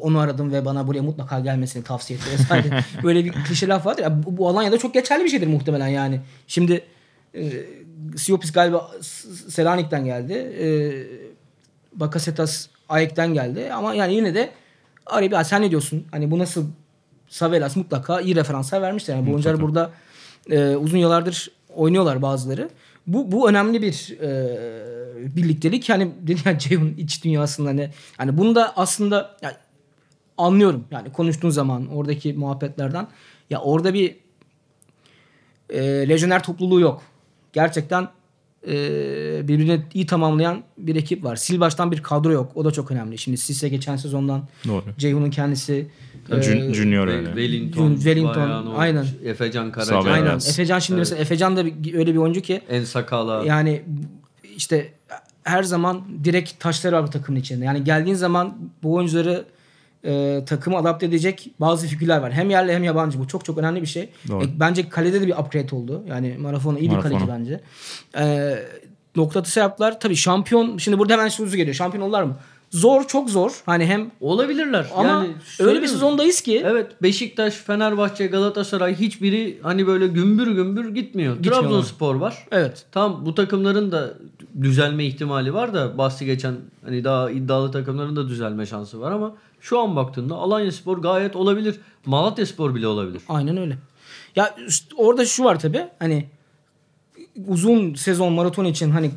onu 0.00 0.18
aradım 0.18 0.52
ve 0.52 0.64
bana 0.64 0.86
buraya 0.86 1.02
mutlaka 1.02 1.40
gelmesini 1.40 1.84
tavsiye 1.84 2.18
etti 2.18 2.30
vesaire. 2.32 2.84
Böyle 3.02 3.24
bir 3.24 3.32
klişe 3.32 3.68
laf 3.68 3.86
vardır. 3.86 4.02
Ya 4.02 4.22
bu, 4.22 4.36
bu 4.36 4.48
Alanya'da 4.48 4.78
çok 4.78 4.94
geçerli 4.94 5.24
bir 5.24 5.28
şeydir 5.28 5.46
muhtemelen 5.46 5.88
yani. 5.88 6.20
Şimdi 6.46 6.84
e, 7.34 7.50
Siopis 8.16 8.52
galiba 8.52 8.90
Selanik'ten 9.48 10.04
geldi. 10.04 10.32
E, 10.32 10.66
Bakasetas 11.92 12.66
Ayek'ten 12.88 13.34
geldi. 13.34 13.72
Ama 13.72 13.94
yani 13.94 14.14
yine 14.14 14.34
de 14.34 14.50
arayıp 15.06 15.32
"Ya 15.32 15.44
sen 15.44 15.62
ne 15.62 15.70
diyorsun? 15.70 16.04
Hani 16.10 16.30
bu 16.30 16.38
nasıl 16.38 16.66
Savelas 17.28 17.76
mutlaka 17.76 18.20
iyi 18.20 18.34
referanslar 18.36 18.82
vermişler. 18.82 19.14
Yani 19.16 19.26
bu 19.26 19.30
oyuncular 19.30 19.60
burada 19.60 19.90
e, 20.50 20.76
uzun 20.76 20.98
yıllardır 20.98 21.50
oynuyorlar 21.74 22.22
bazıları. 22.22 22.70
Bu 23.06 23.32
bu 23.32 23.48
önemli 23.48 23.82
bir 23.82 24.18
e, 24.20 25.36
birliktelik. 25.36 25.88
Yani 25.88 26.10
dedi 26.20 26.40
ya 26.44 26.58
Ceyhun 26.58 26.94
iç 26.98 27.24
dünyasında 27.24 27.72
ne? 27.72 27.90
Yani 28.18 28.38
bunu 28.38 28.54
da 28.54 28.72
aslında 28.76 29.36
yani 29.42 29.54
anlıyorum. 30.38 30.84
Yani 30.90 31.12
konuştuğun 31.12 31.50
zaman 31.50 31.86
oradaki 31.86 32.32
muhabbetlerden 32.32 33.06
ya 33.50 33.60
orada 33.60 33.94
bir 33.94 34.16
e, 35.70 36.08
lejyoner 36.08 36.42
topluluğu 36.42 36.80
yok. 36.80 37.02
Gerçekten 37.52 38.08
e, 38.66 38.72
birbirini 39.48 39.80
iyi 39.94 40.06
tamamlayan 40.06 40.62
bir 40.78 40.96
ekip 40.96 41.24
var. 41.24 41.36
Sil 41.44 41.58
baştan 41.60 41.92
bir 41.92 42.02
kadro 42.02 42.32
yok. 42.32 42.52
O 42.54 42.64
da 42.64 42.70
çok 42.70 42.90
önemli. 42.90 43.18
Şimdi 43.18 43.36
Sisse 43.38 43.68
geçen 43.68 43.96
sezondan 43.96 44.48
Doğru. 44.68 44.84
Ceyhun'un 44.98 45.30
kendisi 45.30 45.86
Jun- 46.30 46.70
e, 46.70 46.74
Junior 46.74 47.06
öyle. 47.08 47.26
Wellington, 47.26 47.94
Wellington, 47.94 48.74
aynen. 48.76 49.06
Efecan 49.24 49.72
Karaca. 49.72 50.10
Aynen. 50.10 50.24
Biraz. 50.26 50.48
Efecan 50.48 50.78
şimdi 50.78 50.98
mesela 50.98 51.20
Efecan 51.20 51.56
da 51.56 51.66
bir- 51.66 51.94
öyle 51.94 52.12
bir 52.12 52.18
oyuncu 52.18 52.40
ki 52.40 52.60
En 52.68 52.84
Sakala. 52.84 53.44
yani 53.44 53.82
işte 54.56 54.92
her 55.44 55.62
zaman 55.62 56.02
direkt 56.24 56.60
taşları 56.60 56.96
var 56.96 57.06
bu 57.06 57.10
takımın 57.10 57.40
içinde. 57.40 57.64
Yani 57.64 57.84
geldiğin 57.84 58.16
zaman 58.16 58.56
bu 58.82 58.94
oyuncuları 58.94 59.44
e, 60.08 60.44
takıma 60.44 60.78
adapte 60.78 61.06
edecek 61.06 61.50
bazı 61.60 61.86
figürler 61.86 62.18
var. 62.18 62.32
Hem 62.32 62.50
yerli 62.50 62.72
hem 62.72 62.84
yabancı. 62.84 63.18
Bu 63.18 63.28
çok 63.28 63.44
çok 63.44 63.58
önemli 63.58 63.82
bir 63.82 63.86
şey. 63.86 64.08
Doğru. 64.28 64.44
E, 64.44 64.48
bence 64.60 64.88
kalede 64.88 65.20
de 65.20 65.26
bir 65.26 65.32
upgrade 65.32 65.76
oldu. 65.76 66.02
Yani 66.08 66.36
Marafona 66.38 66.78
iyi 66.78 66.90
bir 66.90 67.00
kaleci 67.00 67.28
bence. 67.28 67.60
E, 68.18 68.54
nokta 69.16 69.40
atışı 69.40 69.60
yaptılar. 69.60 70.00
Tabii 70.00 70.16
şampiyon. 70.16 70.78
Şimdi 70.78 70.98
burada 70.98 71.12
hemen 71.12 71.28
şu 71.28 71.50
geliyor. 71.50 71.74
Şampiyon 71.74 72.04
olurlar 72.04 72.22
mı? 72.22 72.36
Zor 72.70 73.06
çok 73.06 73.30
zor. 73.30 73.62
Hani 73.66 73.86
hem 73.86 74.10
Olabilirler. 74.20 74.86
ama 74.96 75.08
yani 75.08 75.28
öyle 75.60 75.82
bir 75.82 75.86
sezondayız 75.86 76.40
ki 76.40 76.62
Evet 76.66 77.02
Beşiktaş, 77.02 77.54
Fenerbahçe, 77.54 78.26
Galatasaray 78.26 78.94
hiçbiri 78.94 79.58
hani 79.62 79.86
böyle 79.86 80.06
gümbür 80.06 80.46
gümbür 80.46 80.94
gitmiyor. 80.94 81.36
Gitmiyorlar. 81.36 81.62
Trabzonspor 81.62 82.14
var. 82.14 82.46
evet. 82.50 82.86
Tam 82.92 83.26
bu 83.26 83.34
takımların 83.34 83.92
da 83.92 84.14
düzelme 84.62 85.04
ihtimali 85.04 85.54
var 85.54 85.74
da 85.74 85.98
bahsi 85.98 86.26
geçen 86.26 86.54
hani 86.84 87.04
daha 87.04 87.30
iddialı 87.30 87.72
takımların 87.72 88.16
da 88.16 88.28
düzelme 88.28 88.66
şansı 88.66 89.00
var 89.00 89.12
ama 89.12 89.34
şu 89.60 89.78
an 89.78 89.96
baktığında 89.96 90.34
Alanyaspor 90.34 90.98
gayet 90.98 91.36
olabilir. 91.36 91.80
Malatyaspor 92.06 92.74
bile 92.74 92.86
olabilir. 92.86 93.22
Aynen 93.28 93.56
öyle. 93.56 93.78
Ya 94.36 94.56
işte 94.68 94.94
orada 94.96 95.26
şu 95.26 95.44
var 95.44 95.60
tabi 95.60 95.88
hani 95.98 96.26
uzun 97.46 97.94
sezon 97.94 98.32
maraton 98.32 98.64
için 98.64 98.90
hani 98.90 99.10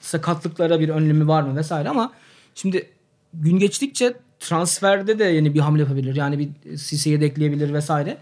sakatlıklara 0.00 0.80
bir 0.80 0.88
önlemi 0.88 1.28
var 1.28 1.42
mı 1.42 1.56
vesaire 1.56 1.88
ama 1.88 2.12
şimdi 2.54 2.90
gün 3.34 3.58
geçtikçe 3.58 4.14
transferde 4.40 5.18
de 5.18 5.24
yeni 5.24 5.54
bir 5.54 5.60
hamle 5.60 5.82
yapabilir. 5.82 6.16
Yani 6.16 6.38
bir 6.38 6.76
Sise'yi 6.76 7.20
de 7.20 7.26
ekleyebilir 7.26 7.72
vesaire. 7.72 8.18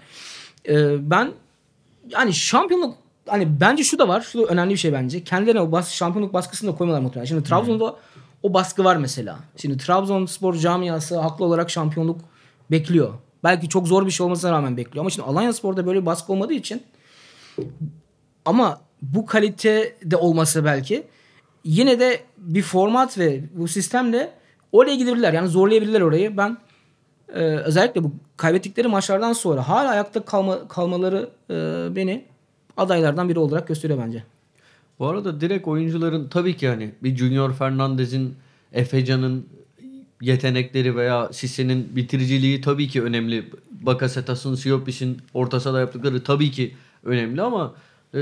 Ee, 0.69 1.11
ben 1.11 1.33
yani 2.09 2.35
şampiyonluk 2.35 2.97
hani 3.27 3.61
bence 3.61 3.85
şu 3.85 3.99
da 3.99 4.09
var. 4.09 4.21
Şu 4.21 4.39
da 4.39 4.45
önemli 4.45 4.73
bir 4.73 4.77
şey 4.77 4.93
bence. 4.93 5.25
Kendilerine 5.25 5.61
o 5.61 5.73
bas, 5.73 5.93
şampiyonluk 5.93 6.35
baskısını 6.35 6.73
da 6.73 6.77
koymuyorlar 6.77 7.03
muhtemelen. 7.03 7.29
Şimdi 7.29 7.43
Trabzon'da 7.43 7.97
o 8.45 8.55
baskı 8.55 8.85
var 8.85 8.97
mesela. 8.97 9.39
Şimdi 9.57 9.77
Trabzonspor 9.79 10.55
camiası 10.55 11.19
haklı 11.19 11.45
olarak 11.45 11.71
şampiyonluk 11.71 12.21
bekliyor. 12.71 13.15
Belki 13.45 13.69
çok 13.69 13.89
zor 13.89 14.07
bir 14.07 14.11
şey 14.11 14.25
olmasına 14.25 14.53
rağmen 14.53 14.77
bekliyor. 14.77 15.03
Ama 15.03 15.11
şimdi 15.11 15.29
Alanyaspor'da 15.29 15.87
böyle 15.87 16.01
bir 16.01 16.07
baskı 16.07 16.33
olmadığı 16.33 16.53
için 16.53 16.83
ama 18.45 18.81
bu 19.03 19.27
kalite 19.27 19.97
de 20.05 20.17
olması 20.17 20.65
belki 20.65 21.07
yine 21.65 22.01
de 22.01 22.21
bir 22.39 22.63
format 22.63 23.19
ve 23.19 23.45
bu 23.55 23.69
sistemle 23.69 24.33
oraya 24.73 24.95
gidebilirler. 24.95 25.33
Yani 25.33 25.49
zorlayabilirler 25.49 26.01
orayı. 26.01 26.37
Ben 26.37 26.57
e, 27.35 27.41
özellikle 27.41 28.05
bu 28.05 28.13
kaybettikleri 28.37 28.89
maçlardan 28.89 29.33
sonra 29.33 29.69
hala 29.69 29.91
ayakta 29.91 30.25
kalma, 30.25 30.69
kalmaları 30.69 31.31
e, 31.51 31.55
beni 31.97 32.25
adaylardan 32.77 33.29
biri 33.29 33.39
olarak 33.39 33.69
gösteriyor 33.69 33.99
bence. 34.07 34.25
Bu 34.99 35.07
arada 35.07 35.41
direkt 35.41 35.69
oyuncuların 35.69 36.29
tabii 36.29 36.57
ki 36.57 36.69
hani 36.69 36.91
bir 37.03 37.17
Junior 37.17 37.53
Fernandez'in, 37.53 38.35
Efecan'ın 38.73 39.47
yetenekleri 40.21 40.97
veya 40.97 41.33
Sisse'nin 41.33 41.97
bitiriciliği 41.97 42.61
tabii 42.61 42.89
ki 42.89 43.03
önemli. 43.03 43.51
Bakasetas'ın, 43.71 44.55
Siopis'in 44.55 45.19
orta 45.35 45.61
sahada 45.61 45.81
yaptıkları 45.81 46.23
tabii 46.23 46.51
ki 46.51 46.75
önemli 47.05 47.43
ama 47.43 47.75
e, 48.15 48.19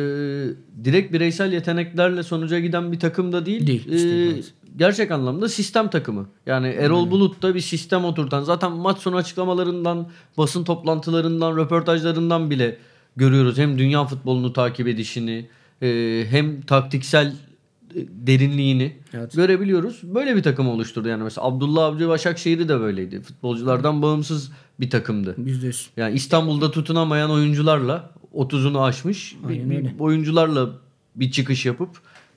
direkt 0.85 1.13
bireysel 1.13 1.53
yeteneklerle 1.53 2.23
sonuca 2.23 2.59
giden 2.59 2.93
bir 2.93 3.01
takım 3.01 3.33
da 3.33 3.47
değil. 3.47 3.67
Değil, 3.67 3.93
E, 4.39 4.43
gerçek 4.77 5.11
anlamda 5.11 5.49
sistem 5.49 5.91
takımı. 5.91 6.27
Yani 6.47 6.69
Erol 6.69 7.11
Bulut 7.11 7.43
da 7.43 7.55
bir 7.55 7.61
sistem 7.61 8.05
oturtan. 8.05 8.43
Zaten 8.43 8.73
maç 8.73 8.99
sonu 8.99 9.17
açıklamalarından, 9.17 10.09
basın 10.39 10.65
toplantılarından, 10.65 11.57
röportajlarından 11.57 12.51
bile 12.51 12.79
görüyoruz. 13.17 13.59
Hem 13.59 13.79
dünya 13.79 14.05
futbolunu 14.05 14.53
takip 14.53 14.89
edişini, 14.89 15.49
e, 15.83 16.25
hem 16.31 16.61
taktiksel 16.61 17.27
e, 17.27 18.01
derinliğini 18.09 18.97
Evet. 19.15 19.33
görebiliyoruz. 19.37 20.01
Böyle 20.03 20.37
bir 20.37 20.43
takım 20.43 20.69
oluşturdu 20.69 21.09
yani 21.09 21.23
mesela 21.23 21.47
Abdullah 21.47 21.85
Avcı 21.85 22.09
Başakşehir'i 22.09 22.69
de 22.69 22.81
böyleydi. 22.81 23.21
Futbolculardan 23.21 24.03
bağımsız 24.03 24.53
bir 24.81 24.91
takımdı. 24.91 25.37
%100. 25.39 25.87
Yani 25.97 26.15
İstanbul'da 26.15 26.71
tutunamayan 26.71 27.31
oyuncularla 27.31 28.11
30'unu 28.35 28.83
aşmış 28.83 29.37
Aynen 29.49 29.71
bir 29.71 29.99
oyuncularla 29.99 30.71
bir 31.17 31.31
çıkış 31.31 31.67
yapıp 31.67 31.91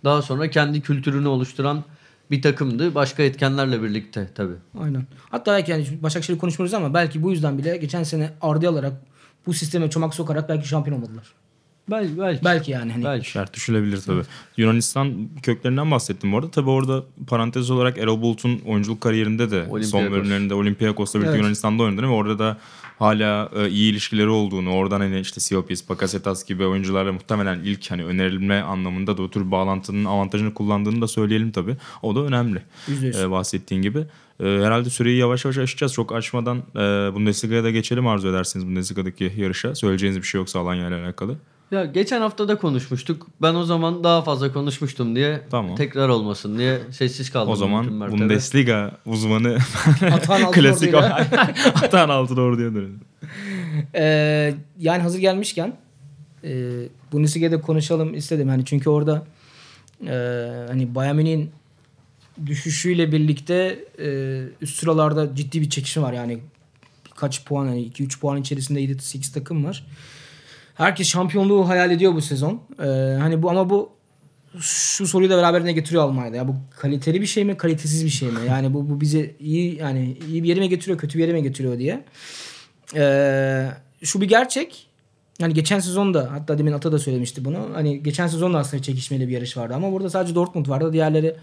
daha 0.03 0.21
sonra 0.21 0.49
kendi 0.49 0.81
kültürünü 0.81 1.27
oluşturan 1.27 1.83
bir 2.31 2.41
takımdı. 2.41 2.95
Başka 2.95 3.23
etkenlerle 3.23 3.83
birlikte 3.83 4.29
tabii. 4.35 4.53
Aynen. 4.79 5.03
Hatta 5.29 5.53
belki 5.53 5.71
yani 5.71 5.87
Başakşehir'i 6.03 6.39
konuşmuyoruz 6.39 6.73
ama 6.73 6.93
belki 6.93 7.23
bu 7.23 7.31
yüzden 7.31 7.57
bile 7.57 7.77
geçen 7.77 8.03
sene 8.03 8.29
ardı 8.41 8.69
alarak 8.69 8.93
bu 9.45 9.53
sisteme 9.53 9.89
çomak 9.89 10.13
sokarak 10.13 10.49
belki 10.49 10.67
şampiyon 10.67 10.97
olmadılar. 10.97 11.25
Belki 11.91 12.17
belki. 12.19 12.45
Belki 12.45 12.71
yani 12.71 12.91
hani. 12.91 13.03
Belki. 13.03 13.29
Şart 13.29 13.53
düşülebilir 13.53 14.01
tabii. 14.01 14.21
Yunanistan 14.57 15.29
köklerinden 15.43 15.91
bahsettim 15.91 16.31
bu 16.31 16.37
arada. 16.37 16.51
Tabii 16.51 16.69
orada 16.69 17.03
parantez 17.27 17.71
olarak 17.71 17.97
Erol 17.97 18.21
Bulut'un 18.21 18.59
oyunculuk 18.65 19.01
kariyerinde 19.01 19.51
de 19.51 19.83
son 19.83 20.11
bölümlerinde 20.11 20.53
Olympiakos'la 20.53 21.19
birlikte 21.19 21.31
Evet. 21.31 21.41
Yunanistan'da 21.41 21.83
oynadı 21.83 22.01
ve 22.01 22.07
orada 22.07 22.39
da 22.39 22.57
hala 22.99 23.49
e, 23.55 23.69
iyi 23.69 23.91
ilişkileri 23.91 24.27
olduğunu, 24.27 24.73
oradan 24.73 24.99
hani 24.99 25.19
işte 25.19 25.39
Siopis, 25.39 25.89
Bakasetas 25.89 26.45
gibi 26.45 26.65
oyuncularla 26.65 27.13
muhtemelen 27.13 27.59
ilk 27.59 27.91
hani 27.91 28.05
önerilme 28.05 28.61
anlamında 28.61 29.17
da 29.17 29.21
o 29.21 29.29
tür 29.29 29.51
bağlantının 29.51 30.05
avantajını 30.05 30.53
kullandığını 30.53 31.01
da 31.01 31.07
söyleyelim 31.07 31.51
tabii. 31.51 31.77
O 32.01 32.15
da 32.15 32.19
önemli. 32.19 32.61
E, 33.19 33.31
bahsettiğin 33.31 33.81
gibi. 33.81 33.99
E, 34.39 34.43
herhalde 34.43 34.89
süreyi 34.89 35.17
yavaş 35.17 35.45
yavaş 35.45 35.57
aşacağız. 35.57 35.93
Çok 35.93 36.15
açmadan 36.15 36.57
e, 36.57 36.79
Bundesliga'ya 37.15 37.63
da 37.63 37.69
geçelim 37.71 38.07
arzu 38.07 38.27
ederseniz 38.27 38.67
Bundesliga'daki 38.67 39.33
yarışa. 39.37 39.75
Söyleyeceğiniz 39.75 40.17
bir 40.17 40.27
şey 40.27 40.39
yoksa 40.39 40.59
Alanya 40.59 40.87
ile 40.87 40.95
alakalı. 40.95 41.35
Ya 41.71 41.85
geçen 41.85 42.21
hafta 42.21 42.47
da 42.47 42.57
konuşmuştuk. 42.57 43.27
Ben 43.41 43.55
o 43.55 43.63
zaman 43.63 44.03
daha 44.03 44.21
fazla 44.21 44.53
konuşmuştum 44.53 45.15
diye 45.15 45.41
Tamam. 45.51 45.75
tekrar 45.75 46.09
olmasın 46.09 46.57
diye 46.57 46.79
sessiz 46.91 47.29
kaldım. 47.29 47.51
O 47.51 47.55
zaman 47.55 47.93
mertebe. 47.93 48.21
Bundesliga 48.21 48.91
uzmanı 49.05 49.57
Atan 50.13 50.41
Altın 50.41 50.61
klasik. 50.61 50.95
Ordu'yla. 50.95 51.15
Atan 51.83 52.09
altın 52.09 52.37
orduya 52.37 52.73
dönelim. 52.73 53.01
Ee, 53.95 54.53
yani 54.79 55.01
hazır 55.01 55.19
gelmişken 55.19 55.77
e, 56.43 56.71
Bundesliga'da 57.11 57.61
konuşalım 57.61 58.13
istedim. 58.13 58.49
Yani 58.49 58.65
çünkü 58.65 58.89
orada 58.89 59.25
e, 60.07 60.15
hani 60.67 60.95
Bayern 60.95 61.15
Münih'in 61.15 61.51
düşüşüyle 62.45 63.11
birlikte 63.11 63.85
e, 63.99 64.41
üst 64.61 64.79
sıralarda 64.79 65.35
ciddi 65.35 65.61
bir 65.61 65.69
çekişme 65.69 66.03
var. 66.03 66.13
Yani 66.13 66.39
kaç 67.15 67.45
puan 67.45 67.65
yani 67.65 67.87
2-3 67.87 68.19
puan 68.19 68.41
içerisinde 68.41 68.81
7-8 68.81 69.33
takım 69.33 69.65
var. 69.65 69.85
Herkes 70.75 71.07
şampiyonluğu 71.07 71.67
hayal 71.67 71.91
ediyor 71.91 72.15
bu 72.15 72.21
sezon. 72.21 72.61
E, 72.79 72.85
hani 73.19 73.41
bu 73.41 73.49
ama 73.49 73.69
bu 73.69 73.89
şu 74.59 75.07
soruyu 75.07 75.29
da 75.29 75.37
beraberine 75.37 75.71
getiriyor 75.73 76.03
Almanya'da. 76.03 76.35
Ya 76.35 76.47
bu 76.47 76.55
kaliteli 76.79 77.21
bir 77.21 77.25
şey 77.25 77.45
mi, 77.45 77.57
kalitesiz 77.57 78.05
bir 78.05 78.09
şey 78.09 78.29
mi? 78.29 78.39
Yani 78.47 78.73
bu 78.73 78.89
bu 78.89 79.01
bizi 79.01 79.35
iyi 79.39 79.77
yani 79.77 80.17
iyi 80.31 80.43
bir 80.43 80.47
yere 80.47 80.59
mi 80.59 80.69
getiriyor, 80.69 80.97
kötü 80.97 81.17
bir 81.17 81.23
yere 81.23 81.33
mi 81.33 81.43
getiriyor 81.43 81.79
diye. 81.79 82.03
Ee, 82.95 83.67
şu 84.03 84.21
bir 84.21 84.27
gerçek. 84.27 84.87
Yani 85.39 85.53
geçen 85.53 85.79
sezon 85.79 86.13
da 86.13 86.29
hatta 86.31 86.57
demin 86.57 86.71
Ata 86.71 86.91
da 86.91 86.99
söylemişti 86.99 87.45
bunu. 87.45 87.69
Hani 87.73 88.03
geçen 88.03 88.27
sezon 88.27 88.53
da 88.53 88.57
aslında 88.57 88.83
çekişmeli 88.83 89.27
bir 89.27 89.33
yarış 89.33 89.57
vardı 89.57 89.73
ama 89.73 89.91
burada 89.91 90.09
sadece 90.09 90.35
Dortmund 90.35 90.69
vardı. 90.69 90.93
Diğerleri 90.93 91.35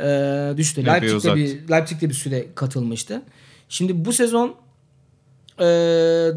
e, 0.00 0.56
düştü. 0.56 0.80
Epey 0.80 0.92
Leipzig 0.92 1.10
de 1.10 1.16
uzaktı. 1.16 1.38
bir 1.38 1.68
Leipzig 1.70 2.00
de 2.00 2.08
bir 2.08 2.14
süre 2.14 2.46
katılmıştı. 2.54 3.22
Şimdi 3.68 4.04
bu 4.04 4.12
sezon 4.12 4.54
e, 5.58 5.64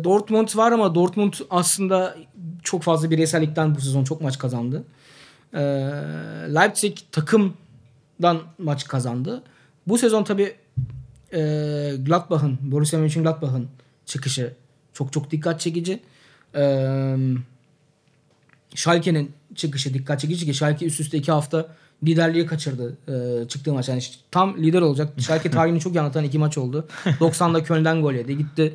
Dortmund 0.04 0.48
var 0.56 0.72
ama 0.72 0.96
Dortmund 0.96 1.34
aslında 1.50 2.16
çok 2.64 2.84
fazla 2.84 3.12
bireysellikten 3.12 3.76
bu 3.76 3.82
sezon 3.82 4.04
çok 4.04 4.22
maç 4.22 4.38
kazandı. 4.38 4.84
E, 5.54 5.60
Leipzig 6.56 6.98
takımdan 7.12 8.42
maç 8.58 8.88
kazandı. 8.88 9.44
Bu 9.88 9.98
sezon 9.98 10.24
tabii 10.24 10.56
e, 11.34 11.40
Gladbach'ın, 12.06 12.58
Borussia 12.62 13.00
Mönchengladbach'ın 13.00 13.68
çıkışı 14.06 14.54
çok 14.94 15.14
çok 15.14 15.32
dikkat 15.32 15.60
çekici. 15.60 16.00
E, 16.56 17.16
Schalke'nin 18.76 19.32
çıkışı 19.56 19.94
dikkat 19.94 20.20
çekici 20.20 20.46
ki 20.46 20.54
Schalke 20.54 20.86
üst 20.86 21.00
üste 21.00 21.18
iki 21.18 21.32
hafta 21.32 21.68
liderliği 22.04 22.46
kaçırdı 22.46 22.98
e, 23.08 23.48
çıktığı 23.48 23.74
maç. 23.74 23.90
Yani 23.90 24.02
tam 24.32 24.58
lider 24.58 24.82
olacak. 24.82 25.14
Schalke 25.22 25.52
tarihini 25.52 25.80
çok 25.80 25.96
iyi 25.96 26.00
anlatan 26.00 26.24
iki 26.24 26.40
maç 26.40 26.58
oldu. 26.58 26.88
90'da 27.06 27.64
Köln'den 27.64 28.02
gol 28.02 28.14
yedi. 28.14 28.38
Gitti 28.38 28.74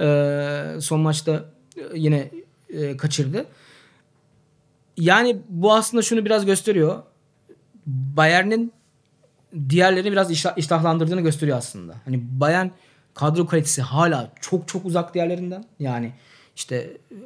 e, 0.00 0.80
son 0.80 1.00
maçta 1.00 1.44
e, 1.76 1.80
yine 1.94 2.30
e, 2.68 2.96
kaçırdı. 2.96 3.46
Yani 4.96 5.36
bu 5.48 5.74
aslında 5.74 6.02
şunu 6.02 6.24
biraz 6.24 6.46
gösteriyor. 6.46 7.02
Bayern'in 7.86 8.72
diğerlerini 9.68 10.12
biraz 10.12 10.30
iştah- 10.30 10.58
iştahlandırdığını 10.58 11.20
gösteriyor 11.20 11.58
aslında. 11.58 11.94
Hani 12.04 12.20
Bayern 12.40 12.68
kadro 13.14 13.46
kalitesi 13.46 13.82
hala 13.82 14.30
çok 14.40 14.68
çok 14.68 14.86
uzak 14.86 15.14
diğerlerinden. 15.14 15.64
Yani 15.80 16.12
işte 16.56 16.76
e, 17.10 17.16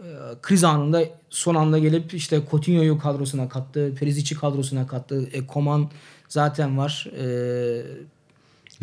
kriz 0.43 0.65
anında 0.65 1.05
son 1.31 1.55
anda 1.55 1.79
gelip 1.79 2.15
işte 2.15 2.41
Coutinho'yu 2.51 2.99
kadrosuna 2.99 3.49
kattı, 3.49 3.95
Perizic'i 4.01 4.41
kadrosuna 4.41 4.87
kattı. 4.87 5.29
E, 5.33 5.47
Koman 5.47 5.91
zaten 6.29 6.79
var. 6.79 7.07
E, 7.19 7.27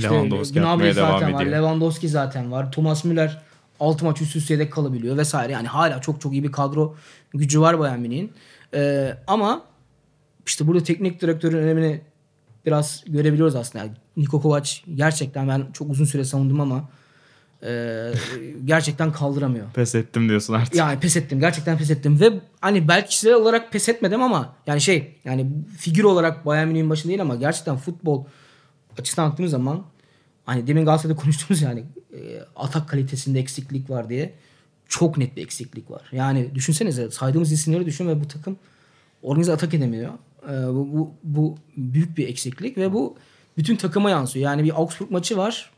Lewandowski 0.03 0.59
Gnabry 0.59 0.93
zaten 0.93 1.33
var. 1.33 1.41
ediyor. 1.41 1.57
Lewandowski 1.57 2.09
zaten 2.09 2.51
var. 2.51 2.71
Thomas 2.71 3.03
Müller 3.03 3.41
6 3.86 4.05
maç 4.05 4.21
üst 4.21 4.36
üste 4.36 4.53
yedek 4.53 4.73
kalabiliyor 4.73 5.17
vesaire. 5.17 5.53
Yani 5.53 5.67
hala 5.67 6.01
çok 6.01 6.21
çok 6.21 6.33
iyi 6.33 6.43
bir 6.43 6.51
kadro 6.51 6.95
gücü 7.33 7.61
var 7.61 7.79
Bayern 7.79 7.99
Münih'in. 7.99 8.31
E, 8.73 9.13
ama 9.27 9.61
işte 10.45 10.67
burada 10.67 10.83
teknik 10.83 11.21
direktörün 11.21 11.57
önemini 11.57 12.01
biraz 12.65 13.03
görebiliyoruz 13.07 13.55
aslında. 13.55 13.86
Yani 13.86 13.93
Niko 14.17 14.41
Kovac 14.41 14.71
gerçekten 14.95 15.47
ben 15.47 15.67
çok 15.73 15.89
uzun 15.89 16.05
süre 16.05 16.23
savundum 16.23 16.61
ama 16.61 16.89
e, 17.63 18.11
gerçekten 18.65 19.11
kaldıramıyor. 19.11 19.71
Pes 19.73 19.95
ettim 19.95 20.29
diyorsun 20.29 20.53
artık. 20.53 20.75
Yani 20.75 20.99
pes 20.99 21.17
ettim. 21.17 21.39
Gerçekten 21.39 21.77
pes 21.77 21.91
ettim. 21.91 22.19
Ve 22.19 22.33
hani 22.61 22.88
belki 22.88 23.09
kişisel 23.09 23.33
olarak 23.33 23.71
pes 23.71 23.89
etmedim 23.89 24.21
ama 24.21 24.55
yani 24.67 24.81
şey 24.81 25.15
yani 25.25 25.47
figür 25.77 26.03
olarak 26.03 26.45
Bayern 26.45 26.67
Münih'in 26.67 26.89
başında 26.89 27.07
değil 27.07 27.21
ama 27.21 27.36
gerçekten 27.36 27.77
futbol 27.77 28.25
açısından 28.99 29.29
baktığımız 29.29 29.51
zaman 29.51 29.83
hani 30.45 30.67
demin 30.67 30.85
Galatasaray'da 30.85 31.21
konuştuğumuz 31.21 31.61
yani 31.61 31.83
e, 32.13 32.39
atak 32.55 32.89
kalitesinde 32.89 33.39
eksiklik 33.39 33.89
var 33.89 34.09
diye 34.09 34.33
çok 34.87 35.17
net 35.17 35.37
bir 35.37 35.43
eksiklik 35.43 35.91
var. 35.91 36.01
Yani 36.11 36.55
düşünsenize 36.55 37.11
saydığımız 37.11 37.51
isimleri 37.51 37.85
düşün 37.85 38.07
ve 38.07 38.21
bu 38.21 38.27
takım 38.27 38.57
organize 39.21 39.53
atak 39.53 39.73
edemiyor. 39.73 40.13
E, 40.43 40.67
bu, 40.67 40.89
bu, 40.93 41.13
bu 41.23 41.57
büyük 41.77 42.17
bir 42.17 42.27
eksiklik 42.27 42.77
ve 42.77 42.93
bu 42.93 43.17
bütün 43.57 43.75
takıma 43.75 44.09
yansıyor. 44.09 44.43
Yani 44.43 44.63
bir 44.63 44.81
Augsburg 44.81 45.11
maçı 45.11 45.37
var. 45.37 45.71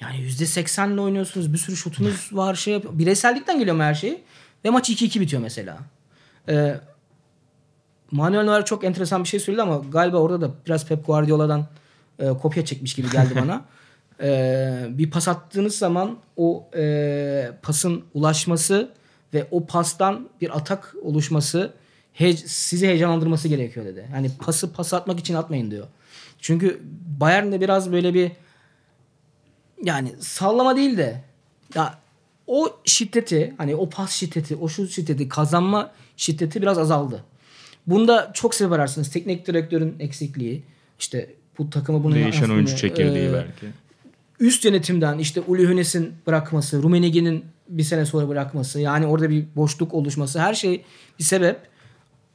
Yani 0.00 0.16
%80'le 0.16 1.00
oynuyorsunuz. 1.00 1.52
Bir 1.52 1.58
sürü 1.58 1.76
şutunuz 1.76 2.28
var. 2.32 2.54
Şey 2.54 2.74
yapıyor. 2.74 2.98
Bireysellikten 2.98 3.58
geliyor 3.58 3.80
her 3.80 3.94
şey? 3.94 4.22
Ve 4.64 4.70
maç 4.70 4.90
2-2 4.90 5.20
bitiyor 5.20 5.42
mesela. 5.42 5.78
Ee, 6.48 6.80
Manuel 8.10 8.44
Neuer 8.44 8.64
çok 8.64 8.84
enteresan 8.84 9.24
bir 9.24 9.28
şey 9.28 9.40
söyledi 9.40 9.62
ama 9.62 9.76
galiba 9.76 10.16
orada 10.16 10.40
da 10.40 10.50
biraz 10.66 10.86
Pep 10.86 11.06
Guardiola'dan 11.06 11.66
e, 12.18 12.28
kopya 12.28 12.64
çekmiş 12.64 12.94
gibi 12.94 13.10
geldi 13.10 13.34
bana. 13.40 13.64
Ee, 14.20 14.86
bir 14.90 15.10
pas 15.10 15.28
attığınız 15.28 15.78
zaman 15.78 16.18
o 16.36 16.68
e, 16.76 17.50
pasın 17.62 18.04
ulaşması 18.14 18.90
ve 19.34 19.46
o 19.50 19.66
pastan 19.66 20.28
bir 20.40 20.56
atak 20.56 20.94
oluşması 21.02 21.72
he- 22.12 22.36
sizi 22.36 22.86
heyecanlandırması 22.86 23.48
gerekiyor 23.48 23.86
dedi. 23.86 24.08
Yani 24.12 24.30
pası 24.38 24.72
pas 24.72 24.94
atmak 24.94 25.20
için 25.20 25.34
atmayın 25.34 25.70
diyor. 25.70 25.86
Çünkü 26.40 26.82
Bayern'de 27.20 27.60
biraz 27.60 27.92
böyle 27.92 28.14
bir 28.14 28.32
yani 29.84 30.12
sallama 30.20 30.76
değil 30.76 30.96
de 30.96 31.22
ya 31.74 31.98
o 32.46 32.76
şiddeti 32.84 33.54
hani 33.58 33.76
o 33.76 33.88
pas 33.90 34.12
şiddeti 34.12 34.56
o 34.56 34.68
şut 34.68 34.90
şiddeti 34.90 35.28
kazanma 35.28 35.92
şiddeti 36.16 36.62
biraz 36.62 36.78
azaldı. 36.78 37.24
Bunda 37.86 38.30
çok 38.34 38.54
sebep 38.54 38.72
ararsınız. 38.72 39.10
Teknik 39.10 39.46
direktörün 39.46 39.96
eksikliği 40.00 40.62
işte 40.98 41.34
bu 41.58 41.70
takımı 41.70 42.04
bunu 42.04 42.14
Değişen 42.14 42.50
oyuncu 42.50 42.76
çekirdeği 42.76 43.28
e, 43.28 43.32
belki. 43.32 43.66
Üst 44.40 44.64
yönetimden 44.64 45.18
işte 45.18 45.40
Uli 45.40 45.66
Hoeneß'in 45.66 46.14
bırakması, 46.26 46.82
Rummenigge'nin 46.82 47.44
bir 47.68 47.82
sene 47.82 48.06
sonra 48.06 48.28
bırakması 48.28 48.80
yani 48.80 49.06
orada 49.06 49.30
bir 49.30 49.44
boşluk 49.56 49.94
oluşması 49.94 50.40
her 50.40 50.54
şey 50.54 50.84
bir 51.18 51.24
sebep. 51.24 51.60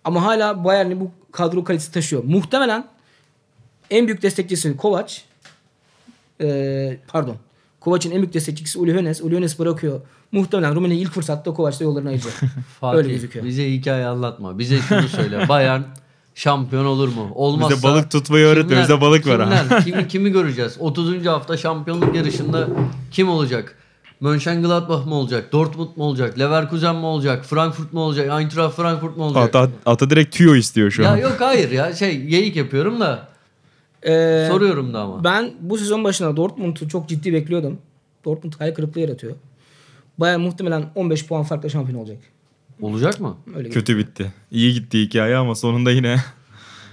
Ama 0.04 0.26
hala 0.26 0.64
Bayern'i 0.64 1.00
bu 1.00 1.12
kadro 1.32 1.64
kalitesi 1.64 1.92
taşıyor. 1.92 2.24
Muhtemelen 2.24 2.88
en 3.90 4.08
büyük 4.08 4.22
destekçisi 4.22 4.78
Kovac. 4.78 5.18
Ee, 6.42 6.98
pardon. 7.08 7.36
Kovac'ın 7.80 8.12
en 8.12 8.18
büyük 8.18 8.34
destekçisi 8.34 8.80
Uli 8.80 8.94
Hoeneß. 8.94 9.22
Uli 9.22 9.36
Hoeneß 9.36 9.60
bırakıyor. 9.60 10.02
Muhtemelen 10.32 10.76
Rummenigge 10.76 11.02
ilk 11.02 11.12
fırsatta 11.12 11.54
Kovac'la 11.54 11.86
yollarını 11.86 12.10
ayıracak. 12.10 12.34
Öyle 12.94 13.10
gözüküyor. 13.10 13.46
bize 13.46 13.72
hikaye 13.72 14.06
anlatma. 14.06 14.60
Bize 14.60 14.78
şunu 14.78 15.08
söyle. 15.08 15.50
Bayern 15.50 15.82
şampiyon 16.36 16.86
olur 16.86 17.08
mu? 17.08 17.32
Olmazsa 17.36 17.76
Bize 17.76 17.84
balık 17.88 18.12
tutmayı 18.12 18.46
öğretme. 18.46 18.70
kimler- 18.70 18.84
Bize 18.84 19.02
balık 19.02 19.26
ha. 19.28 19.32
kimler, 19.32 19.84
kimi, 19.86 20.08
kimi 20.08 20.32
göreceğiz? 20.32 20.76
30. 20.80 21.26
hafta 21.26 21.58
şampiyonluk 21.58 22.16
yarışında 22.16 22.68
kim 23.12 23.30
olacak? 23.30 23.76
Mönchengladbach 24.20 25.06
mı 25.06 25.16
olacak? 25.16 25.52
Dortmund 25.52 25.90
mu 25.96 26.04
olacak? 26.04 26.40
Leverkusen 26.40 26.96
mi 26.96 27.06
olacak? 27.06 27.46
Frankfurt 27.46 27.94
mu 27.94 28.00
olacak? 28.00 28.42
Eintracht 28.42 28.76
Frankfurt 28.76 29.18
mu 29.18 29.24
olacak? 29.24 29.44
Ata, 29.56 29.70
ata 29.86 30.10
direkt 30.10 30.36
tüyo 30.36 30.56
istiyor 30.56 30.92
şu 30.92 31.02
ya 31.02 31.12
an. 31.12 31.18
yok 31.18 31.36
hayır 31.40 31.72
ya 31.72 31.96
şey 31.96 32.22
geyik 32.26 32.56
yapıyorum 32.56 33.00
da 33.00 33.28
Ee, 34.04 34.48
soruyorum 34.52 34.94
da 34.94 35.00
ama. 35.02 35.24
Ben 35.24 35.52
bu 35.60 35.78
sezon 35.78 36.04
başında 36.04 36.38
Dortmund'u 36.38 36.88
çok 36.90 37.10
ciddi 37.10 37.34
bekliyordum. 37.34 37.78
Dortmund 38.26 38.54
hayal 38.60 38.74
kırıklığı 38.74 39.02
yaratıyor. 39.02 39.34
Bayern 40.18 40.40
muhtemelen 40.40 40.84
15 40.96 41.28
puan 41.28 41.44
farkla 41.44 41.70
şampiyon 41.70 42.00
olacak. 42.00 42.18
Olacak 42.82 43.20
mı? 43.20 43.38
Öyle 43.56 43.70
Kötü 43.70 43.98
bitti. 43.98 44.34
İyi 44.52 44.74
gitti 44.74 45.02
hikaye 45.02 45.36
ama 45.36 45.56
sonunda 45.56 45.92
yine 45.92 46.18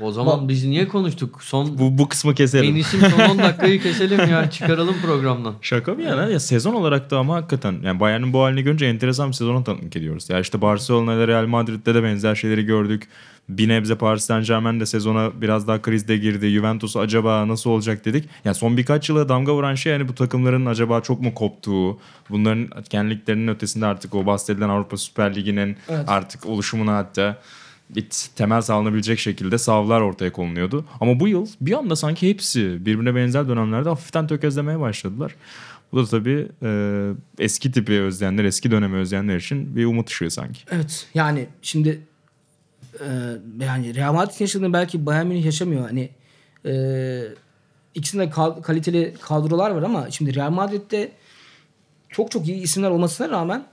O 0.00 0.12
zaman 0.12 0.48
biz 0.48 0.64
niye 0.64 0.88
konuştuk? 0.88 1.42
Son 1.42 1.78
bu, 1.78 1.98
bu 1.98 2.08
kısmı 2.08 2.34
keselim. 2.34 2.70
Enis'in 2.70 3.00
son 3.00 3.20
10 3.20 3.38
dakikayı 3.38 3.82
keselim 3.82 4.30
ya 4.30 4.50
çıkaralım 4.50 4.94
programdan. 5.02 5.54
Şaka 5.62 5.98
bir 5.98 6.04
yana 6.04 6.28
ya 6.28 6.40
sezon 6.40 6.74
olarak 6.74 7.10
da 7.10 7.18
ama 7.18 7.34
hakikaten 7.34 7.76
yani 7.82 8.00
Bayern'in 8.00 8.32
bu 8.32 8.42
halini 8.42 8.62
görünce 8.62 8.86
enteresan 8.86 9.28
bir 9.28 9.34
sezonu 9.34 9.64
tanıklık 9.64 9.96
ediyoruz. 9.96 10.30
Ya 10.30 10.40
işte 10.40 10.60
Barcelona'da 10.60 11.28
Real 11.28 11.46
Madrid'de 11.46 11.94
de 11.94 12.02
benzer 12.02 12.34
şeyleri 12.34 12.64
gördük. 12.64 13.08
Bir 13.48 13.68
nebze 13.68 13.94
Paris 13.94 14.24
Saint 14.24 14.46
Germain 14.46 14.80
de 14.80 14.86
sezona 14.86 15.40
biraz 15.40 15.68
daha 15.68 15.82
krizde 15.82 16.16
girdi. 16.16 16.48
Juventus 16.48 16.96
acaba 16.96 17.48
nasıl 17.48 17.70
olacak 17.70 18.04
dedik. 18.04 18.28
Yani 18.44 18.54
son 18.54 18.76
birkaç 18.76 19.08
yıla 19.08 19.28
damga 19.28 19.54
vuran 19.54 19.74
şey 19.74 19.92
yani 19.92 20.08
bu 20.08 20.14
takımların 20.14 20.66
acaba 20.66 21.00
çok 21.00 21.20
mu 21.20 21.34
koptuğu. 21.34 21.98
Bunların 22.30 22.68
kendiliklerinin 22.90 23.48
ötesinde 23.48 23.86
artık 23.86 24.14
o 24.14 24.26
bahsedilen 24.26 24.68
Avrupa 24.68 24.96
Süper 24.96 25.34
Ligi'nin 25.34 25.76
Evet. 25.88 26.04
artık 26.08 26.46
oluşumuna 26.46 26.96
hatta 26.96 27.38
bir 27.90 28.06
temel 28.36 28.60
sağlanabilecek 28.62 29.18
şekilde 29.18 29.58
savlar 29.58 30.00
ortaya 30.00 30.32
konuluyordu. 30.32 30.84
Ama 31.00 31.20
bu 31.20 31.28
yıl 31.28 31.46
bir 31.60 31.72
anda 31.78 31.96
sanki 31.96 32.30
hepsi 32.30 32.86
birbirine 32.86 33.14
benzer 33.14 33.48
dönemlerde 33.48 33.88
hafiften 33.88 34.26
tökezlemeye 34.26 34.80
başladılar. 34.80 35.34
Bu 35.92 35.96
da 35.98 36.06
tabii 36.06 36.48
e, 36.62 37.10
eski 37.38 37.72
tipi 37.72 37.92
özleyenler, 37.92 38.44
eski 38.44 38.70
dönemi 38.70 38.96
özleyenler 38.96 39.36
için 39.36 39.76
bir 39.76 39.84
umut 39.84 40.08
ışığı 40.10 40.30
sanki. 40.30 40.60
Evet 40.70 41.06
yani 41.14 41.46
şimdi 41.62 42.00
e, 43.00 43.64
yani 43.64 43.94
Real 43.94 44.12
Madrid 44.12 44.40
yaşadığını 44.40 44.72
belki 44.72 45.06
Bayern 45.06 45.26
Münih 45.26 45.44
yaşamıyor. 45.44 45.82
Hani 45.86 46.10
e, 46.66 46.72
ikisinde 47.94 48.30
kal- 48.30 48.62
kaliteli 48.62 49.14
kadrolar 49.20 49.70
var 49.70 49.82
ama 49.82 50.10
şimdi 50.10 50.34
Real 50.34 50.50
Madrid'de 50.50 51.12
çok 52.08 52.30
çok 52.30 52.48
iyi 52.48 52.62
isimler 52.62 52.90
olmasına 52.90 53.28
rağmen 53.30 53.64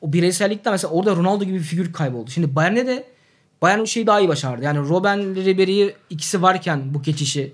o 0.00 0.12
bireysellikten 0.12 0.72
mesela 0.72 0.92
orada 0.94 1.16
Ronaldo 1.16 1.44
gibi 1.44 1.58
bir 1.58 1.62
figür 1.64 1.92
kayboldu. 1.92 2.30
Şimdi 2.30 2.54
Bayern'de 2.54 2.86
de 2.86 3.06
Bayern 3.62 3.84
şeyi 3.84 4.06
daha 4.06 4.20
iyi 4.20 4.28
başardı. 4.28 4.64
Yani 4.64 4.78
Robben 4.78 5.34
Ribery'i 5.34 5.94
ikisi 6.10 6.42
varken 6.42 6.94
bu 6.94 7.02
geçişi 7.02 7.52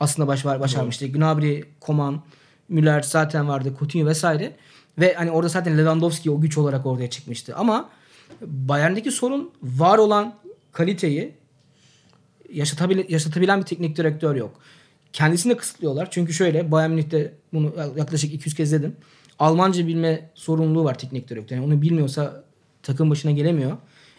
aslında 0.00 0.28
baş, 0.28 0.44
başarmıştı. 0.44 1.06
Gnabry, 1.06 1.64
Coman, 1.86 2.22
Müller 2.68 3.02
zaten 3.02 3.48
vardı. 3.48 3.74
Coutinho 3.78 4.06
vesaire. 4.06 4.56
Ve 4.98 5.14
hani 5.14 5.30
orada 5.30 5.48
zaten 5.48 5.78
Lewandowski 5.78 6.30
o 6.30 6.40
güç 6.40 6.58
olarak 6.58 6.86
ortaya 6.86 7.10
çıkmıştı. 7.10 7.54
Ama 7.56 7.88
Bayern'deki 8.42 9.10
sorun 9.10 9.50
var 9.62 9.98
olan 9.98 10.34
kaliteyi 10.72 11.32
yaşatabilen, 12.52 13.04
yaşatabilen 13.08 13.60
bir 13.60 13.66
teknik 13.66 13.96
direktör 13.96 14.36
yok. 14.36 14.50
Kendisini 15.12 15.52
de 15.52 15.56
kısıtlıyorlar. 15.56 16.08
Çünkü 16.10 16.32
şöyle 16.32 16.70
Bayern 16.70 16.90
Münih'te 16.90 17.34
bunu 17.52 17.72
yaklaşık 17.96 18.34
200 18.34 18.54
kez 18.54 18.72
dedim. 18.72 18.96
Almanca 19.38 19.86
bilme 19.86 20.30
sorumluluğu 20.34 20.84
var 20.84 20.98
teknik 20.98 21.28
direktör. 21.28 21.56
Yani 21.56 21.66
onu 21.66 21.82
bilmiyorsa 21.82 22.44
takım 22.82 23.10
başına 23.10 23.30
gelemiyor. 23.30 23.76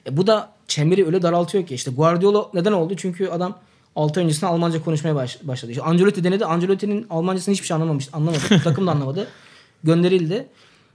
E 0.07 0.17
bu 0.17 0.27
da 0.27 0.51
çemberi 0.67 1.05
öyle 1.05 1.21
daraltıyor 1.21 1.65
ki. 1.65 1.75
işte 1.75 1.91
Guardiola 1.91 2.49
neden 2.53 2.71
oldu? 2.71 2.93
Çünkü 2.97 3.27
adam 3.27 3.59
6 3.95 4.19
ay 4.19 4.23
öncesinde 4.23 4.45
Almanca 4.45 4.83
konuşmaya 4.83 5.15
baş- 5.15 5.39
başladı. 5.43 5.71
İşte 5.71 5.83
Ancelotti 5.83 6.23
denedi. 6.23 6.45
Ancelotti'nin 6.45 7.05
Almancasını 7.09 7.53
hiçbir 7.53 7.67
şey 7.67 7.75
anlamamış. 7.75 8.09
Anlamadı. 8.13 8.41
takım 8.63 8.87
da 8.87 8.91
anlamadı. 8.91 9.27
Gönderildi. 9.83 10.47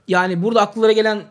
Yani 0.07 0.43
burada 0.43 0.61
akıllara 0.61 0.91
gelen 0.91 1.23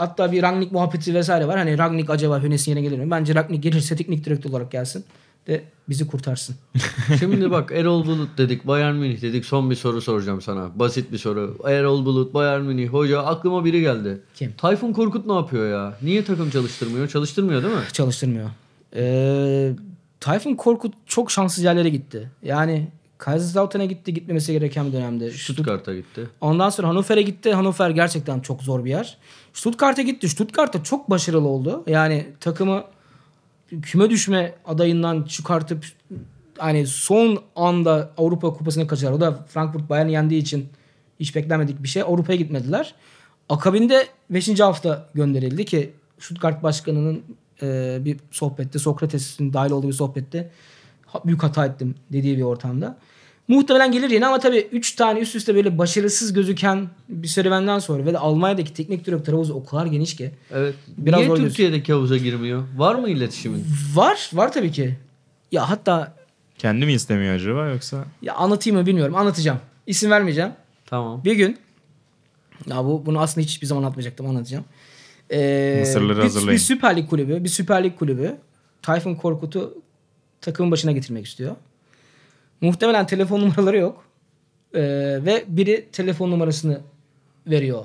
hatta 0.00 0.32
bir 0.32 0.42
Rangnick 0.42 0.72
muhabbeti 0.72 1.14
vesaire 1.14 1.46
var. 1.46 1.58
Hani 1.58 1.78
Rangnick 1.78 2.10
acaba 2.10 2.42
Hönes'in 2.42 2.70
yerine 2.70 2.88
gelir 2.88 2.98
mi? 2.98 3.10
Bence 3.10 3.34
Rangnick 3.34 3.62
gelirse 3.62 3.96
teknik 3.96 4.24
direktör 4.24 4.50
olarak 4.50 4.70
gelsin 4.70 5.04
de 5.46 5.64
bizi 5.88 6.06
kurtarsın. 6.06 6.56
Şimdi 7.18 7.50
bak 7.50 7.72
Erol 7.72 8.06
Bulut 8.06 8.38
dedik, 8.38 8.66
Bayern 8.66 8.94
Münih 8.94 9.22
dedik. 9.22 9.44
Son 9.44 9.70
bir 9.70 9.74
soru 9.74 10.00
soracağım 10.00 10.40
sana. 10.40 10.78
Basit 10.78 11.12
bir 11.12 11.18
soru. 11.18 11.58
Erol 11.68 12.04
Bulut, 12.04 12.34
Bayern 12.34 12.62
Münih, 12.62 12.88
hoca 12.88 13.22
aklıma 13.22 13.64
biri 13.64 13.80
geldi. 13.80 14.20
Kim? 14.34 14.52
Tayfun 14.52 14.92
Korkut 14.92 15.26
ne 15.26 15.32
yapıyor 15.32 15.70
ya? 15.70 15.96
Niye 16.02 16.24
takım 16.24 16.50
çalıştırmıyor? 16.50 17.08
Çalıştırmıyor 17.08 17.62
değil 17.62 17.74
mi? 17.74 17.82
Çalıştırmıyor. 17.92 18.50
Ee, 18.96 19.72
Tayfun 20.20 20.54
Korkut 20.54 20.94
çok 21.06 21.30
şanssız 21.30 21.64
yerlere 21.64 21.88
gitti. 21.88 22.30
Yani 22.42 22.88
Kaiserslautern'a 23.20 23.84
gitti 23.84 24.14
gitmemesi 24.14 24.52
gereken 24.52 24.86
bir 24.86 24.92
dönemde. 24.92 25.26
Stutt- 25.28 25.38
Stuttgart'a 25.52 25.94
gitti. 25.94 26.26
Ondan 26.40 26.70
sonra 26.70 26.88
Hannover'e 26.88 27.22
gitti. 27.22 27.52
Hannover 27.52 27.90
gerçekten 27.90 28.40
çok 28.40 28.62
zor 28.62 28.84
bir 28.84 28.90
yer. 28.90 29.18
Stuttgart'a 29.52 30.02
gitti. 30.02 30.28
Stuttgart'ta 30.28 30.82
çok 30.84 31.10
başarılı 31.10 31.48
oldu. 31.48 31.84
Yani 31.86 32.26
takımı 32.40 32.84
küme 33.82 34.10
düşme 34.10 34.54
adayından 34.66 35.22
çıkartıp 35.22 35.84
hani 36.58 36.86
son 36.86 37.38
anda 37.56 38.10
Avrupa 38.18 38.52
Kupası'na 38.52 38.86
kaçırdılar. 38.86 39.12
O 39.12 39.20
da 39.20 39.46
Frankfurt 39.48 39.90
Bayern'i 39.90 40.12
yendiği 40.12 40.42
için 40.42 40.68
hiç 41.20 41.36
beklenmedik 41.36 41.82
bir 41.82 41.88
şey. 41.88 42.02
Avrupa'ya 42.02 42.36
gitmediler. 42.38 42.94
Akabinde 43.48 44.06
5. 44.30 44.60
hafta 44.60 45.08
gönderildi 45.14 45.64
ki 45.64 45.90
Stuttgart 46.18 46.62
Başkanı'nın 46.62 47.22
e, 47.62 47.98
bir 48.00 48.16
sohbette, 48.30 48.78
Sokrates'in 48.78 49.52
dahil 49.52 49.70
olduğu 49.70 49.88
bir 49.88 49.92
sohbette 49.92 50.38
"Ha- 50.38 50.48
büyük 51.24 51.42
hata 51.42 51.66
ettim 51.66 51.94
dediği 52.12 52.36
bir 52.36 52.42
ortamda. 52.42 52.98
Muhtemelen 53.48 53.92
gelir 53.92 54.10
yine 54.10 54.26
ama 54.26 54.38
tabii 54.38 54.68
3 54.72 54.94
tane 54.94 55.20
üst 55.20 55.36
üste 55.36 55.54
böyle 55.54 55.78
başarısız 55.78 56.32
gözüken 56.32 56.88
bir 57.08 57.28
serüvenden 57.28 57.78
sonra 57.78 58.06
ve 58.06 58.12
de 58.12 58.18
Almanya'daki 58.18 58.74
teknik 58.74 59.06
direktör 59.06 59.32
havuzu 59.32 59.54
o 59.54 59.64
kadar 59.64 59.86
geniş 59.86 60.16
ki. 60.16 60.30
Evet. 60.52 60.74
Biraz 60.98 61.20
Niye. 61.20 61.34
Türkiye'deki 61.34 61.92
havuza 61.92 62.16
girmiyor? 62.16 62.62
Var 62.76 62.94
mı 62.94 63.08
iletişimin? 63.10 63.66
Var, 63.94 64.30
var 64.32 64.52
tabii 64.52 64.72
ki. 64.72 64.96
Ya 65.52 65.70
hatta 65.70 66.14
Kendi 66.58 66.86
mi 66.86 66.92
istemiyor 66.92 67.34
acaba 67.34 67.66
yoksa? 67.66 68.04
ya 68.22 68.34
anlatayım 68.34 68.78
mı 68.80 68.86
bilmiyorum. 68.86 69.14
Anlatacağım. 69.14 69.58
İsim 69.86 70.10
vermeyeceğim. 70.10 70.50
Tamam. 70.86 71.24
Bir 71.24 71.32
gün 71.32 71.56
ya 72.66 72.84
bu 72.84 73.02
bunu 73.06 73.20
aslında 73.20 73.44
hiçbir 73.44 73.66
zaman 73.66 73.82
anlatmayacaktım 73.82 74.26
anlatacağım. 74.26 74.64
Ee, 75.32 75.76
Mısırları 75.80 76.18
bir, 76.18 76.22
hazırlayın. 76.22 76.52
bir 76.52 76.58
Süper 76.58 76.96
Lig 76.96 77.10
kulübü, 77.10 77.44
bir 77.44 77.48
Süper 77.48 77.84
Lig 77.84 77.98
kulübü 77.98 78.36
Tayfun 78.82 79.14
Korkut'u 79.14 79.79
takımın 80.40 80.70
başına 80.70 80.92
getirmek 80.92 81.26
istiyor. 81.26 81.56
Muhtemelen 82.60 83.06
telefon 83.06 83.40
numaraları 83.40 83.76
yok. 83.78 84.04
Ee, 84.74 84.80
ve 85.24 85.44
biri 85.48 85.88
telefon 85.92 86.30
numarasını 86.30 86.80
veriyor 87.46 87.84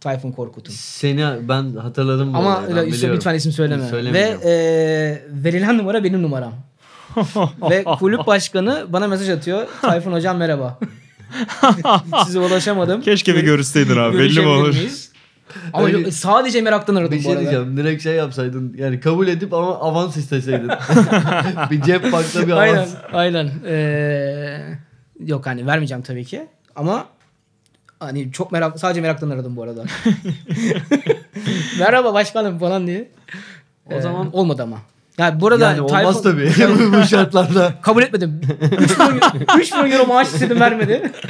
Tayfun 0.00 0.32
Korkut'un. 0.32 0.72
Seni 0.72 1.48
ben 1.48 1.76
hatırladım 1.76 2.34
bu 2.34 2.38
Ama 2.38 2.62
ben 2.68 2.72
isim- 2.76 2.92
biliyorum. 2.92 3.16
lütfen 3.16 3.34
isim 3.34 3.52
söyleme. 3.52 4.12
Ve 4.12 4.36
e, 4.44 4.52
verilen 5.44 5.78
numara 5.78 6.04
benim 6.04 6.22
numaram. 6.22 6.52
Ve 7.70 7.84
kulüp 7.84 8.26
başkanı 8.26 8.86
bana 8.88 9.08
mesaj 9.08 9.28
atıyor. 9.30 9.66
Tayfun 9.82 10.12
hocam 10.12 10.36
merhaba. 10.36 10.78
Size 12.26 12.38
ulaşamadım. 12.38 13.00
Keşke 13.00 13.34
bir 13.34 13.44
görüşseydin 13.44 13.96
abi 13.96 14.18
belli 14.18 14.40
mi 14.40 14.46
olur? 14.46 14.68
miyiz? 14.68 15.12
Ama 15.72 15.88
yok, 15.90 16.12
sadece 16.12 16.60
meraktan 16.62 16.94
aradım 16.94 17.12
bir 17.12 17.18
bu 17.18 17.22
şey 17.22 17.32
arada. 17.32 17.40
diyeceğim. 17.42 17.76
Direkt 17.76 18.02
şey 18.02 18.14
yapsaydın. 18.14 18.74
Yani 18.78 19.00
kabul 19.00 19.28
edip 19.28 19.52
ama 19.54 19.78
avans 19.80 20.16
isteseydin. 20.16 20.68
bir 21.70 21.82
cep 21.82 22.12
bankta 22.12 22.46
bir 22.46 22.52
Aynen, 22.52 22.76
avans. 22.76 22.94
aynen. 23.12 23.50
Ee, 23.66 24.60
yok 25.26 25.46
hani 25.46 25.66
vermeyeceğim 25.66 26.02
tabii 26.02 26.24
ki. 26.24 26.46
Ama 26.76 27.04
hani 28.00 28.32
çok 28.32 28.52
merak, 28.52 28.78
sadece 28.80 29.00
meraktan 29.00 29.30
aradım 29.30 29.56
bu 29.56 29.62
arada. 29.62 29.84
Merhaba 31.80 32.14
başkanım 32.14 32.58
falan 32.58 32.86
diye. 32.86 33.08
O 33.90 33.94
Ee, 33.94 34.00
zaman 34.00 34.34
olmadı 34.36 34.62
ama. 34.62 34.78
Yani 35.18 35.40
burada 35.40 35.70
yani 35.70 35.80
olmaz 35.80 36.16
Tayfun- 36.16 36.22
tabii 36.22 36.92
bu 37.02 37.06
şartlarda. 37.06 37.74
Kabul 37.82 38.02
etmedim. 38.02 38.40
3 38.80 38.98
milyon, 38.98 39.20
3 39.58 39.72
milyon 39.72 39.90
euro 39.90 40.06
maaş 40.06 40.28
istedim 40.28 40.60
vermedi. 40.60 41.12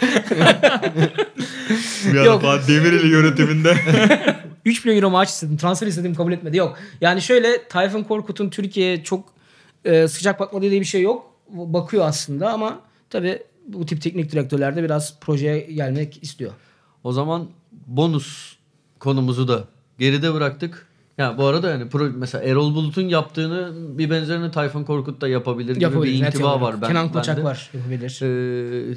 Bir 2.13 2.25
Yok. 2.25 2.43
Fatih 2.43 2.69
Demireli 2.69 3.07
yönetiminde. 3.09 3.77
3 4.65 4.85
milyon 4.85 4.97
euro 5.03 5.11
maaş 5.11 5.29
istedim. 5.29 5.57
Transfer 5.57 5.87
istedim 5.87 6.15
kabul 6.15 6.33
etmedi. 6.33 6.57
Yok. 6.57 6.79
Yani 7.01 7.23
şöyle 7.23 7.69
Tayfun 7.69 8.03
Korkut'un 8.03 8.51
Türkiye'ye 8.51 9.05
çok 9.05 9.29
e, 9.85 10.09
sıcak 10.09 10.41
bakmadığı 10.41 10.71
diye 10.71 10.81
bir 10.81 10.87
şey 10.87 11.03
yok. 11.03 11.33
Bakıyor 11.49 12.05
aslında 12.07 12.53
ama 12.53 12.81
tabii 13.11 13.43
bu 13.69 13.87
tip 13.87 14.03
teknik 14.03 14.33
direktörler 14.33 14.77
de 14.77 14.83
biraz 14.83 15.21
projeye 15.21 15.59
gelmek 15.61 16.23
istiyor. 16.23 16.53
O 17.05 17.13
zaman 17.13 17.49
bonus 17.87 18.57
konumuzu 18.99 19.49
da 19.49 19.65
geride 19.99 20.35
bıraktık. 20.35 20.87
Ya 21.19 21.39
bu 21.39 21.47
arada 21.47 21.71
yani 21.71 21.89
pro, 21.89 22.11
mesela 22.15 22.45
Erol 22.45 22.75
Bulut'un 22.75 23.09
yaptığını 23.09 23.73
bir 23.99 24.11
benzerini 24.11 24.51
Tayfun 24.51 24.85
Korkut 24.85 25.21
da 25.21 25.29
yapabilir 25.29 25.75
gibi 25.75 25.85
Yapabilir. 25.85 26.21
bir 26.21 26.27
intiba 26.27 26.61
var. 26.61 26.83
Ben, 26.83 26.89
Kenan 26.89 27.13
Koçak 27.13 27.45
var. 27.45 27.71
Yapabilir. 27.75 28.21
Ee, 28.23 28.97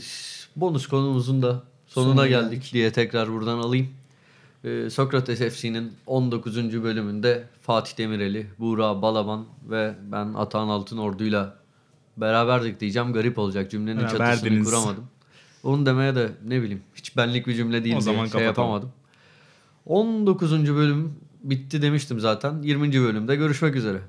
bonus 0.55 0.87
konumuzun 0.87 1.41
da 1.41 1.63
sonuna, 1.87 2.11
Sonuna 2.11 2.27
geldik, 2.27 2.69
diye 2.73 2.91
tekrar 2.91 3.31
buradan 3.33 3.57
alayım. 3.57 3.87
Ee, 4.63 4.89
Sokrates 4.89 5.39
FC'nin 5.39 5.93
19. 6.07 6.83
bölümünde 6.83 7.43
Fatih 7.61 7.97
Demireli, 7.97 8.47
Buğra 8.59 9.01
Balaban 9.01 9.45
ve 9.69 9.95
ben 10.11 10.33
Atahan 10.33 10.67
Altınordu'yla 10.67 11.55
beraberdik 12.17 12.79
diyeceğim. 12.79 13.13
Garip 13.13 13.39
olacak 13.39 13.71
cümlenin 13.71 14.07
çatısını 14.07 14.63
kuramadım. 14.63 15.03
Onu 15.63 15.85
demeye 15.85 16.15
de 16.15 16.29
ne 16.47 16.61
bileyim 16.61 16.81
hiç 16.95 17.17
benlik 17.17 17.47
bir 17.47 17.53
cümle 17.53 17.83
değil 17.83 17.95
O 17.95 17.97
diye 17.97 18.01
zaman 18.01 18.25
şey 18.25 18.31
kapatalım. 18.31 18.47
yapamadım. 18.47 18.91
19. 19.85 20.75
bölüm 20.75 21.13
bitti 21.39 21.81
demiştim 21.81 22.19
zaten. 22.19 22.61
20. 22.61 22.93
bölümde 22.93 23.35
görüşmek 23.35 23.75
üzere. 23.75 23.99